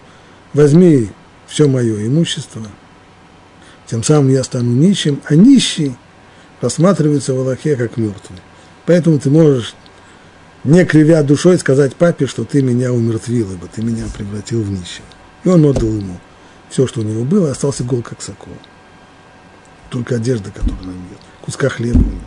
возьми 0.54 1.10
все 1.52 1.68
мое 1.68 2.08
имущество, 2.08 2.66
тем 3.86 4.04
самым 4.04 4.30
я 4.30 4.42
стану 4.44 4.72
нищим, 4.72 5.22
а 5.26 5.36
нищий 5.36 5.96
рассматривается 6.62 7.34
в 7.34 7.40
Аллахе 7.40 7.76
как 7.76 7.98
мертвый. 7.98 8.40
Поэтому 8.86 9.20
ты 9.20 9.30
можешь, 9.30 9.76
не 10.64 10.86
кривя 10.86 11.22
душой, 11.24 11.60
сказать 11.60 11.96
папе, 11.98 12.26
что 12.26 12.46
ты 12.46 12.62
меня 12.62 12.94
умертвил, 12.94 13.52
ибо 13.52 13.68
ты 13.68 13.82
меня 13.82 14.06
превратил 14.18 14.64
в 14.64 14.72
нищего. 14.72 15.06
И 15.44 15.50
он 15.50 15.66
отдал 15.66 15.90
ему 15.90 16.18
все, 16.70 16.88
что 16.88 17.02
у 17.02 17.04
него 17.04 17.26
было, 17.26 17.52
остался 17.52 17.84
гол, 17.84 18.02
как 18.02 18.22
сокол. 18.22 18.54
Только 19.90 20.16
одежда, 20.16 20.52
которую 20.52 20.80
на 20.84 20.92
нем 20.92 21.18
куска 21.42 21.68
хлеба 21.68 21.98
у 21.98 22.02
него. 22.02 22.22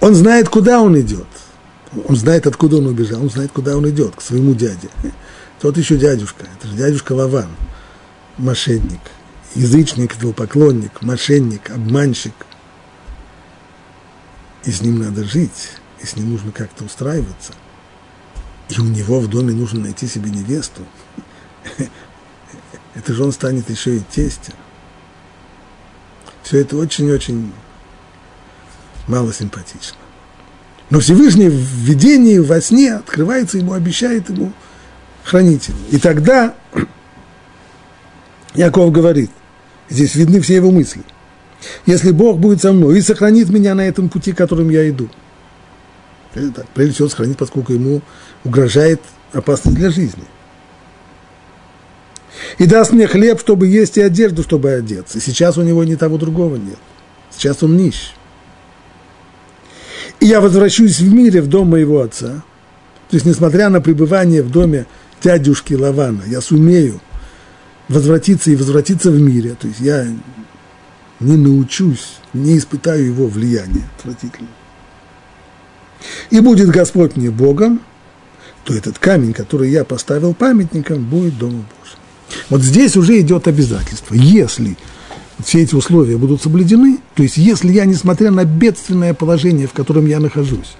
Он 0.00 0.14
знает, 0.14 0.48
куда 0.48 0.80
он 0.80 1.00
идет. 1.00 1.26
Он 2.08 2.14
знает, 2.14 2.46
откуда 2.46 2.76
он 2.76 2.86
убежал, 2.86 3.22
он 3.22 3.30
знает, 3.30 3.50
куда 3.50 3.76
он 3.76 3.88
идет, 3.88 4.14
к 4.14 4.20
своему 4.20 4.54
дяде. 4.54 4.88
Тот 5.60 5.76
еще 5.78 5.96
дядюшка, 5.96 6.44
это 6.58 6.68
же 6.68 6.76
дядюшка 6.76 7.12
Лаван, 7.12 7.48
мошенник, 8.36 9.00
язычник, 9.54 10.16
идолопоклонник, 10.16 11.00
мошенник, 11.00 11.70
обманщик. 11.70 12.34
И 14.64 14.70
с 14.70 14.82
ним 14.82 14.98
надо 14.98 15.24
жить, 15.24 15.70
и 16.02 16.06
с 16.06 16.16
ним 16.16 16.32
нужно 16.32 16.52
как-то 16.52 16.84
устраиваться. 16.84 17.54
И 18.68 18.80
у 18.80 18.84
него 18.84 19.20
в 19.20 19.28
доме 19.28 19.54
нужно 19.54 19.80
найти 19.80 20.06
себе 20.06 20.30
невесту. 20.30 20.82
Это 22.94 23.14
же 23.14 23.24
он 23.24 23.32
станет 23.32 23.70
еще 23.70 23.96
и 23.96 24.00
тестем. 24.00 24.54
Все 26.42 26.60
это 26.60 26.76
очень-очень 26.76 27.52
мало 29.08 29.32
симпатично. 29.32 29.96
Но 30.90 31.00
Всевышний 31.00 31.48
в 31.48 31.52
видении, 31.52 32.38
во 32.38 32.60
сне 32.60 32.94
открывается 32.94 33.58
ему, 33.58 33.72
обещает 33.72 34.30
ему 34.30 34.52
хранить 35.26 35.68
его. 35.68 35.78
И 35.90 35.98
тогда 35.98 36.54
Яков 38.54 38.92
говорит, 38.92 39.30
здесь 39.88 40.14
видны 40.14 40.40
все 40.40 40.56
его 40.56 40.70
мысли. 40.70 41.02
Если 41.84 42.12
Бог 42.12 42.38
будет 42.38 42.62
со 42.62 42.72
мной 42.72 42.98
и 42.98 43.02
сохранит 43.02 43.48
меня 43.48 43.74
на 43.74 43.86
этом 43.86 44.08
пути, 44.08 44.32
которым 44.32 44.70
я 44.70 44.88
иду. 44.88 45.08
Так, 46.34 46.68
прежде 46.74 46.94
всего 46.94 47.08
сохранит, 47.08 47.38
поскольку 47.38 47.72
ему 47.72 48.02
угрожает 48.44 49.00
опасность 49.32 49.76
для 49.76 49.90
жизни. 49.90 50.24
И 52.58 52.66
даст 52.66 52.92
мне 52.92 53.06
хлеб, 53.06 53.40
чтобы 53.40 53.66
есть, 53.66 53.96
и 53.96 54.02
одежду, 54.02 54.42
чтобы 54.42 54.72
одеться. 54.72 55.20
Сейчас 55.20 55.56
у 55.56 55.62
него 55.62 55.82
ни 55.84 55.94
того 55.94 56.18
другого 56.18 56.56
нет. 56.56 56.78
Сейчас 57.30 57.62
он 57.62 57.76
нищ 57.76 58.12
и 60.20 60.26
я 60.26 60.40
возвращусь 60.40 60.98
в 60.98 61.14
мире 61.14 61.40
в 61.42 61.48
дом 61.48 61.70
моего 61.70 62.00
отца. 62.00 62.42
То 63.10 63.16
есть, 63.16 63.26
несмотря 63.26 63.68
на 63.68 63.80
пребывание 63.80 64.42
в 64.42 64.50
доме 64.50 64.86
дядюшки 65.26 65.74
Лавана, 65.74 66.22
я 66.28 66.40
сумею 66.40 67.00
возвратиться 67.88 68.52
и 68.52 68.56
возвратиться 68.56 69.10
в 69.10 69.20
мире. 69.20 69.56
То 69.60 69.66
есть 69.66 69.80
я 69.80 70.06
не 71.18 71.36
научусь, 71.36 72.18
не 72.32 72.56
испытаю 72.56 73.06
его 73.06 73.26
влияния 73.26 73.82
отвратительно. 73.98 74.48
И 76.30 76.38
будет 76.38 76.68
Господь 76.68 77.16
мне 77.16 77.30
Богом, 77.30 77.80
то 78.62 78.72
этот 78.72 79.00
камень, 79.00 79.32
который 79.32 79.68
я 79.70 79.84
поставил 79.84 80.32
памятником, 80.32 81.04
будет 81.04 81.36
Домом 81.38 81.66
Божьим. 81.80 81.98
Вот 82.48 82.62
здесь 82.62 82.96
уже 82.96 83.18
идет 83.20 83.48
обязательство. 83.48 84.14
Если 84.14 84.76
все 85.44 85.62
эти 85.62 85.74
условия 85.74 86.16
будут 86.18 86.40
соблюдены, 86.40 86.98
то 87.16 87.24
есть 87.24 87.36
если 87.36 87.72
я, 87.72 87.84
несмотря 87.84 88.30
на 88.30 88.44
бедственное 88.44 89.12
положение, 89.12 89.66
в 89.66 89.72
котором 89.72 90.06
я 90.06 90.20
нахожусь, 90.20 90.76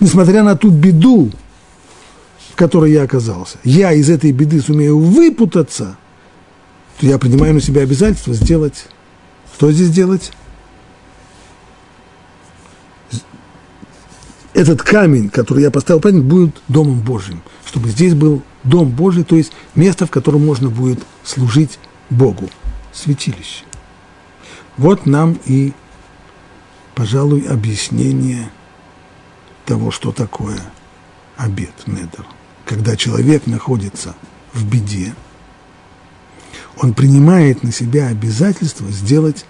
несмотря 0.00 0.42
на 0.42 0.56
ту 0.56 0.70
беду, 0.70 1.30
в 2.56 2.58
которой 2.58 2.90
я 2.90 3.02
оказался, 3.02 3.58
я 3.64 3.92
из 3.92 4.08
этой 4.08 4.32
беды 4.32 4.62
сумею 4.62 4.98
выпутаться, 4.98 5.98
то 6.98 7.06
я 7.06 7.18
принимаю 7.18 7.52
на 7.52 7.60
себя 7.60 7.82
обязательство 7.82 8.32
сделать, 8.32 8.86
что 9.54 9.70
здесь 9.70 9.90
делать? 9.90 10.32
Этот 14.54 14.80
камень, 14.80 15.28
который 15.28 15.64
я 15.64 15.70
поставил 15.70 16.00
памятник, 16.00 16.24
будет 16.24 16.56
Домом 16.66 17.00
Божьим, 17.00 17.42
чтобы 17.66 17.90
здесь 17.90 18.14
был 18.14 18.42
Дом 18.64 18.88
Божий, 18.88 19.22
то 19.22 19.36
есть 19.36 19.52
место, 19.74 20.06
в 20.06 20.10
котором 20.10 20.46
можно 20.46 20.70
будет 20.70 21.00
служить 21.24 21.78
Богу, 22.08 22.48
святилище. 22.90 23.64
Вот 24.78 25.04
нам 25.04 25.38
и, 25.44 25.74
пожалуй, 26.94 27.42
объяснение 27.42 28.48
того, 29.66 29.90
что 29.90 30.10
такое 30.10 30.58
обед 31.36 31.74
Недер. 31.86 32.24
Когда 32.66 32.96
человек 32.96 33.46
находится 33.46 34.16
в 34.52 34.66
беде, 34.66 35.14
он 36.76 36.94
принимает 36.94 37.62
на 37.62 37.70
себя 37.70 38.08
обязательство 38.08 38.90
сделать 38.90 39.46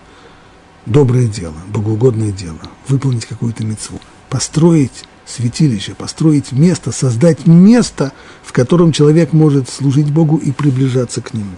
доброе 0.84 1.26
дело, 1.26 1.56
богоугодное 1.68 2.30
дело, 2.30 2.60
выполнить 2.86 3.24
какую-то 3.24 3.64
мецву, 3.64 3.98
построить 4.28 5.04
святилище, 5.24 5.94
построить 5.94 6.52
место, 6.52 6.92
создать 6.92 7.46
место, 7.46 8.12
в 8.44 8.52
котором 8.52 8.92
человек 8.92 9.32
может 9.32 9.70
служить 9.70 10.12
Богу 10.12 10.36
и 10.36 10.52
приближаться 10.52 11.22
к 11.22 11.32
Нему. 11.32 11.56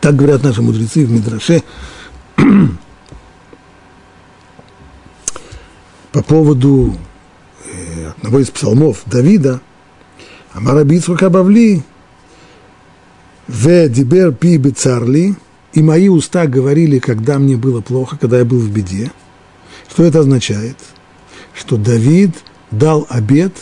Так 0.00 0.16
говорят 0.16 0.42
наши 0.42 0.62
мудрецы 0.62 1.04
в 1.04 1.12
Мидраше 1.12 1.62
по 6.12 6.22
поводу 6.22 6.96
одного 8.16 8.40
из 8.40 8.50
псалмов 8.50 9.02
Давида, 9.06 9.60
Амара 10.52 10.84
Бицвака 10.84 11.30
Бавли, 11.30 11.82
в 13.48 13.88
дибер 13.88 14.32
пи 14.32 14.56
бецарли, 14.56 15.36
и 15.72 15.82
мои 15.82 16.08
уста 16.08 16.46
говорили, 16.46 16.98
когда 16.98 17.38
мне 17.38 17.56
было 17.56 17.80
плохо, 17.80 18.16
когда 18.18 18.38
я 18.38 18.44
был 18.44 18.58
в 18.58 18.70
беде. 18.70 19.10
Что 19.88 20.04
это 20.04 20.20
означает? 20.20 20.76
Что 21.54 21.76
Давид 21.76 22.34
дал 22.70 23.06
обед 23.08 23.52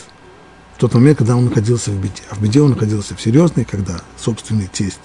в 0.75 0.79
тот 0.79 0.93
момент, 0.93 1.17
когда 1.19 1.35
он 1.35 1.45
находился 1.45 1.91
в 1.91 1.95
беде. 1.95 2.23
А 2.29 2.35
в 2.35 2.41
беде 2.41 2.61
он 2.61 2.71
находился 2.71 3.15
в 3.15 3.21
серьезной, 3.21 3.65
когда 3.65 4.01
собственный 4.17 4.69
тесть 4.71 4.99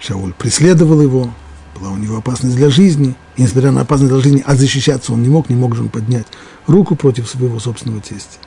Шауль 0.00 0.34
преследовал 0.34 1.00
его, 1.00 1.32
была 1.78 1.90
у 1.90 1.96
него 1.96 2.16
опасность 2.16 2.56
для 2.56 2.70
жизни, 2.70 3.14
и 3.36 3.42
несмотря 3.42 3.70
на 3.70 3.82
опасность 3.82 4.12
для 4.12 4.22
жизни, 4.22 4.42
а 4.46 4.54
защищаться 4.54 5.12
он 5.12 5.22
не 5.22 5.28
мог, 5.28 5.48
не 5.48 5.56
мог 5.56 5.74
же 5.74 5.82
он 5.82 5.88
поднять 5.88 6.26
руку 6.66 6.96
против 6.96 7.28
своего 7.28 7.58
собственного 7.58 8.00
тестя. 8.00 8.38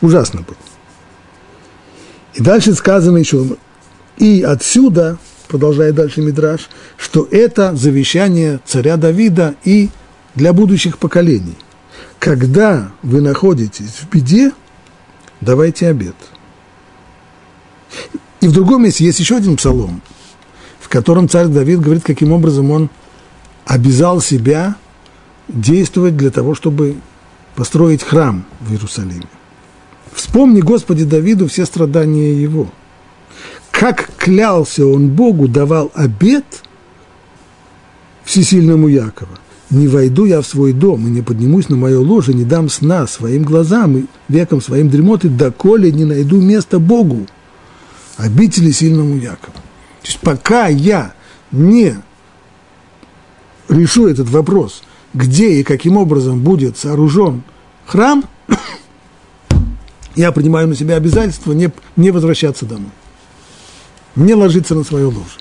Ужасно 0.00 0.42
было. 0.42 0.56
И 2.34 2.42
дальше 2.42 2.74
сказано 2.74 3.18
еще, 3.18 3.56
и 4.18 4.42
отсюда, 4.42 5.18
продолжает 5.48 5.94
дальше 5.94 6.20
Мидраш, 6.20 6.68
что 6.96 7.26
это 7.30 7.74
завещание 7.74 8.60
царя 8.64 8.96
Давида 8.96 9.54
и 9.64 9.90
для 10.34 10.52
будущих 10.52 10.98
поколений. 10.98 11.56
Когда 12.18 12.90
вы 13.02 13.20
находитесь 13.20 14.00
в 14.00 14.10
беде, 14.10 14.52
давайте 15.40 15.88
обед. 15.88 16.16
И 18.40 18.48
в 18.48 18.52
другом 18.52 18.84
месте 18.84 19.04
есть 19.04 19.20
еще 19.20 19.36
один 19.36 19.56
псалом– 19.56 20.02
в 20.86 20.88
котором 20.88 21.28
царь 21.28 21.48
Давид 21.48 21.80
говорит, 21.80 22.04
каким 22.04 22.30
образом 22.30 22.70
он 22.70 22.90
обязал 23.64 24.20
себя 24.20 24.76
действовать 25.48 26.16
для 26.16 26.30
того, 26.30 26.54
чтобы 26.54 26.94
построить 27.56 28.04
храм 28.04 28.44
в 28.60 28.70
Иерусалиме. 28.70 29.26
Вспомни, 30.14 30.60
Господи, 30.60 31.02
Давиду 31.02 31.48
все 31.48 31.66
страдания 31.66 32.40
его. 32.40 32.70
Как 33.72 34.10
клялся 34.16 34.86
он 34.86 35.08
Богу, 35.08 35.48
давал 35.48 35.90
обед 35.92 36.44
всесильному 38.24 38.86
Якова. 38.86 39.40
Не 39.70 39.88
войду 39.88 40.24
я 40.24 40.40
в 40.40 40.46
свой 40.46 40.72
дом 40.72 41.04
и 41.08 41.10
не 41.10 41.22
поднимусь 41.22 41.68
на 41.68 41.74
мое 41.74 41.98
ложе, 41.98 42.32
не 42.32 42.44
дам 42.44 42.68
сна 42.68 43.08
своим 43.08 43.42
глазам 43.42 43.96
и 43.96 44.04
веком 44.28 44.62
своим 44.62 44.88
дремоты, 44.88 45.30
доколе 45.30 45.90
не 45.90 46.04
найду 46.04 46.40
место 46.40 46.78
Богу, 46.78 47.26
обители 48.18 48.70
сильному 48.70 49.16
Якову. 49.16 49.65
То 50.06 50.12
есть 50.12 50.20
пока 50.20 50.68
я 50.68 51.14
не 51.50 51.96
решу 53.68 54.06
этот 54.06 54.30
вопрос, 54.30 54.84
где 55.12 55.54
и 55.54 55.64
каким 55.64 55.96
образом 55.96 56.42
будет 56.42 56.78
сооружен 56.78 57.42
храм, 57.86 58.24
я 60.14 60.30
принимаю 60.30 60.68
на 60.68 60.76
себя 60.76 60.94
обязательство 60.94 61.50
не, 61.50 61.72
не 61.96 62.12
возвращаться 62.12 62.66
домой, 62.66 62.92
не 64.14 64.34
ложиться 64.34 64.76
на 64.76 64.84
свое 64.84 65.06
ложе. 65.06 65.40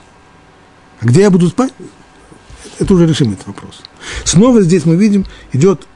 А 1.00 1.06
где 1.06 1.22
я 1.22 1.30
буду 1.30 1.48
спать? 1.48 1.72
это 2.80 2.94
уже 2.96 3.06
решим 3.06 3.34
этот 3.34 3.46
вопрос. 3.46 3.84
Снова 4.24 4.62
здесь 4.62 4.86
мы 4.86 4.96
видим, 4.96 5.28
идет, 5.54 5.88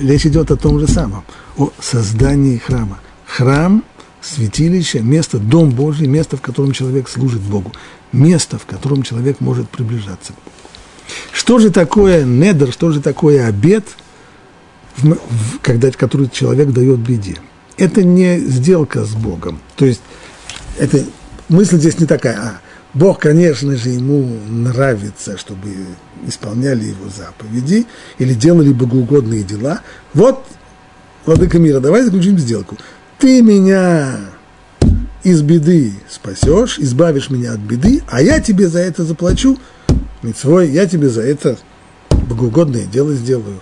речь 0.00 0.26
идет 0.26 0.50
о 0.50 0.56
том 0.56 0.80
же 0.80 0.88
самом, 0.88 1.24
о 1.56 1.70
создании 1.80 2.58
храма. 2.58 2.98
Храм, 3.26 3.84
святилище, 4.26 5.00
место, 5.00 5.38
дом 5.38 5.70
Божий, 5.70 6.06
место, 6.08 6.36
в 6.36 6.40
котором 6.40 6.72
человек 6.72 7.08
служит 7.08 7.40
Богу, 7.40 7.72
место, 8.12 8.58
в 8.58 8.66
котором 8.66 9.02
человек 9.02 9.40
может 9.40 9.68
приближаться 9.68 10.32
к 10.32 10.36
Богу. 10.36 10.56
Что 11.32 11.58
же 11.58 11.70
такое 11.70 12.24
недер, 12.24 12.72
что 12.72 12.90
же 12.90 13.00
такое 13.00 13.46
обед, 13.46 13.84
когда, 15.62 15.90
который 15.92 16.28
человек 16.28 16.70
дает 16.70 16.98
беде? 16.98 17.36
Это 17.76 18.02
не 18.02 18.38
сделка 18.40 19.04
с 19.04 19.14
Богом. 19.14 19.60
То 19.76 19.84
есть, 19.84 20.00
это, 20.78 21.04
мысль 21.48 21.78
здесь 21.78 21.98
не 21.98 22.06
такая, 22.06 22.36
а 22.36 22.60
Бог, 22.94 23.20
конечно 23.20 23.76
же, 23.76 23.90
ему 23.90 24.38
нравится, 24.48 25.36
чтобы 25.36 25.68
исполняли 26.26 26.86
его 26.86 27.10
заповеди 27.14 27.86
или 28.18 28.32
делали 28.32 28.72
богоугодные 28.72 29.44
дела. 29.44 29.82
Вот, 30.14 30.44
Владыка 31.26 31.58
мира, 31.58 31.80
давай 31.80 32.02
заключим 32.02 32.38
сделку. 32.38 32.78
Ты 33.18 33.42
меня 33.42 34.18
из 35.22 35.42
беды 35.42 35.94
спасешь, 36.08 36.78
избавишь 36.78 37.30
меня 37.30 37.52
от 37.52 37.60
беды, 37.60 38.02
а 38.08 38.20
я 38.20 38.40
тебе 38.40 38.68
за 38.68 38.80
это 38.80 39.04
заплачу 39.04 39.58
свой, 40.36 40.70
я 40.70 40.86
тебе 40.86 41.08
за 41.08 41.22
это 41.22 41.58
богоугодное 42.10 42.84
дело 42.84 43.14
сделаю. 43.14 43.60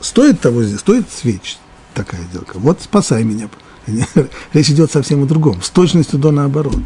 Стоит 0.00 0.40
того, 0.40 0.62
стоит 0.64 1.06
свеч 1.10 1.58
такая 1.94 2.20
сделка. 2.30 2.58
Вот 2.58 2.80
спасай 2.80 3.24
меня. 3.24 3.48
Речь 4.52 4.70
идет 4.70 4.90
совсем 4.90 5.22
о 5.22 5.26
другом, 5.26 5.62
с 5.62 5.70
точностью 5.70 6.18
до 6.18 6.30
наоборот. 6.30 6.78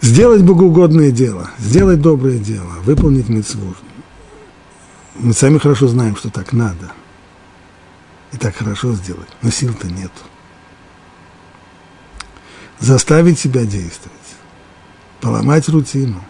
Сделать 0.00 0.42
богоугодное 0.42 1.10
дело, 1.10 1.50
сделать 1.58 2.00
доброе 2.00 2.38
дело, 2.38 2.72
выполнить 2.84 3.28
митцву. 3.28 3.74
Мы 5.14 5.32
сами 5.32 5.58
хорошо 5.58 5.88
знаем, 5.88 6.16
что 6.16 6.30
так 6.30 6.52
надо. 6.52 6.92
И 8.34 8.36
так 8.36 8.56
хорошо 8.56 8.94
сделать, 8.94 9.28
но 9.42 9.50
сил-то 9.50 9.86
нет. 9.86 10.10
Заставить 12.80 13.38
себя 13.38 13.64
действовать 13.64 14.18
поломать 15.20 15.68
рутину, 15.68 16.20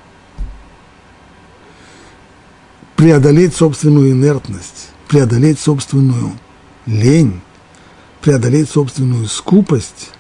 преодолеть 2.95 3.57
собственную 3.57 4.13
инертность, 4.13 4.91
преодолеть 5.09 5.59
собственную 5.59 6.39
лень, 6.85 7.41
преодолеть 8.21 8.69
собственную 8.69 9.27
скупость. 9.27 10.11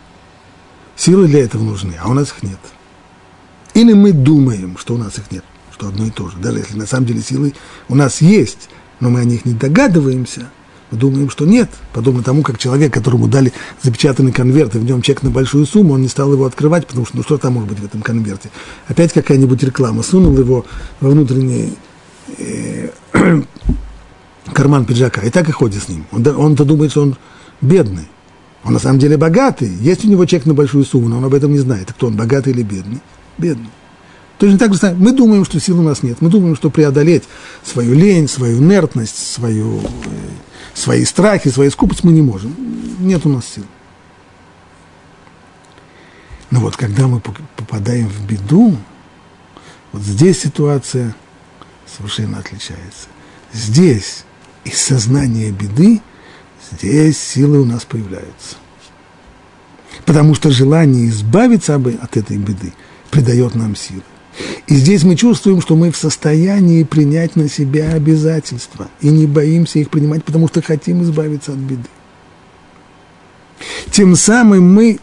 Силы 0.96 1.28
для 1.28 1.44
этого 1.44 1.62
нужны, 1.62 1.96
а 2.00 2.08
у 2.08 2.14
нас 2.14 2.28
их 2.30 2.42
нет. 2.42 2.60
Или 3.74 3.92
мы 3.92 4.12
думаем, 4.12 4.78
что 4.78 4.94
у 4.94 4.98
нас 4.98 5.18
их 5.18 5.30
нет, 5.30 5.44
что 5.70 5.88
одно 5.88 6.06
и 6.06 6.10
то 6.10 6.30
же. 6.30 6.38
Даже 6.38 6.60
если 6.60 6.78
на 6.78 6.86
самом 6.86 7.04
деле 7.04 7.20
силы 7.20 7.52
у 7.90 7.94
нас 7.94 8.22
есть, 8.22 8.70
но 9.00 9.10
мы 9.10 9.20
о 9.20 9.24
них 9.24 9.44
не 9.44 9.52
догадываемся– 9.52 10.48
думаем, 10.94 11.30
что 11.30 11.46
нет. 11.46 11.70
Подобно 11.92 12.22
тому, 12.22 12.42
как 12.42 12.58
человек, 12.58 12.92
которому 12.92 13.28
дали 13.28 13.52
запечатанный 13.82 14.32
конверт, 14.32 14.74
и 14.74 14.78
в 14.78 14.84
нем 14.84 15.02
чек 15.02 15.22
на 15.22 15.30
большую 15.30 15.66
сумму, 15.66 15.94
он 15.94 16.02
не 16.02 16.08
стал 16.08 16.32
его 16.32 16.44
открывать, 16.44 16.86
потому 16.86 17.06
что 17.06 17.16
ну 17.16 17.22
что 17.22 17.38
там 17.38 17.54
может 17.54 17.68
быть 17.68 17.80
в 17.80 17.84
этом 17.84 18.02
конверте? 18.02 18.50
Опять 18.88 19.12
какая-нибудь 19.12 19.62
реклама. 19.62 20.02
Сунул 20.02 20.36
его 20.36 20.64
во 21.00 21.10
внутренний 21.10 21.74
э, 22.38 22.90
карман 24.52 24.84
пиджака, 24.84 25.22
и 25.22 25.30
так 25.30 25.48
и 25.48 25.52
ходит 25.52 25.82
с 25.82 25.88
ним. 25.88 26.06
Он, 26.12 26.26
он-то 26.26 26.64
думает, 26.64 26.90
что 26.90 27.02
он 27.02 27.16
бедный. 27.60 28.08
Он 28.64 28.72
на 28.72 28.78
самом 28.78 28.98
деле 28.98 29.16
богатый. 29.16 29.68
Есть 29.68 30.04
у 30.04 30.08
него 30.08 30.24
чек 30.24 30.46
на 30.46 30.54
большую 30.54 30.84
сумму, 30.84 31.08
но 31.08 31.18
он 31.18 31.24
об 31.24 31.34
этом 31.34 31.52
не 31.52 31.58
знает. 31.58 31.92
Кто 31.92 32.06
он, 32.06 32.16
богатый 32.16 32.50
или 32.52 32.62
бедный? 32.62 33.00
Бедный. 33.36 33.68
Точно 34.38 34.58
так 34.58 34.74
же 34.74 34.94
мы 34.98 35.12
думаем, 35.12 35.44
что 35.44 35.60
сил 35.60 35.78
у 35.78 35.82
нас 35.82 36.02
нет. 36.02 36.18
Мы 36.20 36.28
думаем, 36.28 36.56
что 36.56 36.70
преодолеть 36.70 37.24
свою 37.62 37.94
лень, 37.94 38.28
свою 38.28 38.58
инертность, 38.58 39.32
свою 39.32 39.80
э, 39.80 39.82
свои 40.74 41.04
страхи, 41.04 41.50
свои 41.50 41.70
скупость 41.70 42.04
мы 42.04 42.12
не 42.12 42.22
можем. 42.22 42.54
Нет 42.98 43.24
у 43.24 43.28
нас 43.28 43.46
сил. 43.46 43.64
Но 46.50 46.60
вот 46.60 46.76
когда 46.76 47.06
мы 47.06 47.20
попадаем 47.20 48.08
в 48.08 48.26
беду, 48.26 48.76
вот 49.92 50.02
здесь 50.02 50.40
ситуация 50.42 51.14
совершенно 51.86 52.38
отличается. 52.38 53.08
Здесь 53.52 54.24
из 54.64 54.80
сознания 54.80 55.50
беды, 55.50 56.00
здесь 56.72 57.18
силы 57.18 57.60
у 57.60 57.64
нас 57.64 57.84
появляются. 57.84 58.56
Потому 60.04 60.34
что 60.34 60.50
желание 60.50 61.08
избавиться 61.08 61.76
от 61.76 62.16
этой 62.16 62.36
беды 62.36 62.72
придает 63.10 63.54
нам 63.54 63.76
силы. 63.76 64.02
И 64.66 64.74
здесь 64.74 65.04
мы 65.04 65.14
чувствуем, 65.16 65.60
что 65.60 65.76
мы 65.76 65.90
в 65.92 65.96
состоянии 65.96 66.82
принять 66.82 67.36
на 67.36 67.48
себя 67.48 67.92
обязательства 67.92 68.88
и 69.00 69.08
не 69.08 69.26
боимся 69.26 69.78
их 69.78 69.90
принимать, 69.90 70.24
потому 70.24 70.48
что 70.48 70.62
хотим 70.62 71.02
избавиться 71.02 71.52
от 71.52 71.58
беды. 71.58 71.88
Тем 73.90 74.16
самым 74.16 74.74
мы 74.74 74.98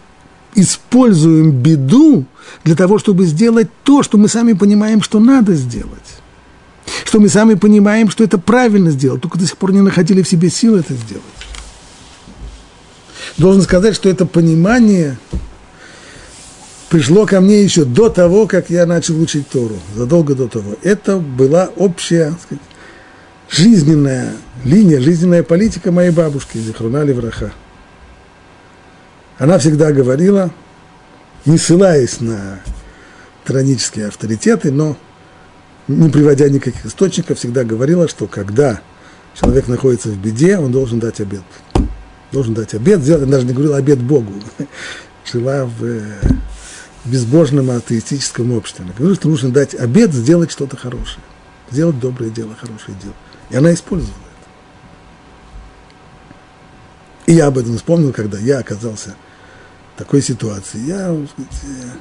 используем 0.56 1.52
беду 1.52 2.26
для 2.64 2.76
того, 2.76 3.00
чтобы 3.00 3.26
сделать 3.26 3.70
то, 3.84 4.04
что 4.04 4.18
мы 4.18 4.28
сами 4.28 4.54
понимаем, 4.54 5.02
что 5.02 5.20
надо 5.20 5.54
сделать. 5.54 6.22
Что 7.06 7.20
мы 7.20 7.30
сами 7.30 7.54
понимаем, 7.54 8.10
что 8.10 8.24
это 8.24 8.38
правильно 8.38 8.92
сделать, 8.92 9.22
только 9.22 9.40
до 9.40 9.46
сих 9.46 9.58
пор 9.58 9.72
не 9.72 9.82
находили 9.82 10.22
в 10.22 10.28
себе 10.28 10.50
сил 10.50 10.76
это 10.76 10.94
сделать. 10.94 11.24
Должен 13.38 13.62
сказать, 13.62 13.96
что 13.96 14.10
это 14.10 14.26
понимание 14.26 15.18
пришло 16.92 17.26
ко 17.26 17.40
мне 17.40 17.64
еще 17.64 17.86
до 17.86 18.10
того, 18.10 18.48
как 18.48 18.70
я 18.70 18.86
начал 18.86 19.20
учить 19.20 19.48
Тору, 19.48 19.78
задолго 19.96 20.36
до 20.36 20.50
того. 20.50 20.76
Это 20.84 21.18
была 21.18 21.72
общая 21.78 22.36
сказать, 22.44 22.64
жизненная 23.50 24.34
линия, 24.66 25.00
жизненная 25.00 25.42
политика 25.42 25.94
моей 25.94 26.12
бабушки, 26.12 26.58
Зихруна 26.58 27.04
Левраха. 27.04 27.54
Она 29.38 29.58
всегда 29.58 29.94
говорила, 29.94 30.52
не 31.46 31.58
ссылаясь 31.58 32.20
на 32.20 32.60
тиранические 33.48 34.08
авторитеты, 34.08 34.70
но 34.70 34.98
не 35.88 36.10
приводя 36.10 36.50
никаких 36.50 36.86
источников, 36.86 37.38
всегда 37.38 37.64
говорила, 37.64 38.10
что 38.10 38.28
когда 38.28 38.82
человек 39.40 39.70
находится 39.70 40.10
в 40.10 40.18
беде, 40.18 40.58
он 40.58 40.74
должен 40.74 41.00
дать 41.00 41.22
обед. 41.22 41.44
Должен 42.34 42.54
дать 42.54 42.74
обед, 42.74 43.02
сделать, 43.02 43.30
даже 43.30 43.46
не 43.46 43.54
говорила 43.54 43.78
обед 43.78 44.00
Богу. 44.00 44.34
Жила 45.32 45.66
в 45.66 46.41
безбожном 47.06 47.72
атеистическом 47.72 48.52
обществе. 48.52 48.86
Она 48.86 48.94
говорит, 48.94 49.18
что 49.20 49.30
нужно 49.30 49.50
дать 49.50 49.76
обед, 49.76 50.14
сделать 50.14 50.52
что-то 50.52 50.78
хорошее. 50.78 51.24
Сделать 51.72 52.00
доброе 52.00 52.30
дело, 52.30 52.56
хорошее 52.56 52.98
дело. 53.02 53.14
И 53.50 53.56
она 53.56 53.74
использовала 53.74 54.14
это. 57.26 57.32
И 57.32 57.36
я 57.36 57.48
об 57.48 57.58
этом 57.58 57.78
вспомнил, 57.78 58.14
когда 58.14 58.38
я 58.38 58.60
оказался 58.60 59.16
в 59.96 60.00
такой 60.00 60.22
ситуации. 60.22 60.80
Я, 60.80 61.16
сказать, 61.36 61.96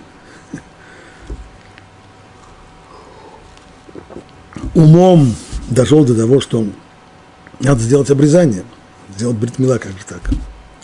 умом 4.75 5.35
дошел 5.69 6.05
до 6.05 6.15
того, 6.15 6.41
что 6.41 6.67
надо 7.61 7.81
сделать 7.81 8.11
обрезание, 8.11 8.65
сделать 9.15 9.37
бритмила, 9.37 9.79
как 9.79 9.93
же 9.93 10.05
так. 10.07 10.31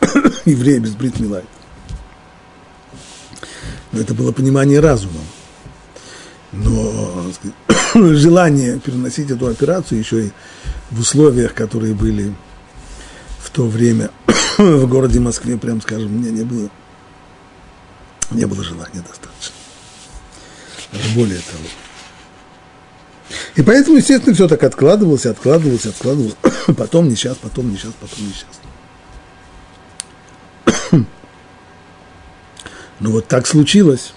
Евреи 0.45 0.79
без 0.79 0.95
бритмила. 0.95 1.43
Это 3.99 4.14
было 4.14 4.32
понимание 4.32 4.80
разума. 4.80 5.20
Но 6.53 7.32
сказать, 7.32 7.57
желание 8.18 8.78
переносить 8.78 9.30
эту 9.30 9.47
операцию 9.47 9.99
еще 9.99 10.26
и 10.26 10.32
в 10.90 11.01
условиях, 11.01 11.55
которые 11.55 11.94
были 11.94 12.34
в 13.38 13.51
то 13.51 13.66
время 13.66 14.11
в 14.59 14.86
городе 14.86 15.20
Москве, 15.20 15.57
прям 15.57 15.80
скажем, 15.80 16.14
у 16.14 16.18
меня 16.18 16.30
не 16.30 16.42
было, 16.42 16.70
не 18.30 18.47
было 18.47 18.62
желания 18.62 19.03
достаточно. 19.07 19.55
Даже 20.92 21.14
более 21.14 21.38
того. 21.40 21.64
И 23.57 23.62
поэтому, 23.62 23.97
естественно, 23.97 24.34
все 24.34 24.47
так 24.47 24.62
откладывалось, 24.62 25.26
откладывалось, 25.26 25.86
откладывалось. 25.86 26.36
Потом 26.76 27.09
не 27.09 27.16
сейчас, 27.16 27.36
потом 27.38 27.70
не 27.70 27.76
сейчас, 27.76 27.92
потом 28.01 28.26
не 28.26 28.32
сейчас. 28.32 28.61
Но 33.01 33.11
вот 33.11 33.28
так 33.28 33.47
случилось, 33.47 34.14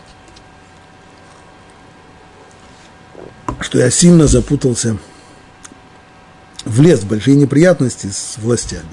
что 3.60 3.78
я 3.78 3.90
сильно 3.90 4.28
запутался, 4.28 4.98
влез 6.64 7.02
в 7.02 7.08
большие 7.08 7.36
неприятности 7.36 8.08
с 8.08 8.38
властями. 8.38 8.90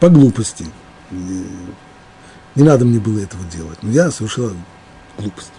По 0.00 0.08
глупости. 0.08 0.66
Не 1.10 2.62
надо 2.62 2.84
мне 2.84 2.98
было 2.98 3.20
этого 3.20 3.44
делать, 3.44 3.78
но 3.82 3.90
я 3.90 4.10
совершил 4.10 4.52
глупость. 5.18 5.52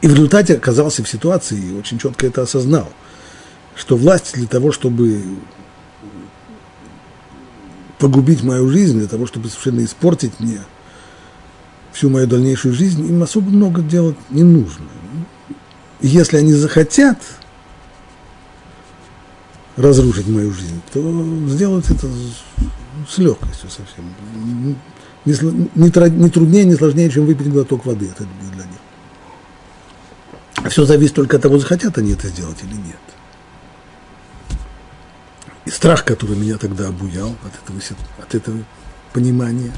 И 0.00 0.06
в 0.06 0.12
результате 0.12 0.54
оказался 0.54 1.02
в 1.02 1.08
ситуации, 1.08 1.58
и 1.58 1.72
очень 1.72 1.98
четко 1.98 2.26
это 2.26 2.42
осознал, 2.42 2.92
что 3.74 3.96
власть 3.96 4.34
для 4.34 4.46
того, 4.46 4.70
чтобы 4.70 5.24
погубить 7.98 8.42
мою 8.42 8.68
жизнь, 8.68 8.98
для 8.98 9.08
того, 9.08 9.26
чтобы 9.26 9.48
совершенно 9.48 9.84
испортить 9.84 10.38
мне– 10.38 10.60
всю 11.94 12.10
мою 12.10 12.26
дальнейшую 12.26 12.74
жизнь, 12.74 13.08
им 13.08 13.22
особо 13.22 13.48
много 13.50 13.80
делать 13.80 14.16
не 14.28 14.42
нужно. 14.42 14.84
если 16.00 16.36
они 16.36 16.52
захотят 16.52 17.18
разрушить 19.76 20.26
мою 20.26 20.52
жизнь, 20.52 20.82
то 20.92 21.00
сделают 21.48 21.88
это 21.90 22.08
с 23.08 23.18
легкостью 23.18 23.70
совсем. 23.70 24.04
Не, 25.24 25.34
не, 25.74 26.20
не 26.20 26.30
труднее, 26.30 26.64
не 26.64 26.74
сложнее, 26.74 27.10
чем 27.10 27.26
выпить 27.26 27.50
глоток 27.50 27.86
воды. 27.86 28.06
Это 28.06 28.24
будет 28.24 28.52
для 28.52 28.64
них. 28.64 28.80
Все 30.70 30.84
зависит 30.84 31.14
только 31.14 31.36
от 31.36 31.42
того, 31.42 31.58
захотят 31.58 31.96
они 31.96 32.12
это 32.12 32.28
сделать 32.28 32.58
или 32.62 32.74
нет. 32.74 32.98
И 35.64 35.70
страх, 35.70 36.04
который 36.04 36.36
меня 36.36 36.58
тогда 36.58 36.88
обуял 36.88 37.34
от 37.44 37.54
этого, 37.62 37.80
от 38.20 38.34
этого 38.34 38.58
понимания, 39.12 39.72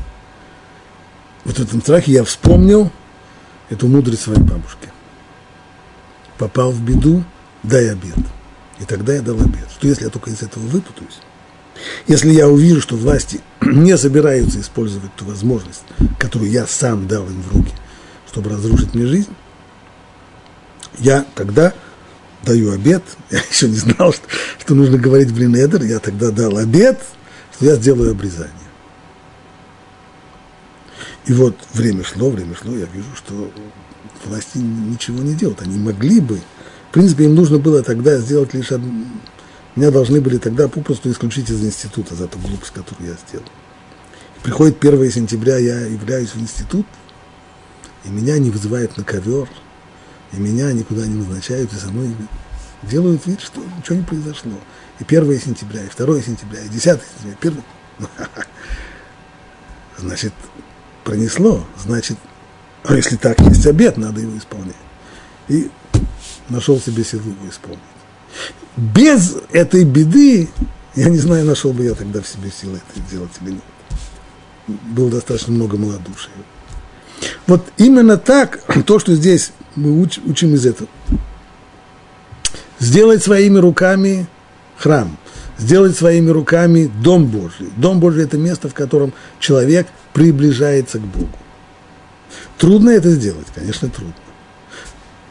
вот 1.46 1.58
в 1.58 1.62
этом 1.62 1.80
страхе 1.80 2.10
я 2.10 2.24
вспомнил 2.24 2.90
эту 3.70 3.86
мудрость 3.86 4.22
своей 4.22 4.40
бабушки. 4.40 4.90
Попал 6.38 6.72
в 6.72 6.82
беду, 6.82 7.22
дай 7.62 7.90
обед. 7.90 8.16
И 8.80 8.84
тогда 8.84 9.14
я 9.14 9.22
дал 9.22 9.36
обед. 9.40 9.68
Что 9.70 9.86
если 9.86 10.04
я 10.04 10.10
только 10.10 10.30
из 10.30 10.42
этого 10.42 10.64
выпутаюсь? 10.64 11.20
Если 12.08 12.30
я 12.30 12.48
увижу, 12.48 12.80
что 12.80 12.96
власти 12.96 13.40
не 13.60 13.96
собираются 13.96 14.60
использовать 14.60 15.14
ту 15.14 15.24
возможность, 15.24 15.84
которую 16.18 16.50
я 16.50 16.66
сам 16.66 17.06
дал 17.06 17.24
им 17.26 17.40
в 17.42 17.56
руки, 17.56 17.72
чтобы 18.28 18.50
разрушить 18.50 18.94
мне 18.94 19.06
жизнь, 19.06 19.32
я 20.98 21.24
тогда 21.36 21.74
даю 22.42 22.72
обед, 22.72 23.04
я 23.30 23.38
еще 23.38 23.68
не 23.68 23.76
знал, 23.76 24.12
что, 24.12 24.26
что 24.58 24.74
нужно 24.74 24.98
говорить 24.98 25.32
блин 25.32 25.54
Эдер, 25.54 25.84
я 25.84 26.00
тогда 26.00 26.32
дал 26.32 26.56
обед, 26.56 27.00
что 27.54 27.66
я 27.66 27.76
сделаю 27.76 28.10
обрезание. 28.10 28.65
И 31.26 31.32
вот 31.32 31.56
время 31.72 32.04
шло, 32.04 32.30
время 32.30 32.54
шло, 32.54 32.72
я 32.72 32.86
вижу, 32.86 33.08
что 33.16 33.50
власти 34.24 34.58
ничего 34.58 35.22
не 35.22 35.34
делают. 35.34 35.62
Они 35.62 35.78
могли 35.78 36.20
бы, 36.20 36.40
в 36.90 36.92
принципе, 36.92 37.24
им 37.24 37.34
нужно 37.34 37.58
было 37.58 37.82
тогда 37.82 38.18
сделать 38.18 38.54
лишь 38.54 38.72
одно, 38.72 38.92
меня 39.74 39.90
должны 39.90 40.20
были 40.20 40.38
тогда 40.38 40.68
попросту 40.68 41.10
исключить 41.10 41.50
из 41.50 41.62
института 41.62 42.14
за 42.14 42.28
ту 42.28 42.38
глупость, 42.38 42.72
которую 42.72 43.10
я 43.10 43.16
сделал. 43.28 43.46
Приходит 44.42 44.82
1 44.82 45.10
сентября, 45.10 45.58
я 45.58 45.80
являюсь 45.80 46.30
в 46.30 46.40
институт, 46.40 46.86
и 48.04 48.08
меня 48.08 48.38
не 48.38 48.50
вызывают 48.50 48.96
на 48.96 49.04
ковер– 49.04 49.48
и 50.32 50.36
меня 50.36 50.72
никуда 50.72 51.06
не 51.06 51.14
назначают, 51.14 51.72
и 51.72 51.76
со 51.76 51.88
мной 51.88 52.14
делают 52.82 53.26
вид, 53.26 53.40
что 53.40 53.62
ничего 53.78 53.96
не 53.96 54.02
произошло. 54.02 54.52
И 54.98 55.04
1 55.04 55.40
сентября, 55.40 55.82
и 55.82 55.88
2 55.88 56.20
сентября, 56.20 56.60
и 56.62 56.68
10 56.68 56.84
сентября, 56.84 57.36
1... 57.40 57.62
Значит, 59.98 60.34
пронесло, 61.06 61.64
значит, 61.78 62.18
а 62.84 62.94
если 62.94 63.14
так 63.16 63.38
есть 63.40 63.64
обед, 63.66 63.96
надо 63.96 64.20
его 64.20 64.36
исполнять. 64.36 64.74
И 65.48 65.70
нашел 66.48 66.80
себе 66.80 67.04
силу 67.04 67.22
его 67.22 67.48
исполнить. 67.48 67.80
Без 68.76 69.36
этой 69.52 69.84
беды, 69.84 70.48
я 70.96 71.08
не 71.08 71.18
знаю, 71.18 71.46
нашел 71.46 71.72
бы 71.72 71.84
я 71.84 71.94
тогда 71.94 72.20
в 72.20 72.26
себе 72.26 72.50
силы 72.50 72.80
это 72.88 73.00
сделать 73.08 73.30
или 73.40 73.52
нет. 73.52 73.62
Было 74.66 75.10
достаточно 75.10 75.52
много 75.52 75.76
малодушия. 75.78 76.32
Вот 77.46 77.64
именно 77.76 78.16
так, 78.16 78.60
то, 78.84 78.98
что 78.98 79.14
здесь 79.14 79.52
мы 79.76 80.00
уч, 80.00 80.18
учим 80.26 80.54
из 80.54 80.66
этого. 80.66 80.88
Сделать 82.80 83.22
своими 83.22 83.58
руками 83.58 84.26
храм, 84.76 85.16
сделать 85.56 85.96
своими 85.96 86.30
руками 86.30 86.90
Дом 87.00 87.26
Божий. 87.26 87.68
Дом 87.76 88.00
Божий– 88.00 88.24
это 88.24 88.36
место, 88.36 88.68
в 88.68 88.74
котором 88.74 89.14
человек 89.38 89.86
приближается 90.16 90.98
к 90.98 91.02
Богу. 91.02 91.28
Трудно 92.56 92.88
это 92.88 93.10
сделать, 93.10 93.48
конечно, 93.54 93.90
трудно. 93.90 94.14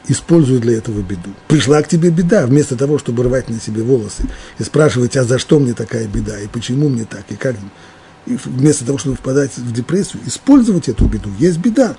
Используй 0.08 0.60
для 0.60 0.78
этого 0.78 1.02
беду. 1.02 1.32
Пришла 1.48 1.82
к 1.82 1.88
тебе 1.88 2.12
беда, 2.12 2.46
вместо 2.46 2.76
того, 2.76 3.00
чтобы 3.00 3.24
рвать 3.24 3.50
на 3.50 3.60
себе 3.60 3.82
волосы 3.82 4.30
и 4.60 4.64
спрашивать, 4.64 5.18
а 5.18 5.24
за 5.24 5.40
что 5.40 5.58
мне 5.58 5.74
такая 5.74 6.08
беда, 6.08 6.40
и 6.40 6.46
почему 6.46 6.88
мне 6.88 7.06
так, 7.06 7.24
и 7.30 7.36
как. 7.36 7.56
И 8.28 8.38
вместо 8.46 8.86
того, 8.86 9.00
чтобы 9.00 9.16
впадать 9.16 9.58
в 9.58 9.74
депрессию, 9.74 10.22
использовать 10.28 10.88
эту 10.88 11.08
беду. 11.08 11.32
Есть 11.40 11.58
беда. 11.58 11.96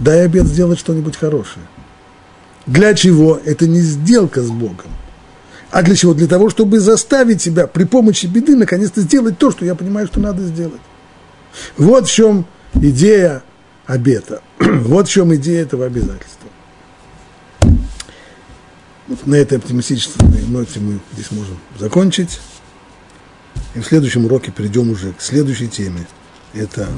Дай 0.00 0.24
обед 0.24 0.46
сделать 0.46 0.78
что-нибудь 0.78 1.18
хорошее. 1.18 1.66
Для 2.64 2.94
чего? 2.94 3.38
Это 3.44 3.66
не 3.68 3.80
сделка 3.80 4.40
с 4.40 4.48
Богом. 4.48 4.90
А 5.70 5.82
для 5.82 5.94
чего? 5.94 6.14
Для 6.14 6.26
того, 6.26 6.48
чтобы 6.48 6.80
заставить 6.80 7.42
себя 7.42 7.66
при 7.66 7.84
помощи 7.84 8.24
беды 8.24 8.56
наконец-то 8.56 9.02
сделать 9.02 9.36
то, 9.36 9.50
что 9.50 9.66
я 9.66 9.74
понимаю, 9.74 10.06
что 10.06 10.20
надо 10.20 10.42
сделать. 10.42 10.80
Вот 11.76 12.08
в 12.08 12.12
чем 12.12 12.46
идея 12.74 13.42
обета. 13.86 14.42
Вот 14.58 15.08
в 15.08 15.10
чем 15.10 15.34
идея 15.34 15.62
этого 15.62 15.86
обязательства. 15.86 16.48
Вот 19.08 19.26
на 19.26 19.34
этой 19.34 19.58
оптимистической 19.58 20.42
ноте 20.46 20.78
мы 20.80 21.00
здесь 21.12 21.30
можем 21.32 21.58
закончить. 21.78 22.40
И 23.74 23.80
в 23.80 23.84
следующем 23.84 24.26
уроке 24.26 24.52
перейдем 24.52 24.90
уже 24.90 25.12
к 25.12 25.20
следующей 25.20 25.68
теме. 25.68 26.06
Это 26.54 26.88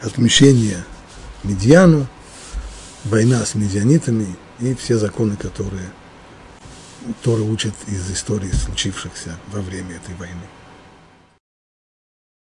отмещение 0.00 0.84
Медьяну, 1.42 2.06
война 3.04 3.44
с 3.44 3.54
медианитами– 3.54 4.36
и 4.60 4.74
все 4.74 4.98
законы, 4.98 5.36
которые 5.36 5.88
Тора 7.22 7.42
учит 7.42 7.74
из 7.86 8.10
истории, 8.10 8.50
случившихся 8.50 9.38
во 9.48 9.60
время 9.60 9.96
этой 9.96 10.14
войны. 10.16 10.42